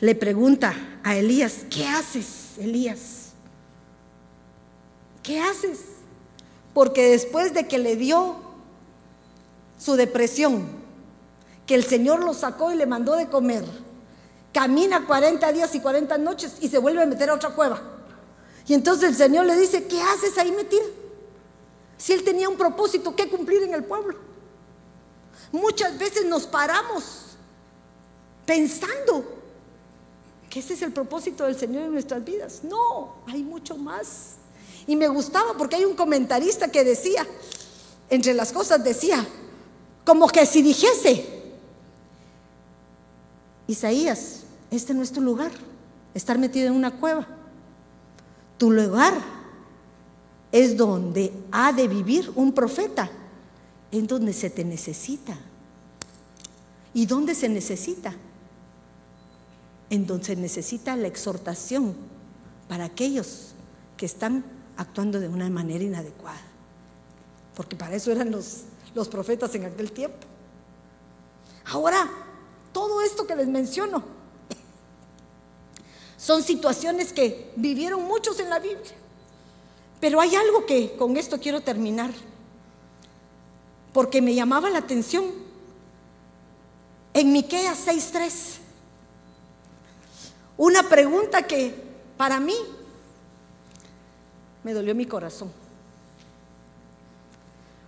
le 0.00 0.14
pregunta 0.14 0.74
a 1.02 1.16
Elías, 1.16 1.64
¿qué 1.70 1.86
haces, 1.86 2.58
Elías? 2.58 3.32
¿Qué 5.22 5.40
haces? 5.40 5.97
Porque 6.78 7.10
después 7.10 7.54
de 7.54 7.66
que 7.66 7.76
le 7.76 7.96
dio 7.96 8.36
su 9.80 9.96
depresión, 9.96 10.64
que 11.66 11.74
el 11.74 11.82
Señor 11.82 12.22
lo 12.22 12.32
sacó 12.34 12.70
y 12.70 12.76
le 12.76 12.86
mandó 12.86 13.16
de 13.16 13.28
comer, 13.28 13.64
camina 14.52 15.04
40 15.04 15.52
días 15.52 15.74
y 15.74 15.80
40 15.80 16.16
noches 16.18 16.58
y 16.60 16.68
se 16.68 16.78
vuelve 16.78 17.02
a 17.02 17.06
meter 17.06 17.30
a 17.30 17.34
otra 17.34 17.50
cueva. 17.50 17.82
Y 18.68 18.74
entonces 18.74 19.08
el 19.08 19.16
Señor 19.16 19.46
le 19.46 19.56
dice, 19.56 19.88
¿qué 19.88 20.00
haces 20.00 20.38
ahí 20.38 20.52
metido? 20.52 20.84
Si 21.96 22.12
él 22.12 22.22
tenía 22.22 22.48
un 22.48 22.56
propósito 22.56 23.16
que 23.16 23.28
cumplir 23.28 23.64
en 23.64 23.74
el 23.74 23.82
pueblo. 23.82 24.16
Muchas 25.50 25.98
veces 25.98 26.26
nos 26.26 26.46
paramos 26.46 27.36
pensando 28.46 29.24
que 30.48 30.60
ese 30.60 30.74
es 30.74 30.82
el 30.82 30.92
propósito 30.92 31.44
del 31.44 31.58
Señor 31.58 31.86
en 31.86 31.92
nuestras 31.92 32.24
vidas. 32.24 32.62
No, 32.62 33.16
hay 33.26 33.42
mucho 33.42 33.76
más. 33.76 34.36
Y 34.88 34.96
me 34.96 35.06
gustaba 35.06 35.52
porque 35.58 35.76
hay 35.76 35.84
un 35.84 35.94
comentarista 35.94 36.68
que 36.72 36.82
decía, 36.82 37.26
entre 38.08 38.32
las 38.32 38.52
cosas 38.52 38.82
decía, 38.82 39.24
como 40.04 40.26
que 40.28 40.46
si 40.46 40.62
dijese, 40.62 41.26
Isaías, 43.66 44.44
este 44.70 44.94
no 44.94 45.02
es 45.02 45.12
tu 45.12 45.20
lugar, 45.20 45.52
estar 46.14 46.38
metido 46.38 46.68
en 46.68 46.72
una 46.72 46.98
cueva. 46.98 47.28
Tu 48.56 48.70
lugar 48.70 49.12
es 50.52 50.74
donde 50.74 51.34
ha 51.52 51.70
de 51.74 51.86
vivir 51.86 52.32
un 52.34 52.54
profeta, 52.54 53.10
en 53.92 54.06
donde 54.06 54.32
se 54.32 54.48
te 54.48 54.64
necesita. 54.64 55.36
¿Y 56.94 57.04
dónde 57.04 57.34
se 57.34 57.50
necesita? 57.50 58.14
En 59.90 60.06
donde 60.06 60.24
se 60.24 60.36
necesita 60.36 60.96
la 60.96 61.08
exhortación 61.08 61.94
para 62.68 62.84
aquellos 62.84 63.52
que 63.98 64.06
están 64.06 64.56
actuando 64.78 65.20
de 65.20 65.28
una 65.28 65.50
manera 65.50 65.84
inadecuada. 65.84 66.40
Porque 67.54 67.76
para 67.76 67.94
eso 67.96 68.10
eran 68.10 68.30
los, 68.30 68.62
los 68.94 69.08
profetas 69.08 69.54
en 69.54 69.66
aquel 69.66 69.92
tiempo. 69.92 70.26
Ahora, 71.66 72.08
todo 72.72 73.02
esto 73.02 73.26
que 73.26 73.36
les 73.36 73.48
menciono 73.48 74.02
son 76.16 76.42
situaciones 76.42 77.12
que 77.12 77.52
vivieron 77.56 78.04
muchos 78.04 78.38
en 78.40 78.48
la 78.48 78.60
Biblia. 78.60 78.94
Pero 80.00 80.20
hay 80.20 80.36
algo 80.36 80.64
que 80.64 80.94
con 80.96 81.16
esto 81.16 81.40
quiero 81.40 81.60
terminar, 81.60 82.10
porque 83.92 84.22
me 84.22 84.34
llamaba 84.34 84.70
la 84.70 84.78
atención. 84.78 85.24
En 87.14 87.32
Miqueas 87.32 87.88
6:3, 87.88 88.58
una 90.56 90.88
pregunta 90.88 91.42
que 91.42 91.74
para 92.16 92.38
mí 92.38 92.54
me 94.68 94.74
dolió 94.74 94.94
mi 94.94 95.06
corazón. 95.06 95.50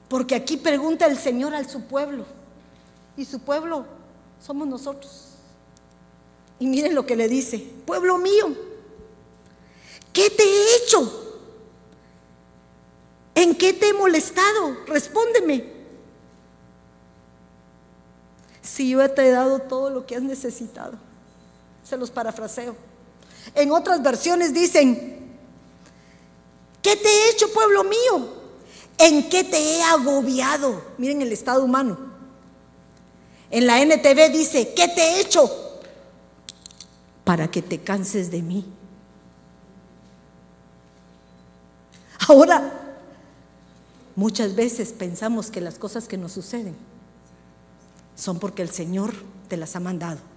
Porque 0.09 0.35
aquí 0.35 0.57
pregunta 0.57 1.05
el 1.05 1.18
Señor 1.18 1.55
al 1.55 1.68
su 1.68 1.83
pueblo, 1.83 2.24
y 3.18 3.26
su 3.26 3.39
pueblo 3.39 3.85
somos 4.43 4.66
nosotros. 4.66 5.26
Y 6.59 6.66
miren 6.66 6.95
lo 6.95 7.05
que 7.05 7.16
le 7.16 7.28
dice, 7.28 7.59
pueblo 7.85 8.16
mío, 8.16 8.57
¿qué 10.11 10.31
te 10.31 10.43
he 10.43 10.76
hecho? 10.76 11.43
¿En 13.35 13.55
qué 13.55 13.74
te 13.74 13.91
he 13.91 13.93
molestado? 13.93 14.78
Respóndeme. 14.87 15.70
Si 18.62 18.89
yo 18.89 19.11
te 19.11 19.28
he 19.28 19.31
dado 19.31 19.59
todo 19.59 19.91
lo 19.91 20.07
que 20.07 20.16
has 20.16 20.22
necesitado. 20.22 20.95
Se 21.85 21.99
los 21.99 22.11
parafraseo. 22.11 22.74
En 23.55 23.70
otras 23.70 24.03
versiones 24.03 24.55
dicen, 24.55 25.20
¿qué 26.83 26.97
te 26.97 27.09
he 27.09 27.31
hecho, 27.31 27.53
pueblo 27.53 27.85
mío? 27.85 28.28
¿En 28.99 29.28
qué 29.28 29.45
te 29.45 29.59
he 29.59 29.83
agobiado? 29.83 30.83
Miren 30.99 31.22
el 31.22 31.33
estado 31.33 31.64
humano. 31.64 31.99
En 33.51 33.66
la 33.66 33.81
NTV 33.81 34.31
dice, 34.31 34.74
¿qué 34.74 34.89
te 34.89 35.01
he 35.01 35.20
hecho? 35.20 35.51
Para 37.24 37.51
que 37.51 37.62
te 37.62 37.81
canses 37.81 38.31
de 38.31 38.43
mí. 38.43 38.64
Ahora, 42.28 42.97
muchas 44.14 44.55
veces 44.55 44.93
pensamos 44.93 45.51
que 45.51 45.61
las 45.61 45.78
cosas 45.78 46.07
que 46.07 46.16
nos 46.16 46.33
suceden 46.33 46.76
son 48.14 48.39
porque 48.39 48.62
el 48.62 48.70
Señor 48.70 49.14
te 49.49 49.57
las 49.57 49.74
ha 49.74 49.81
mandado. 49.81 50.30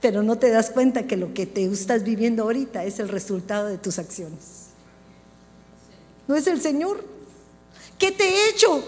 Pero 0.00 0.22
no 0.22 0.38
te 0.38 0.50
das 0.50 0.70
cuenta 0.70 1.06
que 1.06 1.16
lo 1.16 1.34
que 1.34 1.46
te 1.46 1.64
estás 1.64 2.04
viviendo 2.04 2.44
ahorita 2.44 2.84
es 2.84 2.98
el 2.98 3.08
resultado 3.08 3.66
de 3.66 3.78
tus 3.78 3.98
acciones. 3.98 4.68
No 6.26 6.36
es 6.36 6.46
el 6.46 6.60
Señor. 6.60 7.04
¿Qué 7.98 8.12
te 8.12 8.24
he 8.24 8.50
hecho? 8.50 8.82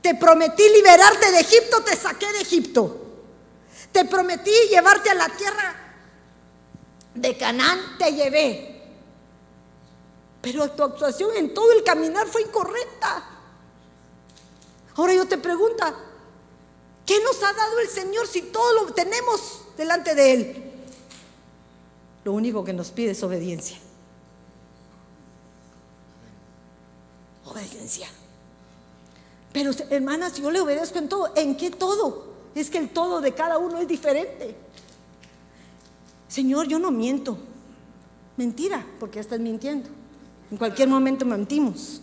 Te 0.00 0.14
prometí 0.14 0.62
liberarte 0.68 1.32
de 1.32 1.40
Egipto, 1.40 1.82
te 1.82 1.96
saqué 1.96 2.32
de 2.32 2.40
Egipto. 2.42 3.02
Te 3.90 4.04
prometí 4.04 4.52
llevarte 4.70 5.10
a 5.10 5.14
la 5.14 5.28
tierra 5.30 5.74
de 7.14 7.36
Canaán, 7.36 7.98
te 7.98 8.12
llevé. 8.12 8.82
Pero 10.42 10.70
tu 10.70 10.84
actuación 10.84 11.30
en 11.36 11.52
todo 11.52 11.72
el 11.72 11.82
caminar 11.82 12.28
fue 12.28 12.42
incorrecta. 12.42 13.24
Ahora 14.94 15.12
yo 15.12 15.26
te 15.26 15.38
pregunto, 15.38 15.84
¿qué 17.04 17.20
nos 17.20 17.42
ha 17.42 17.52
dado 17.52 17.80
el 17.80 17.88
Señor 17.88 18.28
si 18.28 18.42
todo 18.42 18.84
lo 18.84 18.92
tenemos 18.92 19.65
delante 19.76 20.14
de 20.14 20.32
Él? 20.32 20.62
Lo 22.24 22.32
único 22.32 22.64
que 22.64 22.72
nos 22.72 22.90
pide 22.90 23.12
es 23.12 23.22
obediencia. 23.22 23.78
Obediencia. 27.44 28.08
Pero 29.52 29.70
hermanas, 29.90 30.34
yo 30.34 30.50
le 30.50 30.60
obedezco 30.60 30.98
en 30.98 31.08
todo. 31.08 31.32
¿En 31.36 31.56
qué 31.56 31.70
todo? 31.70 32.26
Es 32.54 32.68
que 32.68 32.78
el 32.78 32.88
todo 32.88 33.20
de 33.20 33.32
cada 33.32 33.58
uno 33.58 33.78
es 33.78 33.86
diferente. 33.86 34.56
Señor, 36.28 36.66
yo 36.66 36.78
no 36.78 36.90
miento. 36.90 37.38
Mentira, 38.36 38.84
porque 38.98 39.20
estás 39.20 39.40
mintiendo. 39.40 39.88
En 40.50 40.56
cualquier 40.58 40.88
momento 40.88 41.24
mentimos. 41.24 42.02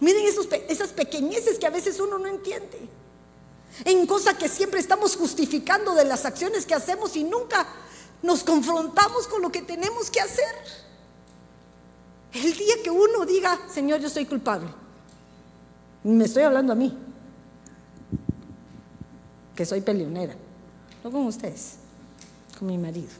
Miren 0.00 0.24
esas 0.68 0.88
pequeñeces 0.92 1.58
que 1.58 1.66
a 1.66 1.70
veces 1.70 2.00
uno 2.00 2.18
no 2.18 2.26
entiende. 2.26 2.88
En 3.84 4.06
cosas 4.06 4.34
que 4.34 4.48
siempre 4.48 4.80
estamos 4.80 5.16
justificando 5.16 5.94
de 5.94 6.04
las 6.04 6.24
acciones 6.24 6.66
que 6.66 6.74
hacemos 6.74 7.16
y 7.16 7.24
nunca 7.24 7.66
nos 8.22 8.44
confrontamos 8.44 9.26
con 9.26 9.42
lo 9.42 9.50
que 9.50 9.62
tenemos 9.62 10.10
que 10.10 10.20
hacer. 10.20 10.54
El 12.32 12.54
día 12.56 12.74
que 12.82 12.90
uno 12.90 13.26
diga, 13.26 13.58
Señor, 13.72 14.00
yo 14.00 14.08
soy 14.08 14.24
culpable. 14.26 14.68
Me 16.04 16.24
estoy 16.24 16.42
hablando 16.42 16.72
a 16.72 16.76
mí, 16.76 16.96
que 19.54 19.64
soy 19.64 19.80
peleonera, 19.80 20.34
no 21.04 21.10
con 21.10 21.26
ustedes, 21.26 21.74
con 22.58 22.68
mi 22.68 22.78
marido. 22.78 23.10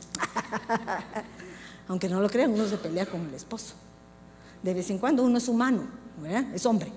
Aunque 1.88 2.09
no 2.09 2.20
lo 2.20 2.28
crean, 2.28 2.53
uno 2.53 2.66
se 2.66 2.78
pelea 2.78 3.07
con 3.07 3.20
el 3.28 3.34
esposo. 3.34 3.74
De 4.62 4.74
vez 4.74 4.88
en 4.90 4.98
cuando 4.98 5.22
uno 5.22 5.38
es 5.38 5.48
humano, 5.48 5.86
es 6.55 6.64
hombre. 6.66 6.90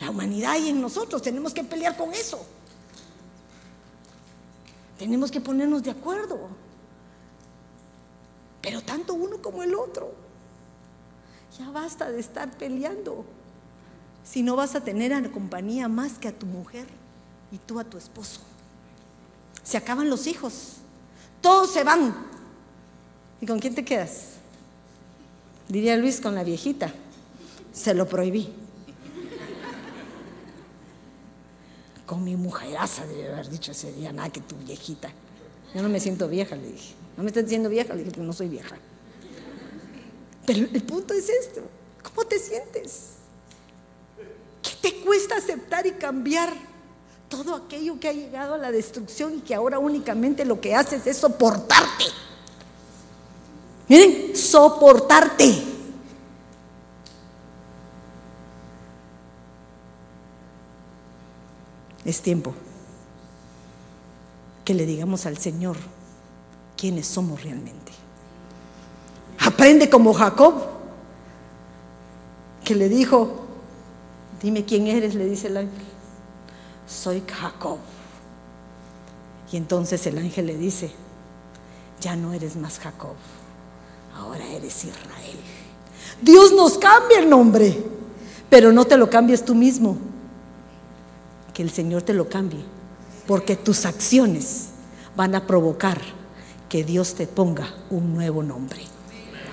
La 0.00 0.10
humanidad 0.10 0.56
y 0.58 0.70
en 0.70 0.80
nosotros 0.80 1.22
tenemos 1.22 1.52
que 1.52 1.62
pelear 1.62 1.96
con 1.96 2.12
eso. 2.12 2.44
Tenemos 5.02 5.32
que 5.32 5.40
ponernos 5.40 5.82
de 5.82 5.90
acuerdo. 5.90 6.38
Pero 8.60 8.80
tanto 8.82 9.14
uno 9.14 9.42
como 9.42 9.64
el 9.64 9.74
otro. 9.74 10.14
Ya 11.58 11.68
basta 11.72 12.08
de 12.08 12.20
estar 12.20 12.48
peleando. 12.56 13.24
Si 14.22 14.44
no 14.44 14.54
vas 14.54 14.76
a 14.76 14.84
tener 14.84 15.12
a 15.12 15.20
la 15.20 15.28
compañía 15.32 15.88
más 15.88 16.18
que 16.18 16.28
a 16.28 16.38
tu 16.38 16.46
mujer 16.46 16.86
y 17.50 17.58
tú 17.58 17.80
a 17.80 17.84
tu 17.84 17.98
esposo. 17.98 18.42
Se 19.64 19.76
acaban 19.76 20.08
los 20.08 20.28
hijos. 20.28 20.74
Todos 21.40 21.72
se 21.72 21.82
van. 21.82 22.14
¿Y 23.40 23.46
con 23.46 23.58
quién 23.58 23.74
te 23.74 23.84
quedas? 23.84 24.34
Diría 25.66 25.96
Luis 25.96 26.20
con 26.20 26.36
la 26.36 26.44
viejita. 26.44 26.92
Se 27.72 27.92
lo 27.92 28.06
prohibí. 28.06 28.54
Con 32.12 32.24
mi 32.24 32.36
mujeraza 32.36 33.06
debe 33.06 33.32
haber 33.32 33.48
dicho 33.48 33.72
ese 33.72 33.90
día, 33.90 34.12
nada 34.12 34.28
que 34.28 34.42
tu 34.42 34.54
viejita. 34.54 35.10
Yo 35.74 35.80
no 35.80 35.88
me 35.88 35.98
siento 35.98 36.28
vieja, 36.28 36.54
le 36.56 36.66
dije. 36.66 36.92
No 37.16 37.22
me 37.22 37.30
estás 37.30 37.44
diciendo 37.44 37.70
vieja, 37.70 37.94
le 37.94 38.00
dije, 38.00 38.10
pero 38.10 38.26
no 38.26 38.34
soy 38.34 38.48
vieja. 38.48 38.76
Pero 40.44 40.68
el 40.70 40.82
punto 40.82 41.14
es 41.14 41.30
esto. 41.30 41.62
¿Cómo 42.02 42.28
te 42.28 42.38
sientes? 42.38 43.12
¿Qué 44.60 44.90
te 44.90 45.00
cuesta 45.00 45.36
aceptar 45.36 45.86
y 45.86 45.92
cambiar 45.92 46.52
todo 47.30 47.54
aquello 47.54 47.98
que 47.98 48.08
ha 48.08 48.12
llegado 48.12 48.56
a 48.56 48.58
la 48.58 48.70
destrucción 48.70 49.38
y 49.38 49.40
que 49.40 49.54
ahora 49.54 49.78
únicamente 49.78 50.44
lo 50.44 50.60
que 50.60 50.74
haces 50.74 51.06
es 51.06 51.16
soportarte? 51.16 52.04
Miren, 53.88 54.36
soportarte. 54.36 55.71
Es 62.04 62.20
tiempo 62.20 62.54
que 64.64 64.74
le 64.74 64.86
digamos 64.86 65.26
al 65.26 65.38
Señor 65.38 65.76
quiénes 66.76 67.06
somos 67.06 67.42
realmente. 67.42 67.92
Aprende 69.40 69.90
como 69.90 70.12
Jacob, 70.12 70.54
que 72.64 72.74
le 72.74 72.88
dijo, 72.88 73.46
dime 74.40 74.64
quién 74.64 74.86
eres, 74.86 75.14
le 75.14 75.26
dice 75.26 75.48
el 75.48 75.56
ángel. 75.56 75.84
Soy 76.86 77.22
Jacob. 77.26 77.78
Y 79.50 79.56
entonces 79.56 80.06
el 80.06 80.18
ángel 80.18 80.46
le 80.46 80.56
dice, 80.56 80.90
ya 82.00 82.16
no 82.16 82.32
eres 82.32 82.56
más 82.56 82.78
Jacob, 82.78 83.14
ahora 84.16 84.46
eres 84.48 84.84
Israel. 84.84 85.38
Dios 86.20 86.52
nos 86.52 86.78
cambia 86.78 87.18
el 87.18 87.28
nombre, 87.28 87.84
pero 88.48 88.72
no 88.72 88.84
te 88.84 88.96
lo 88.96 89.10
cambies 89.10 89.44
tú 89.44 89.54
mismo, 89.54 89.98
que 91.54 91.62
el 91.62 91.70
Señor 91.70 92.02
te 92.02 92.14
lo 92.14 92.28
cambie, 92.28 92.64
porque 93.26 93.56
tus 93.56 93.84
acciones 93.84 94.68
van 95.16 95.34
a 95.34 95.46
provocar 95.46 96.00
que 96.68 96.84
Dios 96.84 97.14
te 97.14 97.26
ponga 97.26 97.74
un 97.90 98.14
nuevo 98.14 98.42
nombre. 98.42 98.80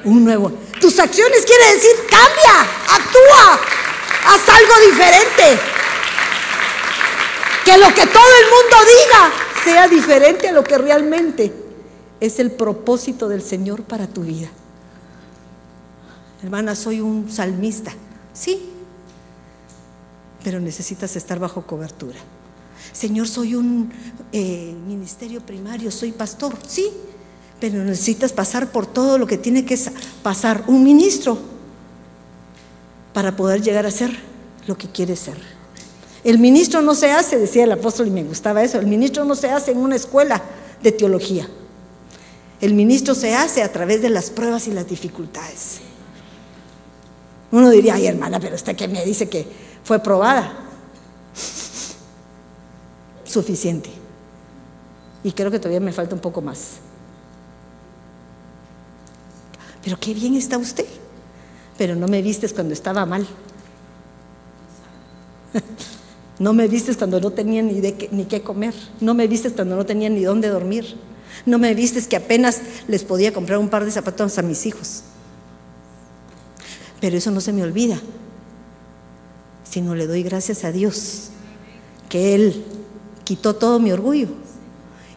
Un 0.05 0.23
nuevo. 0.23 0.51
Tus 0.79 0.97
acciones 0.99 1.45
quiere 1.45 1.75
decir 1.75 1.91
cambia, 2.09 2.61
actúa, 2.89 3.59
haz 4.25 4.49
algo 4.49 4.73
diferente. 4.89 5.59
Que 7.65 7.77
lo 7.77 7.93
que 7.93 8.07
todo 8.07 8.31
el 8.39 8.45
mundo 8.45 8.77
diga 8.87 9.31
sea 9.63 9.87
diferente 9.87 10.47
a 10.47 10.51
lo 10.53 10.63
que 10.63 10.77
realmente 10.77 11.53
es 12.19 12.39
el 12.39 12.51
propósito 12.51 13.27
del 13.27 13.41
Señor 13.41 13.83
para 13.83 14.07
tu 14.07 14.21
vida. 14.21 14.47
Hermana, 16.41 16.75
soy 16.75 17.01
un 17.01 17.29
salmista. 17.29 17.91
Sí, 18.33 18.71
pero 20.43 20.59
necesitas 20.59 21.15
estar 21.15 21.39
bajo 21.39 21.65
cobertura. 21.65 22.17
Señor, 22.91 23.27
soy 23.27 23.55
un 23.55 23.91
eh, 24.31 24.73
ministerio 24.87 25.41
primario, 25.41 25.91
soy 25.91 26.11
pastor. 26.11 26.55
Sí, 26.67 26.91
pero 27.59 27.83
necesitas 27.83 28.31
pasar 28.31 28.71
por 28.71 28.85
todo 28.85 29.17
lo 29.17 29.27
que 29.27 29.37
tiene 29.37 29.65
que 29.65 29.77
pasar 30.23 30.63
un 30.67 30.83
ministro 30.83 31.37
para 33.13 33.35
poder 33.35 33.61
llegar 33.61 33.85
a 33.85 33.91
ser 33.91 34.17
lo 34.67 34.77
que 34.77 34.87
quiere 34.87 35.15
ser. 35.15 35.37
El 36.23 36.39
ministro 36.39 36.81
no 36.81 36.95
se 36.95 37.11
hace, 37.11 37.37
decía 37.37 37.63
el 37.63 37.71
apóstol 37.71 38.07
y 38.07 38.11
me 38.11 38.23
gustaba 38.23 38.63
eso, 38.63 38.79
el 38.79 38.87
ministro 38.87 39.25
no 39.25 39.35
se 39.35 39.49
hace 39.49 39.71
en 39.71 39.77
una 39.77 39.95
escuela 39.95 40.41
de 40.81 40.91
teología. 40.91 41.47
El 42.61 42.73
ministro 42.73 43.15
se 43.15 43.35
hace 43.35 43.63
a 43.63 43.71
través 43.71 44.01
de 44.01 44.09
las 44.09 44.29
pruebas 44.29 44.67
y 44.67 44.71
las 44.71 44.87
dificultades. 44.87 45.79
Uno 47.51 47.69
diría, 47.69 47.95
ay 47.95 48.07
hermana, 48.07 48.39
pero 48.39 48.55
usted 48.55 48.75
que 48.75 48.87
me 48.87 49.03
dice 49.05 49.29
que 49.29 49.47
fue 49.83 49.99
probada. 49.99 50.53
Suficiente. 53.25 53.89
Y 55.23 55.31
creo 55.31 55.51
que 55.51 55.59
todavía 55.59 55.79
me 55.79 55.91
falta 55.91 56.15
un 56.15 56.21
poco 56.21 56.41
más. 56.41 56.77
Pero 59.83 59.97
qué 59.99 60.13
bien 60.13 60.35
está 60.35 60.57
usted. 60.57 60.85
Pero 61.77 61.95
no 61.95 62.07
me 62.07 62.21
vistes 62.21 62.53
cuando 62.53 62.73
estaba 62.73 63.05
mal. 63.05 63.25
No 66.39 66.53
me 66.53 66.69
vistes 66.69 66.95
cuando 66.95 67.19
no 67.19 67.31
tenía 67.31 67.61
ni, 67.61 67.81
qué, 67.81 68.07
ni 68.13 68.23
qué 68.23 68.41
comer. 68.41 68.73
No 69.01 69.13
me 69.13 69.27
vistes 69.27 69.51
cuando 69.51 69.75
no 69.75 69.85
tenía 69.85 70.09
ni 70.09 70.23
dónde 70.23 70.47
dormir. 70.47 70.95
No 71.45 71.57
me 71.57 71.73
vistes 71.73 72.07
que 72.07 72.15
apenas 72.15 72.61
les 72.87 73.03
podía 73.03 73.33
comprar 73.33 73.59
un 73.59 73.67
par 73.67 73.83
de 73.83 73.91
zapatos 73.91 74.37
a 74.37 74.41
mis 74.41 74.65
hijos. 74.65 75.03
Pero 77.01 77.17
eso 77.17 77.29
no 77.31 77.41
se 77.41 77.51
me 77.51 77.61
olvida, 77.61 77.99
sino 79.69 79.95
le 79.95 80.07
doy 80.07 80.23
gracias 80.23 80.63
a 80.63 80.71
Dios 80.71 81.29
que 82.09 82.35
Él 82.35 82.65
quitó 83.23 83.55
todo 83.55 83.79
mi 83.79 83.91
orgullo 83.91 84.27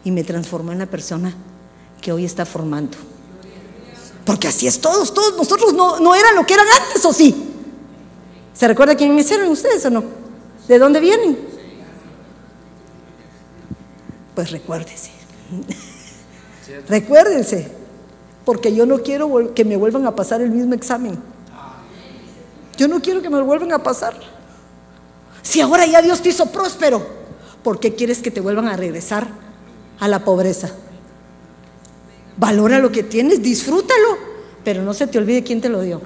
y 0.03 0.11
me 0.11 0.23
transformó 0.23 0.71
en 0.71 0.79
la 0.79 0.85
persona 0.85 1.33
que 2.01 2.11
hoy 2.11 2.25
está 2.25 2.45
formando. 2.45 2.97
Porque 4.25 4.47
así 4.47 4.67
es 4.67 4.79
todos, 4.79 5.13
todos 5.13 5.35
nosotros 5.35 5.73
no, 5.73 5.99
no 5.99 6.15
eran 6.15 6.35
lo 6.35 6.45
que 6.45 6.53
eran 6.53 6.67
antes, 6.81 7.03
¿o 7.05 7.11
sí? 7.11 7.35
¿Se 8.53 8.67
recuerda 8.67 8.95
quiénes 8.95 9.29
eran 9.31 9.49
ustedes 9.49 9.83
o 9.85 9.89
no? 9.89 10.03
¿De 10.67 10.79
dónde 10.79 10.99
vienen? 10.99 11.37
Pues 14.35 14.51
recuérdese. 14.51 15.11
Recuérdense, 16.87 17.69
porque 18.45 18.73
yo 18.73 18.85
no 18.85 19.01
quiero 19.03 19.53
que 19.53 19.65
me 19.65 19.75
vuelvan 19.75 20.07
a 20.07 20.15
pasar 20.15 20.41
el 20.41 20.49
mismo 20.49 20.73
examen. 20.73 21.19
Yo 22.77 22.87
no 22.87 23.01
quiero 23.01 23.21
que 23.21 23.29
me 23.29 23.37
lo 23.37 23.45
vuelvan 23.45 23.71
a 23.73 23.83
pasar. 23.83 24.32
Si 25.43 25.59
ahora 25.61 25.85
ya 25.85 26.01
Dios 26.01 26.21
te 26.21 26.29
hizo 26.29 26.47
próspero, 26.47 27.05
¿por 27.63 27.79
qué 27.79 27.93
quieres 27.93 28.21
que 28.21 28.31
te 28.31 28.41
vuelvan 28.41 28.69
a 28.69 28.77
regresar 28.77 29.27
a 29.99 30.07
la 30.07 30.23
pobreza? 30.23 30.71
Valora 32.37 32.79
lo 32.79 32.91
que 32.91 33.03
tienes, 33.03 33.43
disfrútalo, 33.43 34.17
pero 34.63 34.81
no 34.81 34.93
se 34.93 35.05
te 35.05 35.17
olvide 35.17 35.43
quién 35.43 35.61
te 35.61 35.69
lo 35.69 35.81
dio. 35.81 36.01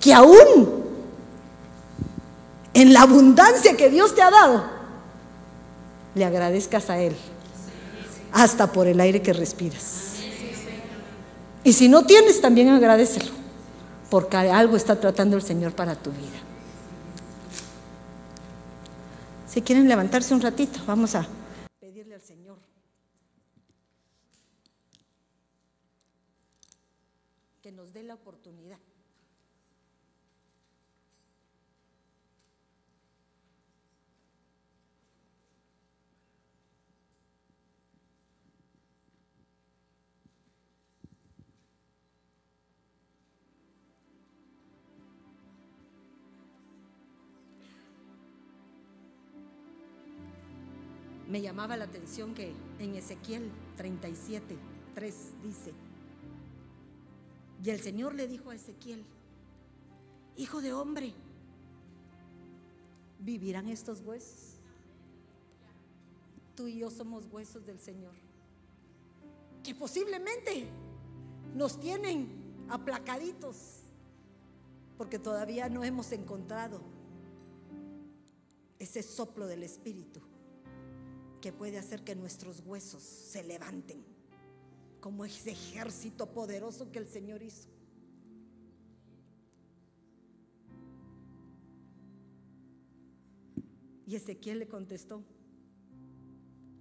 Que 0.00 0.12
aún 0.12 0.82
en 2.74 2.92
la 2.92 3.02
abundancia 3.02 3.76
que 3.76 3.88
Dios 3.88 4.14
te 4.14 4.22
ha 4.22 4.30
dado, 4.30 4.64
le 6.16 6.24
agradezcas 6.24 6.90
a 6.90 6.98
Él, 6.98 7.14
hasta 8.32 8.72
por 8.72 8.88
el 8.88 9.00
aire 9.00 9.22
que 9.22 9.32
respiras. 9.32 10.14
Y 11.64 11.72
si 11.74 11.88
no 11.88 12.04
tienes, 12.04 12.40
también 12.40 12.68
agradecelo, 12.70 13.30
porque 14.10 14.36
algo 14.36 14.76
está 14.76 14.98
tratando 14.98 15.36
el 15.36 15.42
Señor 15.42 15.72
para 15.72 15.94
tu 15.94 16.10
vida. 16.10 16.51
Si 19.52 19.60
quieren 19.60 19.86
levantarse 19.86 20.32
un 20.32 20.40
ratito, 20.40 20.80
vamos 20.86 21.14
a 21.14 21.26
me 51.32 51.40
llamaba 51.40 51.78
la 51.78 51.84
atención 51.86 52.34
que 52.34 52.52
en 52.78 52.94
Ezequiel 52.94 53.50
37, 53.78 54.54
3 54.94 55.14
dice, 55.42 55.72
y 57.64 57.70
el 57.70 57.80
Señor 57.80 58.14
le 58.14 58.28
dijo 58.28 58.50
a 58.50 58.54
Ezequiel, 58.54 59.02
hijo 60.36 60.60
de 60.60 60.74
hombre, 60.74 61.14
¿vivirán 63.18 63.70
estos 63.70 64.02
huesos? 64.02 64.58
Tú 66.54 66.66
y 66.66 66.80
yo 66.80 66.90
somos 66.90 67.24
huesos 67.32 67.64
del 67.64 67.80
Señor. 67.80 68.12
que 69.62 69.74
posiblemente 69.74 70.66
nos 71.54 71.80
tienen 71.80 72.28
aplacaditos 72.68 73.84
porque 74.98 75.18
todavía 75.18 75.70
no 75.70 75.82
hemos 75.82 76.12
encontrado 76.12 76.82
ese 78.78 79.02
soplo 79.02 79.46
del 79.46 79.62
Espíritu 79.62 80.20
que 81.42 81.52
puede 81.52 81.76
hacer 81.76 82.04
que 82.04 82.14
nuestros 82.14 82.62
huesos 82.64 83.02
se 83.02 83.42
levanten 83.42 84.02
como 85.00 85.24
ese 85.24 85.50
ejército 85.50 86.32
poderoso 86.32 86.90
que 86.92 87.00
el 87.00 87.08
Señor 87.08 87.42
hizo. 87.42 87.68
Y 94.06 94.14
Ezequiel 94.14 94.60
le 94.60 94.68
contestó, 94.68 95.24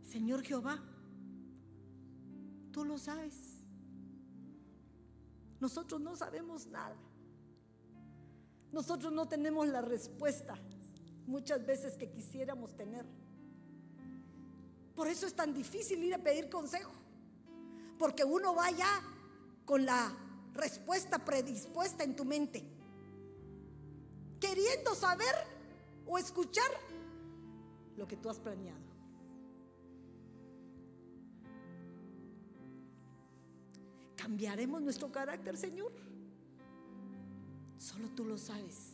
Señor 0.03 0.43
Jehová, 0.43 0.79
tú 2.71 2.85
lo 2.85 2.99
sabes. 2.99 3.63
Nosotros 5.59 5.99
no 5.99 6.15
sabemos 6.15 6.67
nada. 6.67 6.95
Nosotros 8.71 9.11
no 9.11 9.27
tenemos 9.27 9.67
la 9.67 9.81
respuesta 9.81 10.55
muchas 11.25 11.65
veces 11.65 11.97
que 11.97 12.11
quisiéramos 12.11 12.75
tener. 12.75 13.05
Por 14.95 15.07
eso 15.07 15.25
es 15.25 15.33
tan 15.33 15.53
difícil 15.53 16.03
ir 16.03 16.13
a 16.13 16.19
pedir 16.19 16.49
consejo. 16.49 16.91
Porque 17.97 18.23
uno 18.23 18.55
va 18.55 18.71
ya 18.71 19.01
con 19.65 19.85
la 19.85 20.11
respuesta 20.53 21.19
predispuesta 21.19 22.03
en 22.03 22.15
tu 22.15 22.25
mente. 22.25 22.63
Queriendo 24.39 24.95
saber 24.95 25.33
o 26.05 26.17
escuchar 26.17 26.69
lo 27.95 28.07
que 28.07 28.17
tú 28.17 28.29
has 28.29 28.39
planeado. 28.39 28.81
¿Cambiaremos 34.15 34.81
nuestro 34.81 35.11
carácter, 35.11 35.57
Señor? 35.57 35.91
Solo 37.77 38.09
tú 38.09 38.23
lo 38.23 38.37
sabes. 38.37 38.93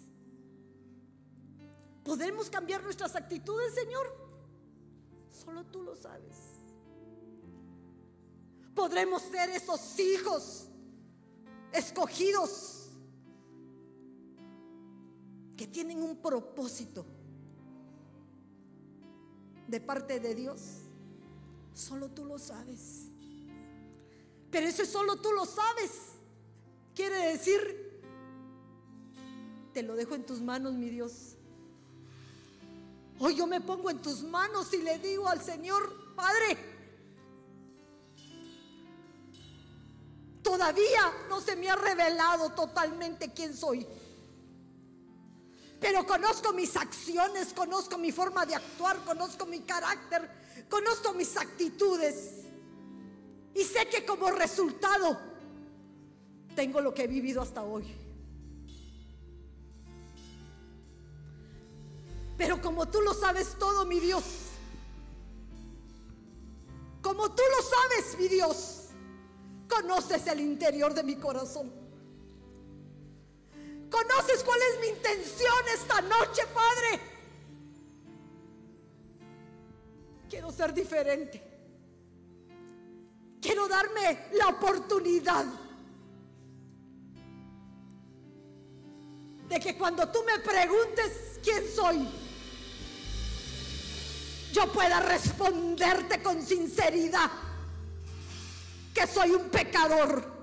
¿Podemos 2.04 2.50
cambiar 2.50 2.82
nuestras 2.84 3.16
actitudes, 3.16 3.74
Señor? 3.74 4.26
Solo 5.44 5.64
tú 5.66 5.84
lo 5.84 5.96
sabes. 5.96 6.36
Podremos 8.74 9.22
ser 9.24 9.50
esos 9.50 10.00
hijos 10.00 10.68
escogidos 11.72 12.90
que 15.56 15.68
tienen 15.68 16.02
un 16.02 16.18
propósito 16.18 17.06
de 19.68 19.80
parte 19.82 20.20
de 20.20 20.36
Dios. 20.36 20.62
Solo 21.74 22.10
tú 22.10 22.26
lo 22.26 22.38
sabes. 22.38 23.10
Pero 24.52 24.68
eso 24.68 24.86
solo 24.86 25.18
tú 25.18 25.32
lo 25.32 25.46
sabes. 25.46 25.92
Quiere 26.96 27.32
decir, 27.32 28.02
te 29.74 29.84
lo 29.84 29.96
dejo 29.96 30.16
en 30.16 30.26
tus 30.26 30.42
manos, 30.42 30.74
mi 30.74 30.90
Dios. 30.90 31.37
Hoy 33.20 33.36
yo 33.36 33.47
me 33.47 33.61
pongo 33.61 33.89
en 33.89 34.01
tus 34.01 34.22
manos 34.24 34.72
y 34.74 34.82
le 34.82 34.99
digo 34.99 35.28
al 35.28 35.41
Señor, 35.41 36.15
Padre, 36.15 36.57
todavía 40.43 41.11
no 41.28 41.41
se 41.41 41.55
me 41.55 41.70
ha 41.70 41.76
revelado 41.76 42.51
totalmente 42.51 43.34
quién 43.34 43.55
soy. 43.55 43.88
Pero 45.80 46.05
conozco 46.05 46.53
mis 46.53 46.76
acciones, 46.76 47.53
conozco 47.53 47.97
mi 47.97 48.11
forma 48.11 48.45
de 48.45 48.55
actuar, 48.55 49.03
conozco 49.03 49.45
mi 49.45 49.61
carácter, 49.61 50.30
conozco 50.70 51.13
mis 51.13 51.38
actitudes. 51.38 52.45
Y 53.53 53.63
sé 53.63 53.88
que 53.88 54.05
como 54.05 54.30
resultado 54.32 55.20
tengo 56.55 56.82
lo 56.82 56.93
que 56.93 57.03
he 57.03 57.07
vivido 57.07 57.41
hasta 57.41 57.63
hoy. 57.63 58.07
Pero 62.38 62.62
como 62.62 62.88
tú 62.88 63.02
lo 63.02 63.14
sabes 63.14 63.56
todo, 63.58 63.86
mi 63.86 64.00
Dios, 64.00 64.24
como 67.02 67.32
tú 67.34 67.42
lo 67.56 67.64
sabes, 67.64 68.18
mi 68.20 68.28
Dios, 68.28 68.90
conoces 69.68 70.28
el 70.28 70.42
interior 70.42 70.94
de 70.94 71.04
mi 71.04 71.16
corazón. 71.16 71.72
Conoces 73.90 74.44
cuál 74.44 74.60
es 74.62 74.82
mi 74.82 74.88
intención 74.88 75.54
esta 75.74 76.02
noche, 76.02 76.42
Padre. 76.54 77.00
Quiero 80.30 80.52
ser 80.52 80.74
diferente. 80.74 81.42
Quiero 83.42 83.68
darme 83.68 84.28
la 84.34 84.50
oportunidad 84.50 85.46
de 89.48 89.60
que 89.60 89.78
cuando 89.78 90.10
tú 90.10 90.20
me 90.26 90.40
preguntes 90.40 91.40
quién 91.42 91.64
soy, 91.74 92.26
yo 94.58 94.72
pueda 94.72 94.99
responderte 95.01 96.24
con 96.24 96.41
sinceridad 96.41 97.30
que 98.91 99.05
soy 99.05 99.30
un 99.32 99.49
pecador 99.49 100.36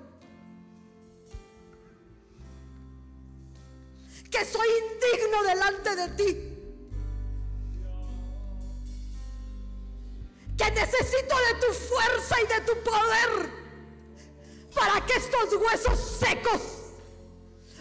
que 4.31 4.45
soy 4.45 4.69
indigno 4.69 5.43
delante 5.45 5.97
de 5.97 6.09
ti. 6.09 6.51
Que 10.59 10.71
necesito 10.73 11.37
de 11.37 11.67
tu 11.67 11.73
fuerza 11.73 12.37
y 12.41 12.47
de 12.47 12.61
tu 12.63 12.83
poder 12.83 13.51
para 14.75 15.07
que 15.07 15.15
estos 15.15 15.55
huesos 15.55 16.19
secos 16.19 16.63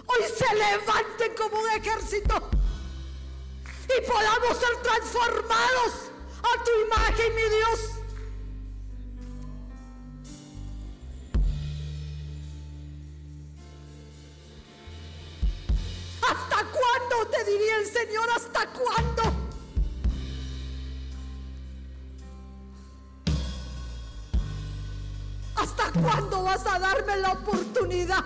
hoy 0.05 0.23
se 0.35 0.55
levanten 0.55 1.35
como 1.35 1.59
un 1.59 1.69
ejército 1.71 2.49
y 3.85 4.07
podamos 4.07 4.57
ser 4.57 4.81
transformados 4.81 6.12
a 6.43 6.63
tu 6.63 6.71
imagen, 6.85 7.35
mi 7.35 7.41
Dios. 7.41 7.79
¿Hasta 16.21 16.55
cuándo? 16.55 17.29
Te 17.31 17.43
diría 17.45 17.77
el 17.77 17.85
Señor, 17.85 18.27
¿hasta 18.35 18.67
cuándo? 18.71 19.23
¿Hasta 25.55 25.91
cuándo 26.01 26.43
vas 26.43 26.65
a 26.67 26.79
darme 26.79 27.17
la 27.17 27.31
oportunidad 27.31 28.23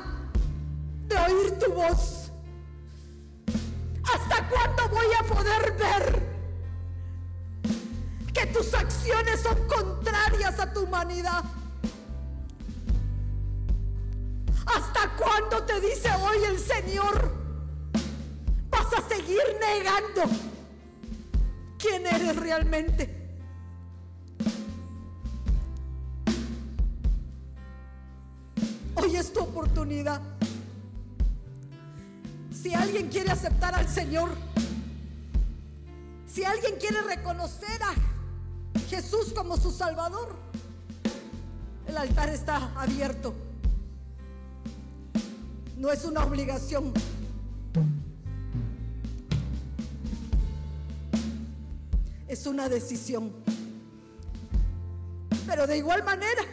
de 1.08 1.18
oír 1.18 1.60
tu 1.60 1.72
voz? 1.72 2.32
¿Hasta 4.04 4.48
cuándo 4.50 4.90
voy 4.90 5.08
a 5.20 5.24
poder 5.24 5.74
ver 5.74 6.37
que 8.38 8.46
tus 8.48 8.74
acciones 8.74 9.42
son 9.42 9.58
contrarias 9.68 10.60
a 10.60 10.72
tu 10.72 10.82
humanidad? 10.82 11.44
¿Hasta 14.66 15.16
cuándo 15.16 15.64
te 15.64 15.82
dice 15.82 16.10
hoy 16.22 16.44
el 16.44 16.60
Señor? 16.60 17.48
vas 18.78 18.94
a 18.94 19.08
seguir 19.08 19.42
negando 19.60 20.24
quién 21.78 22.06
eres 22.06 22.36
realmente. 22.36 23.14
Hoy 28.96 29.16
es 29.16 29.32
tu 29.32 29.40
oportunidad. 29.40 30.22
Si 32.52 32.74
alguien 32.74 33.10
quiere 33.10 33.32
aceptar 33.32 33.76
al 33.76 33.88
Señor, 33.88 34.30
si 36.28 36.44
alguien 36.44 36.76
quiere 36.80 37.02
reconocer 37.02 37.82
a 37.84 37.94
Jesús 38.90 39.34
como 39.36 39.58
su 39.58 39.72
Salvador, 39.72 40.36
el 41.88 41.98
altar 41.98 42.30
está 42.30 42.72
abierto. 42.80 43.34
No 45.76 45.92
es 45.92 46.06
una 46.06 46.24
obligación. 46.24 46.94
es 52.28 52.46
una 52.46 52.70
decisión. 52.70 53.32
Pero 55.46 55.66
de 55.66 55.78
igual 55.78 56.04
manera, 56.04 56.44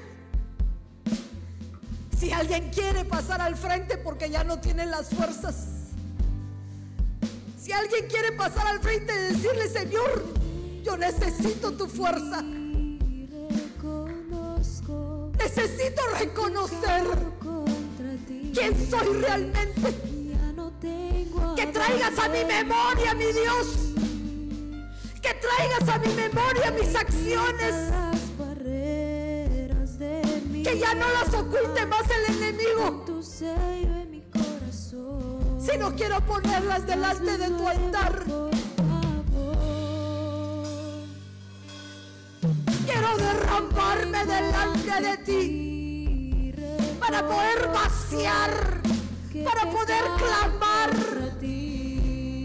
si 2.17 2.33
alguien 2.33 2.71
quiere 2.71 3.05
pasar 3.05 3.41
al 3.41 3.57
frente 3.57 3.99
porque 3.99 4.31
ya 4.31 4.45
no 4.45 4.61
tiene 4.61 4.87
las 4.87 5.09
fuerzas, 5.09 5.67
si 7.61 7.73
alguien 7.73 8.07
quiere 8.09 8.33
pasar 8.33 8.67
al 8.67 8.81
frente 8.81 9.13
y 9.13 9.35
decirle, 9.35 9.69
Señor, 9.69 10.25
yo 10.85 10.97
necesito 10.97 11.73
tu 11.73 11.87
fuerza. 11.87 12.43
Necesito 15.39 16.03
reconocer 16.21 17.03
quién 18.53 18.91
soy 18.91 19.21
realmente. 19.21 19.95
Que 21.57 21.67
traigas 21.67 22.19
a 22.19 22.29
mi 22.29 22.45
memoria, 22.45 23.15
mi 23.15 23.33
Dios 23.33 23.95
que 25.25 25.33
traigas 25.35 25.89
a 25.89 25.99
mi 25.99 26.13
memoria 26.13 26.71
mis 26.71 26.95
acciones. 26.95 27.75
Que 30.63 30.79
ya 30.79 30.95
no 30.95 31.07
las 31.09 31.33
oculte 31.35 31.87
más 31.87 32.05
el 32.11 32.37
enemigo. 32.37 33.05
Tu 33.07 33.23
sello 33.23 33.95
en 34.03 34.11
mi 34.11 34.23
corazón. 34.23 35.59
Si 35.59 35.79
no 35.79 35.95
quiero 35.95 36.21
ponerlas 36.27 36.87
delante 36.87 37.39
de 37.39 37.49
tu 37.49 37.67
altar. 37.67 38.54
Quiero 42.95 43.17
derramarme 43.17 44.25
delante 44.25 45.01
de 45.03 45.17
ti 45.27 46.55
para 47.01 47.27
poder 47.27 47.69
vaciar, 47.75 48.81
para 49.45 49.69
poder 49.69 50.05
clamar, 50.17 50.91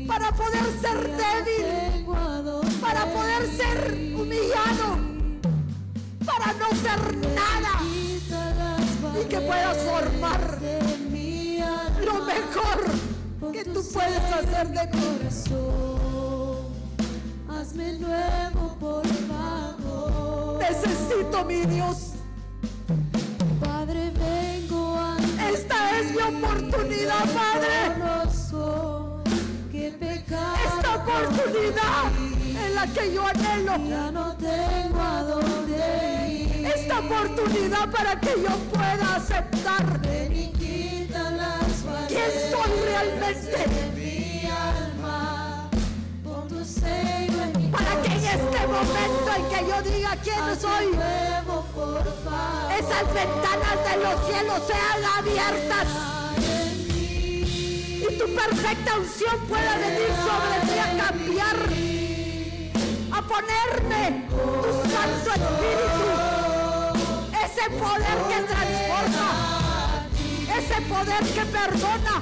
para 0.07 0.31
poder 0.31 0.65
ser 0.81 0.99
débil, 1.21 2.03
para 2.81 3.05
poder 3.13 3.47
ser 3.55 3.93
humillado, 4.15 4.97
para 6.25 6.53
no 6.53 6.69
ser 6.81 7.17
nada 7.35 7.73
y 9.21 9.25
que 9.25 9.41
puedas 9.41 9.77
formar 9.83 10.57
lo 12.03 12.25
mejor 12.25 13.51
que 13.53 13.65
tú 13.65 13.83
puedes 13.93 14.33
hacer 14.33 14.67
de 14.69 14.89
corazón. 14.97 15.99
Hazme 17.47 17.93
nuevo, 17.99 18.75
por 18.79 19.05
favor. 19.05 19.58
Necesito 20.69 21.43
mi 21.45 21.65
Dios. 21.65 22.13
Padre, 23.59 24.11
vengo 24.11 24.95
a 24.95 25.17
Esta 25.51 25.99
es 25.99 26.11
mi 26.11 26.21
oportunidad, 26.21 27.25
Padre. 27.33 27.69
Esta 30.65 30.95
oportunidad 30.95 32.11
en 32.65 32.75
la 32.75 32.85
que 32.85 33.13
yo 33.13 33.25
anhelo. 33.25 33.77
ya 33.89 34.11
no 34.11 34.35
tengo 34.37 35.01
a 35.01 35.23
dónde 35.23 36.27
ir. 36.29 36.67
Esta 36.67 36.99
oportunidad 36.99 37.89
para 37.89 38.19
que 38.19 38.35
yo 38.41 38.55
pueda 38.71 39.15
aceptar 39.15 40.01
Ven 40.01 40.35
y 40.35 40.51
quita 40.51 41.31
las 41.31 42.07
quién 42.07 42.31
soy 42.51 42.71
realmente. 42.85 44.18
Este 48.29 48.67
momento 48.67 49.29
en 49.35 49.43
que 49.49 49.59
yo 49.69 49.81
diga 49.81 50.15
quién 50.23 50.59
soy, 50.59 50.87
esas 52.77 53.13
ventanas 53.13 53.77
de 53.87 53.95
los 54.03 54.15
cielos 54.27 54.59
sean 54.67 55.01
abiertas. 55.17 55.87
Y 57.97 58.17
tu 58.17 58.25
perfecta 58.35 58.97
unción 58.97 59.39
pueda 59.47 59.77
venir 59.77 60.11
sobre 60.27 60.57
mí 60.65 60.77
a 60.79 60.89
cambiar, 61.03 61.57
a 63.11 63.21
ponerme 63.21 64.03
tu 64.29 64.71
Santo 64.89 65.29
Espíritu, 65.39 66.07
ese 67.43 67.65
poder 67.77 68.17
que 68.29 68.39
transforma, 68.53 69.29
ese 70.57 70.77
poder 70.81 71.23
que 71.33 71.45
perdona, 71.45 72.15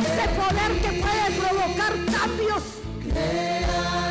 ese 0.00 0.24
poder 0.40 0.70
que 0.80 0.90
puede 1.02 1.24
provocar 1.40 1.92
cambios. 2.18 4.01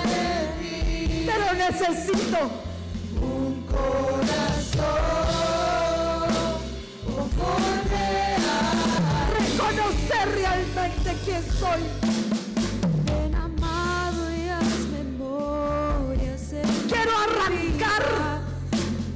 Pero 1.34 1.53
necesito 1.53 2.38
reconocer 9.39 10.25
realmente 10.36 11.15
quién 11.23 11.43
soy. 11.57 11.82
Ven 13.05 13.36
amado 13.36 14.29
y 14.36 14.49
haz 14.49 14.79
memoria, 14.91 16.38
Señor. 16.38 16.67
Quiero 16.89 17.11
arrancar 17.17 18.41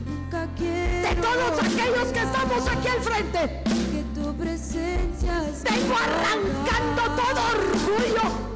Nunca 0.05 0.47
quiero 0.57 1.09
de 1.09 1.16
todos 1.16 1.59
aquellos 1.59 2.07
que 2.13 2.20
estamos 2.20 2.68
aquí 2.68 2.88
al 2.88 3.01
frente. 3.01 3.63
que 3.91 4.03
tu 4.13 4.34
presencia 4.38 5.43
es 5.49 5.63
Vengo 5.63 5.95
arrancando 5.97 7.01
todo 7.22 7.41
orgullo. 7.55 8.55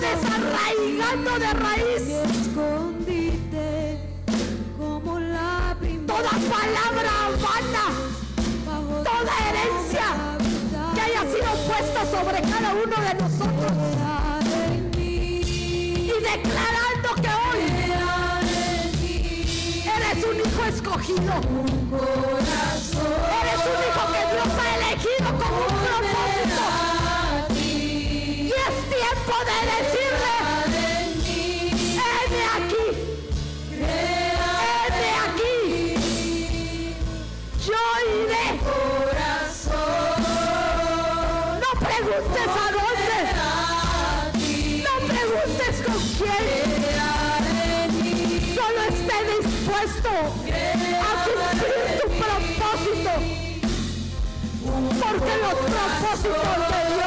Desarraigando 0.00 1.38
de 1.38 1.52
raíz. 1.54 2.02
Escondite 2.42 3.98
como 4.78 5.18
la 5.18 5.76
toda 6.06 6.30
palabra 6.30 7.12
vana, 7.42 7.86
toda 9.02 9.32
herencia 9.48 10.06
que 10.94 11.00
haya 11.00 11.22
sido 11.22 11.50
puesta 11.66 12.00
sobre 12.06 12.42
cada 12.42 12.74
uno 12.74 12.96
de 13.08 13.14
nosotros. 13.14 13.72
Y 14.96 16.12
declarando 16.12 17.08
que 17.20 17.28
hoy 17.28 17.62
eres 19.96 20.24
un 20.24 20.36
hijo 20.40 20.64
escogido. 20.64 21.34
Eres 23.40 23.60
un 23.72 23.78
hijo 23.86 24.02
que 24.12 24.22
Dios 24.32 24.50
ha 24.60 24.66
elegido 24.76 25.28
con 25.38 25.81
preguntes 42.04 42.48
a 42.48 42.66
dónde, 42.72 43.18
no 44.82 44.94
preguntes 45.06 45.74
con 45.86 46.00
quién. 46.18 46.46
Solo 48.54 48.80
esté 48.88 49.18
dispuesto 49.36 50.10
a 50.98 51.12
cumplir 51.24 51.84
tu 52.00 52.06
propósito. 52.22 53.12
Porque 55.00 55.32
los 55.44 55.56
propósitos 55.72 56.56
de 56.72 56.80
Dios 56.94 57.01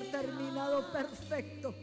terminado 0.00 0.92
perfecto. 0.92 1.74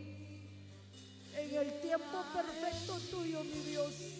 En 1.36 1.56
el 1.56 1.82
tiempo 1.82 2.24
perfecto 2.34 3.00
tuyo, 3.12 3.44
mi 3.44 3.60
Dios. 3.72 4.20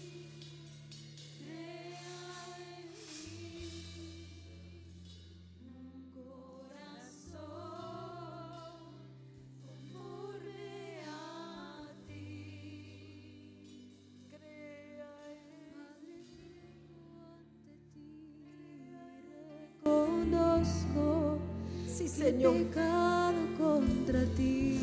Señor. 22.20 23.19
Contra 23.60 24.24
ti. 24.38 24.80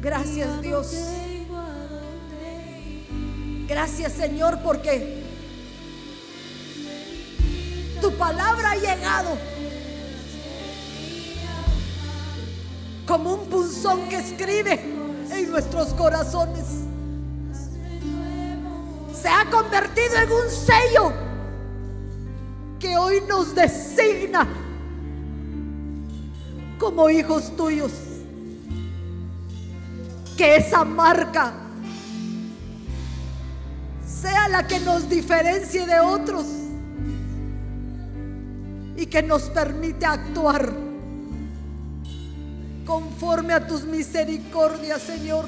Gracias, 0.00 0.62
Dios. 0.62 0.94
Gracias, 3.66 4.12
Señor, 4.12 4.60
porque 4.62 5.22
tu 8.00 8.12
palabra 8.12 8.70
ha 8.72 8.76
llegado 8.76 9.36
como 13.06 13.34
un 13.34 13.46
punzón 13.48 14.08
que 14.08 14.16
escribe 14.16 14.80
en 15.32 15.50
nuestros 15.50 15.88
corazones. 15.94 16.64
Se 19.12 19.28
ha 19.28 19.44
convertido 19.50 20.16
en 20.16 20.32
un 20.32 20.50
sello 20.50 21.12
que 22.78 22.96
hoy 22.96 23.22
nos 23.28 23.54
designa 23.54 24.59
como 26.80 27.10
hijos 27.10 27.54
tuyos. 27.56 27.92
Que 30.36 30.56
esa 30.56 30.84
marca 30.84 31.52
sea 34.06 34.48
la 34.48 34.66
que 34.66 34.80
nos 34.80 35.08
diferencie 35.08 35.86
de 35.86 36.00
otros 36.00 36.46
y 38.96 39.06
que 39.06 39.22
nos 39.22 39.42
permite 39.50 40.06
actuar 40.06 40.72
conforme 42.86 43.52
a 43.52 43.66
tus 43.66 43.84
misericordias, 43.84 45.02
Señor. 45.02 45.44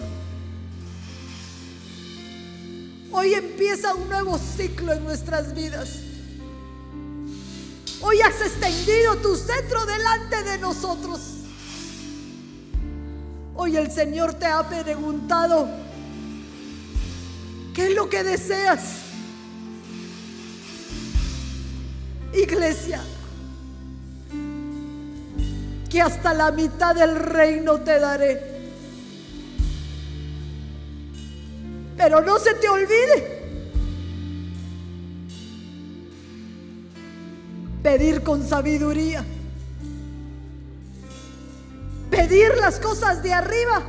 Hoy 3.11 3.35
empieza 3.35 3.95
un 3.95 4.09
nuevo 4.09 4.39
ciclo 4.39 4.93
en 4.93 5.05
nuestras 5.05 5.55
vidas. 5.55 6.12
Hoy 8.05 8.21
has 8.21 8.41
extendido 8.41 9.17
tu 9.19 9.37
cetro 9.37 9.87
delante 9.87 10.43
de 10.43 10.59
nosotros. 10.59 11.21
Hoy 13.55 13.77
el 13.77 13.93
Señor 13.93 14.35
te 14.35 14.47
ha 14.47 14.69
preguntado, 14.69 15.69
¿qué 17.73 17.87
es 17.87 17.95
lo 17.95 18.09
que 18.09 18.25
deseas? 18.25 18.81
Iglesia, 22.35 23.01
que 25.89 26.03
hasta 26.03 26.35
la 26.35 26.51
mitad 26.51 26.97
del 26.97 27.15
reino 27.15 27.81
te 27.83 28.01
daré. 28.01 28.53
Pero 31.97 32.21
no 32.21 32.41
se 32.41 32.55
te 32.55 32.69
olvide 32.69 33.32
pedir 37.93 38.23
con 38.23 38.43
sabiduría. 38.49 39.23
Pedir 42.11 42.57
las 42.57 42.81
cosas 42.81 43.23
de 43.23 43.35
arriba 43.35 43.83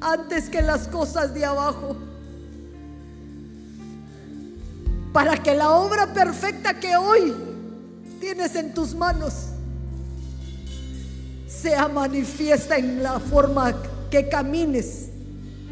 antes 0.00 0.48
que 0.48 0.62
las 0.62 0.86
cosas 0.86 1.34
de 1.34 1.44
abajo. 1.44 1.96
Para 5.12 5.42
que 5.42 5.56
la 5.56 5.70
obra 5.70 6.12
perfecta 6.12 6.78
que 6.78 6.96
hoy 6.96 7.34
tienes 8.20 8.54
en 8.54 8.72
tus 8.74 8.94
manos 8.94 9.48
sea 11.48 11.88
manifiesta 11.88 12.76
en 12.76 13.02
la 13.02 13.18
forma 13.18 13.74
que 14.08 14.28
camines 14.28 15.08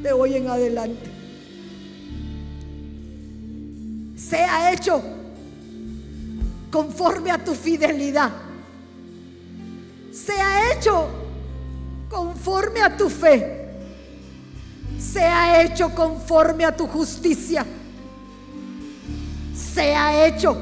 de 0.03 0.11
hoy 0.11 0.35
en 0.35 0.49
adelante. 0.49 1.09
Sea 4.17 4.73
hecho 4.73 5.22
conforme 6.73 7.31
a 7.31 7.45
tu 7.45 7.55
fidelidad. 7.55 8.33
Sea 10.11 10.73
hecho 10.73 11.07
conforme 12.09 12.81
a 12.81 12.97
tu 12.97 13.11
fe. 13.11 13.69
Sea 14.99 15.63
hecho 15.63 15.95
conforme 15.95 16.65
a 16.65 16.75
tu 16.75 16.87
justicia. 16.87 17.65
Sea 19.55 20.27
hecho 20.27 20.57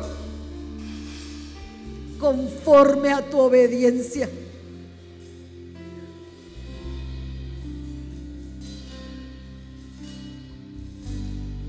conforme 2.19 3.12
a 3.12 3.23
tu 3.23 3.39
obediencia. 3.39 4.28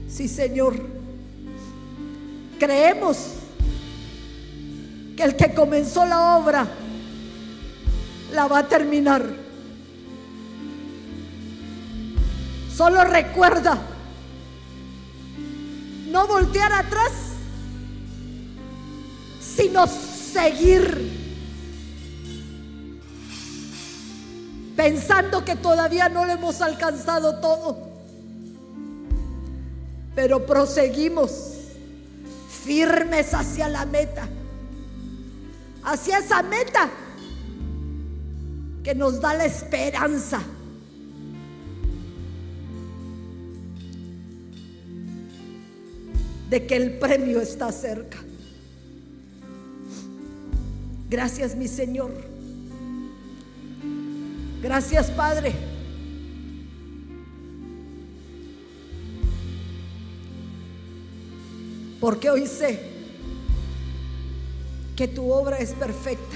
Sí, 0.10 0.28
Señor. 0.28 0.76
Creemos 2.60 3.41
el 5.22 5.36
que 5.36 5.54
comenzó 5.54 6.06
la 6.06 6.38
obra 6.38 6.68
la 8.34 8.48
va 8.48 8.60
a 8.60 8.68
terminar. 8.68 9.24
Solo 12.76 13.04
recuerda 13.04 13.78
no 16.10 16.28
voltear 16.28 16.74
atrás, 16.74 17.12
sino 19.40 19.86
seguir 19.88 21.22
pensando 24.76 25.46
que 25.46 25.56
todavía 25.56 26.10
no 26.10 26.26
lo 26.26 26.34
hemos 26.34 26.62
alcanzado 26.62 27.40
todo. 27.40 27.92
Pero 30.16 30.46
proseguimos 30.46 31.54
firmes 32.64 33.34
hacia 33.34 33.68
la 33.70 33.86
meta, 33.86 34.28
hacia 35.84 36.20
esa 36.20 36.44
meta 36.44 36.90
que 38.84 38.96
nos 38.96 39.22
da 39.22 39.34
la 39.34 39.46
esperanza. 39.46 40.42
de 46.52 46.68
que 46.68 46.76
el 46.76 47.00
premio 47.00 47.40
está 47.40 47.72
cerca. 47.72 48.18
Gracias 51.10 51.56
mi 51.56 51.70
Señor. 51.70 52.12
Gracias 54.62 55.10
Padre. 55.12 55.54
Porque 62.02 62.30
hoy 62.30 62.46
sé 62.48 62.91
que 65.02 65.08
tu 65.08 65.32
obra 65.32 65.58
es 65.58 65.72
perfecta. 65.72 66.36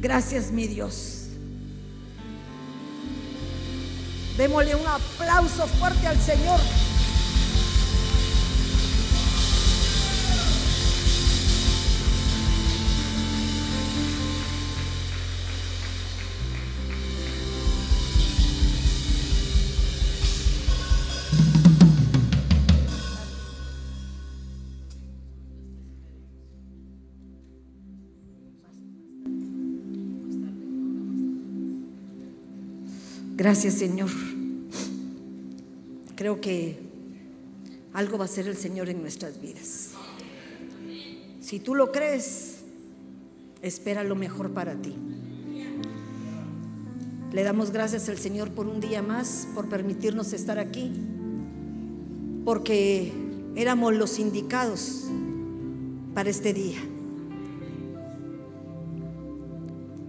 Gracias 0.00 0.52
mi 0.52 0.68
Dios. 0.68 1.24
Démosle 4.36 4.76
un 4.76 4.86
aplauso 4.86 5.66
fuerte 5.66 6.06
al 6.06 6.16
Señor. 6.20 6.60
Gracias 33.38 33.74
Señor. 33.74 34.10
Creo 36.16 36.40
que 36.40 36.76
algo 37.92 38.18
va 38.18 38.24
a 38.24 38.28
ser 38.28 38.48
el 38.48 38.56
Señor 38.56 38.88
en 38.88 39.00
nuestras 39.00 39.40
vidas. 39.40 39.90
Si 41.40 41.60
tú 41.60 41.76
lo 41.76 41.92
crees, 41.92 42.62
espera 43.62 44.02
lo 44.02 44.16
mejor 44.16 44.50
para 44.50 44.74
ti. 44.74 44.92
Le 47.30 47.44
damos 47.44 47.70
gracias 47.70 48.08
al 48.08 48.18
Señor 48.18 48.50
por 48.50 48.66
un 48.66 48.80
día 48.80 49.02
más, 49.02 49.46
por 49.54 49.68
permitirnos 49.68 50.32
estar 50.32 50.58
aquí, 50.58 50.90
porque 52.44 53.12
éramos 53.54 53.94
los 53.94 54.18
indicados 54.18 55.04
para 56.12 56.28
este 56.28 56.52
día. 56.52 56.80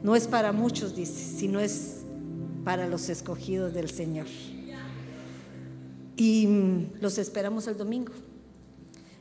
No 0.02 0.16
es 0.16 0.26
para 0.26 0.52
muchos, 0.52 0.96
dice, 0.96 1.38
sino 1.38 1.60
es 1.60 2.00
para 2.64 2.88
los 2.88 3.10
escogidos 3.10 3.74
del 3.74 3.90
Señor. 3.90 4.28
Y 6.16 6.48
mm, 6.48 7.02
los 7.02 7.18
esperamos 7.18 7.68
el 7.68 7.78
domingo. 7.78 8.14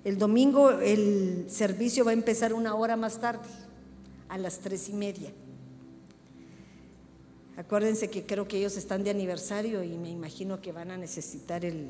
El 0.05 0.19
domingo 0.19 0.71
el 0.71 1.47
servicio 1.49 2.05
va 2.05 2.11
a 2.11 2.15
empezar 2.15 2.55
una 2.55 2.75
hora 2.75 2.97
más 2.97 3.21
tarde, 3.21 3.49
a 4.29 4.39
las 4.39 4.59
tres 4.59 4.89
y 4.89 4.93
media. 4.93 5.33
Acuérdense 7.57 8.09
que 8.09 8.25
creo 8.25 8.47
que 8.47 8.59
ellos 8.59 8.77
están 8.77 9.03
de 9.03 9.11
aniversario 9.11 9.83
y 9.83 9.97
me 9.97 10.11
imagino 10.11 10.61
que 10.61 10.71
van 10.71 10.91
a 10.91 10.97
necesitar 10.97 11.65
el, 11.65 11.89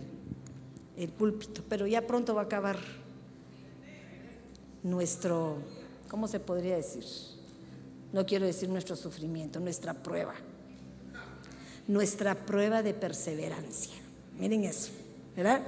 el 0.96 1.10
púlpito, 1.10 1.62
pero 1.68 1.86
ya 1.86 2.06
pronto 2.06 2.34
va 2.34 2.42
a 2.42 2.44
acabar 2.44 2.78
nuestro, 4.82 5.58
¿cómo 6.08 6.26
se 6.26 6.40
podría 6.40 6.76
decir? 6.76 7.04
No 8.12 8.24
quiero 8.24 8.46
decir 8.46 8.68
nuestro 8.70 8.96
sufrimiento, 8.96 9.60
nuestra 9.60 9.92
prueba 9.94 10.34
nuestra 11.88 12.34
prueba 12.34 12.82
de 12.82 12.94
perseverancia. 12.94 13.94
Miren 14.38 14.64
eso, 14.64 14.90
¿verdad? 15.34 15.62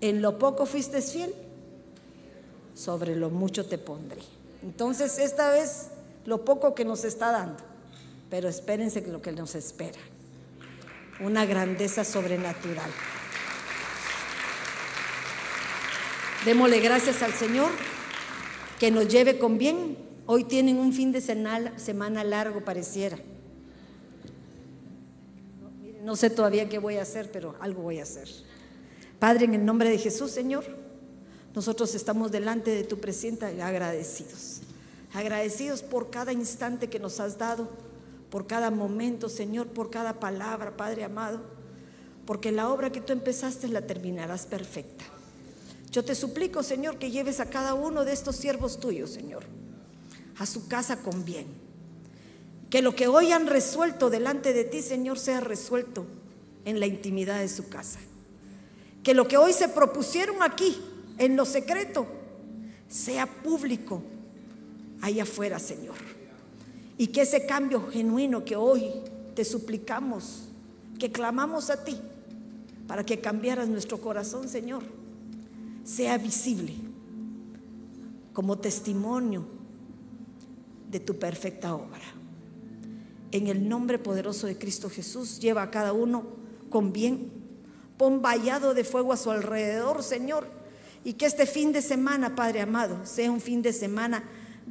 En 0.00 0.20
lo 0.20 0.38
poco 0.38 0.66
fuiste 0.66 1.00
fiel, 1.00 1.32
sobre 2.74 3.14
lo 3.14 3.30
mucho 3.30 3.66
te 3.66 3.78
pondré. 3.78 4.20
Entonces, 4.62 5.18
esta 5.18 5.52
vez 5.52 5.88
lo 6.24 6.44
poco 6.44 6.74
que 6.74 6.84
nos 6.84 7.04
está 7.04 7.30
dando, 7.30 7.62
pero 8.30 8.48
espérense 8.48 9.02
lo 9.02 9.22
que 9.22 9.30
nos 9.30 9.54
espera. 9.54 10.00
Una 11.20 11.46
grandeza 11.46 12.04
sobrenatural. 12.04 12.90
Démosle 16.44 16.80
gracias 16.80 17.22
al 17.22 17.32
Señor 17.32 17.70
que 18.78 18.90
nos 18.90 19.08
lleve 19.08 19.38
con 19.38 19.56
bien. 19.58 19.96
Hoy 20.26 20.44
tienen 20.44 20.78
un 20.78 20.92
fin 20.92 21.12
de 21.12 21.20
semana 21.20 22.24
largo, 22.24 22.64
pareciera. 22.64 23.18
No 26.04 26.16
sé 26.16 26.28
todavía 26.28 26.68
qué 26.68 26.78
voy 26.78 26.98
a 26.98 27.02
hacer, 27.02 27.32
pero 27.32 27.54
algo 27.60 27.80
voy 27.80 27.98
a 27.98 28.02
hacer. 28.02 28.28
Padre, 29.18 29.46
en 29.46 29.54
el 29.54 29.64
nombre 29.64 29.88
de 29.88 29.96
Jesús, 29.96 30.30
Señor, 30.30 30.66
nosotros 31.54 31.94
estamos 31.94 32.30
delante 32.30 32.72
de 32.72 32.84
tu 32.84 33.00
presencia 33.00 33.48
agradecidos. 33.66 34.60
Agradecidos 35.14 35.82
por 35.82 36.10
cada 36.10 36.30
instante 36.34 36.90
que 36.90 36.98
nos 36.98 37.20
has 37.20 37.38
dado, 37.38 37.70
por 38.28 38.46
cada 38.46 38.70
momento, 38.70 39.30
Señor, 39.30 39.68
por 39.68 39.88
cada 39.88 40.20
palabra, 40.20 40.76
Padre 40.76 41.04
amado, 41.04 41.40
porque 42.26 42.52
la 42.52 42.68
obra 42.68 42.92
que 42.92 43.00
tú 43.00 43.14
empezaste 43.14 43.66
la 43.68 43.86
terminarás 43.86 44.44
perfecta. 44.44 45.04
Yo 45.90 46.04
te 46.04 46.14
suplico, 46.14 46.62
Señor, 46.62 46.98
que 46.98 47.10
lleves 47.10 47.40
a 47.40 47.48
cada 47.48 47.72
uno 47.72 48.04
de 48.04 48.12
estos 48.12 48.36
siervos 48.36 48.78
tuyos, 48.78 49.08
Señor, 49.08 49.44
a 50.38 50.44
su 50.44 50.68
casa 50.68 50.98
con 51.00 51.24
bien 51.24 51.63
que 52.74 52.82
lo 52.82 52.96
que 52.96 53.06
hoy 53.06 53.30
han 53.30 53.46
resuelto 53.46 54.10
delante 54.10 54.52
de 54.52 54.64
ti, 54.64 54.82
Señor, 54.82 55.16
sea 55.16 55.38
resuelto 55.38 56.06
en 56.64 56.80
la 56.80 56.86
intimidad 56.86 57.38
de 57.38 57.48
su 57.48 57.68
casa. 57.68 58.00
Que 59.04 59.14
lo 59.14 59.28
que 59.28 59.36
hoy 59.36 59.52
se 59.52 59.68
propusieron 59.68 60.42
aquí, 60.42 60.76
en 61.18 61.36
lo 61.36 61.44
secreto, 61.44 62.04
sea 62.88 63.26
público 63.26 64.02
ahí 65.02 65.20
afuera, 65.20 65.60
Señor. 65.60 65.94
Y 66.98 67.06
que 67.06 67.20
ese 67.20 67.46
cambio 67.46 67.86
genuino 67.92 68.44
que 68.44 68.56
hoy 68.56 68.90
te 69.36 69.44
suplicamos, 69.44 70.48
que 70.98 71.12
clamamos 71.12 71.70
a 71.70 71.84
ti, 71.84 71.96
para 72.88 73.06
que 73.06 73.20
cambiaras 73.20 73.68
nuestro 73.68 74.00
corazón, 74.00 74.48
Señor, 74.48 74.82
sea 75.84 76.18
visible 76.18 76.74
como 78.32 78.58
testimonio 78.58 79.44
de 80.90 80.98
tu 80.98 81.16
perfecta 81.16 81.72
obra 81.72 82.23
en 83.34 83.48
el 83.48 83.68
nombre 83.68 83.98
poderoso 83.98 84.46
de 84.46 84.56
Cristo 84.56 84.88
Jesús, 84.88 85.40
lleva 85.40 85.64
a 85.64 85.70
cada 85.72 85.92
uno 85.92 86.22
con 86.70 86.92
bien. 86.92 87.32
Pon 87.96 88.22
vallado 88.22 88.74
de 88.74 88.84
fuego 88.84 89.12
a 89.12 89.16
su 89.16 89.32
alrededor, 89.32 90.04
Señor. 90.04 90.46
Y 91.02 91.14
que 91.14 91.26
este 91.26 91.44
fin 91.44 91.72
de 91.72 91.82
semana, 91.82 92.36
Padre 92.36 92.60
amado, 92.60 93.04
sea 93.04 93.32
un 93.32 93.40
fin 93.40 93.60
de 93.60 93.72
semana 93.72 94.22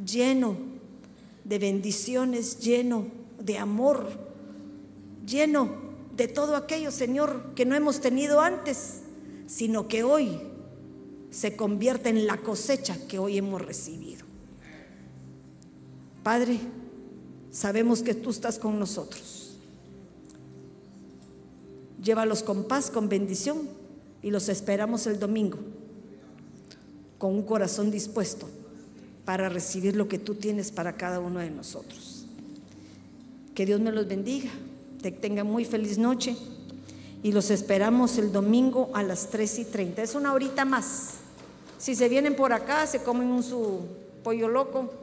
lleno 0.06 0.56
de 1.44 1.60
bendiciones, 1.60 2.58
lleno 2.62 3.08
de 3.38 3.58
amor, 3.58 4.08
lleno 5.28 5.70
de 6.16 6.30
todo 6.30 6.56
aquello, 6.56 6.90
Señor, 6.90 7.54
que 7.56 7.66
no 7.66 7.76
hemos 7.76 8.00
tenido 8.00 8.40
antes, 8.40 9.02
sino 9.46 9.90
que 9.90 10.04
hoy 10.04 10.40
se 11.32 11.58
convierte 11.58 12.08
en 12.08 12.28
la 12.28 12.38
cosecha 12.38 12.96
que 13.10 13.20
hoy 13.20 13.40
hemos 13.40 13.62
recibido. 13.62 14.26
Padre, 16.24 16.62
Sabemos 17.54 18.02
que 18.02 18.16
tú 18.16 18.32
estás 18.32 18.58
con 18.58 18.80
nosotros. 18.80 19.52
Llévalos 22.02 22.42
con 22.42 22.64
paz, 22.64 22.90
con 22.90 23.08
bendición 23.08 23.70
y 24.24 24.32
los 24.32 24.50
esperamos 24.50 25.06
el 25.06 25.20
domingo 25.20 25.60
con 27.20 27.36
un 27.36 27.44
corazón 27.44 27.92
dispuesto 27.92 28.50
para 29.24 29.50
recibir 29.50 29.96
lo 29.96 30.10
que 30.10 30.18
tú 30.18 30.34
tienes 30.34 30.72
para 30.72 30.98
cada 30.98 31.20
uno 31.20 31.40
de 31.40 31.52
nosotros. 31.52 32.26
Que 33.54 33.68
Dios 33.68 33.80
me 33.80 33.92
los 33.92 34.08
bendiga, 34.08 34.50
que 35.02 35.12
tengan 35.12 35.46
muy 35.46 35.64
feliz 35.64 36.00
noche 36.00 36.36
y 37.22 37.34
los 37.34 37.52
esperamos 37.52 38.18
el 38.18 38.32
domingo 38.32 38.90
a 38.96 39.04
las 39.04 39.30
3 39.30 39.60
y 39.60 39.66
30. 39.66 40.02
Es 40.02 40.16
una 40.16 40.34
horita 40.34 40.66
más. 40.66 41.18
Si 41.78 41.94
se 41.94 42.10
vienen 42.10 42.36
por 42.36 42.52
acá, 42.52 42.88
se 42.88 43.04
comen 43.04 43.28
un 43.28 43.44
su 43.44 43.82
pollo 44.24 44.50
loco 44.50 45.03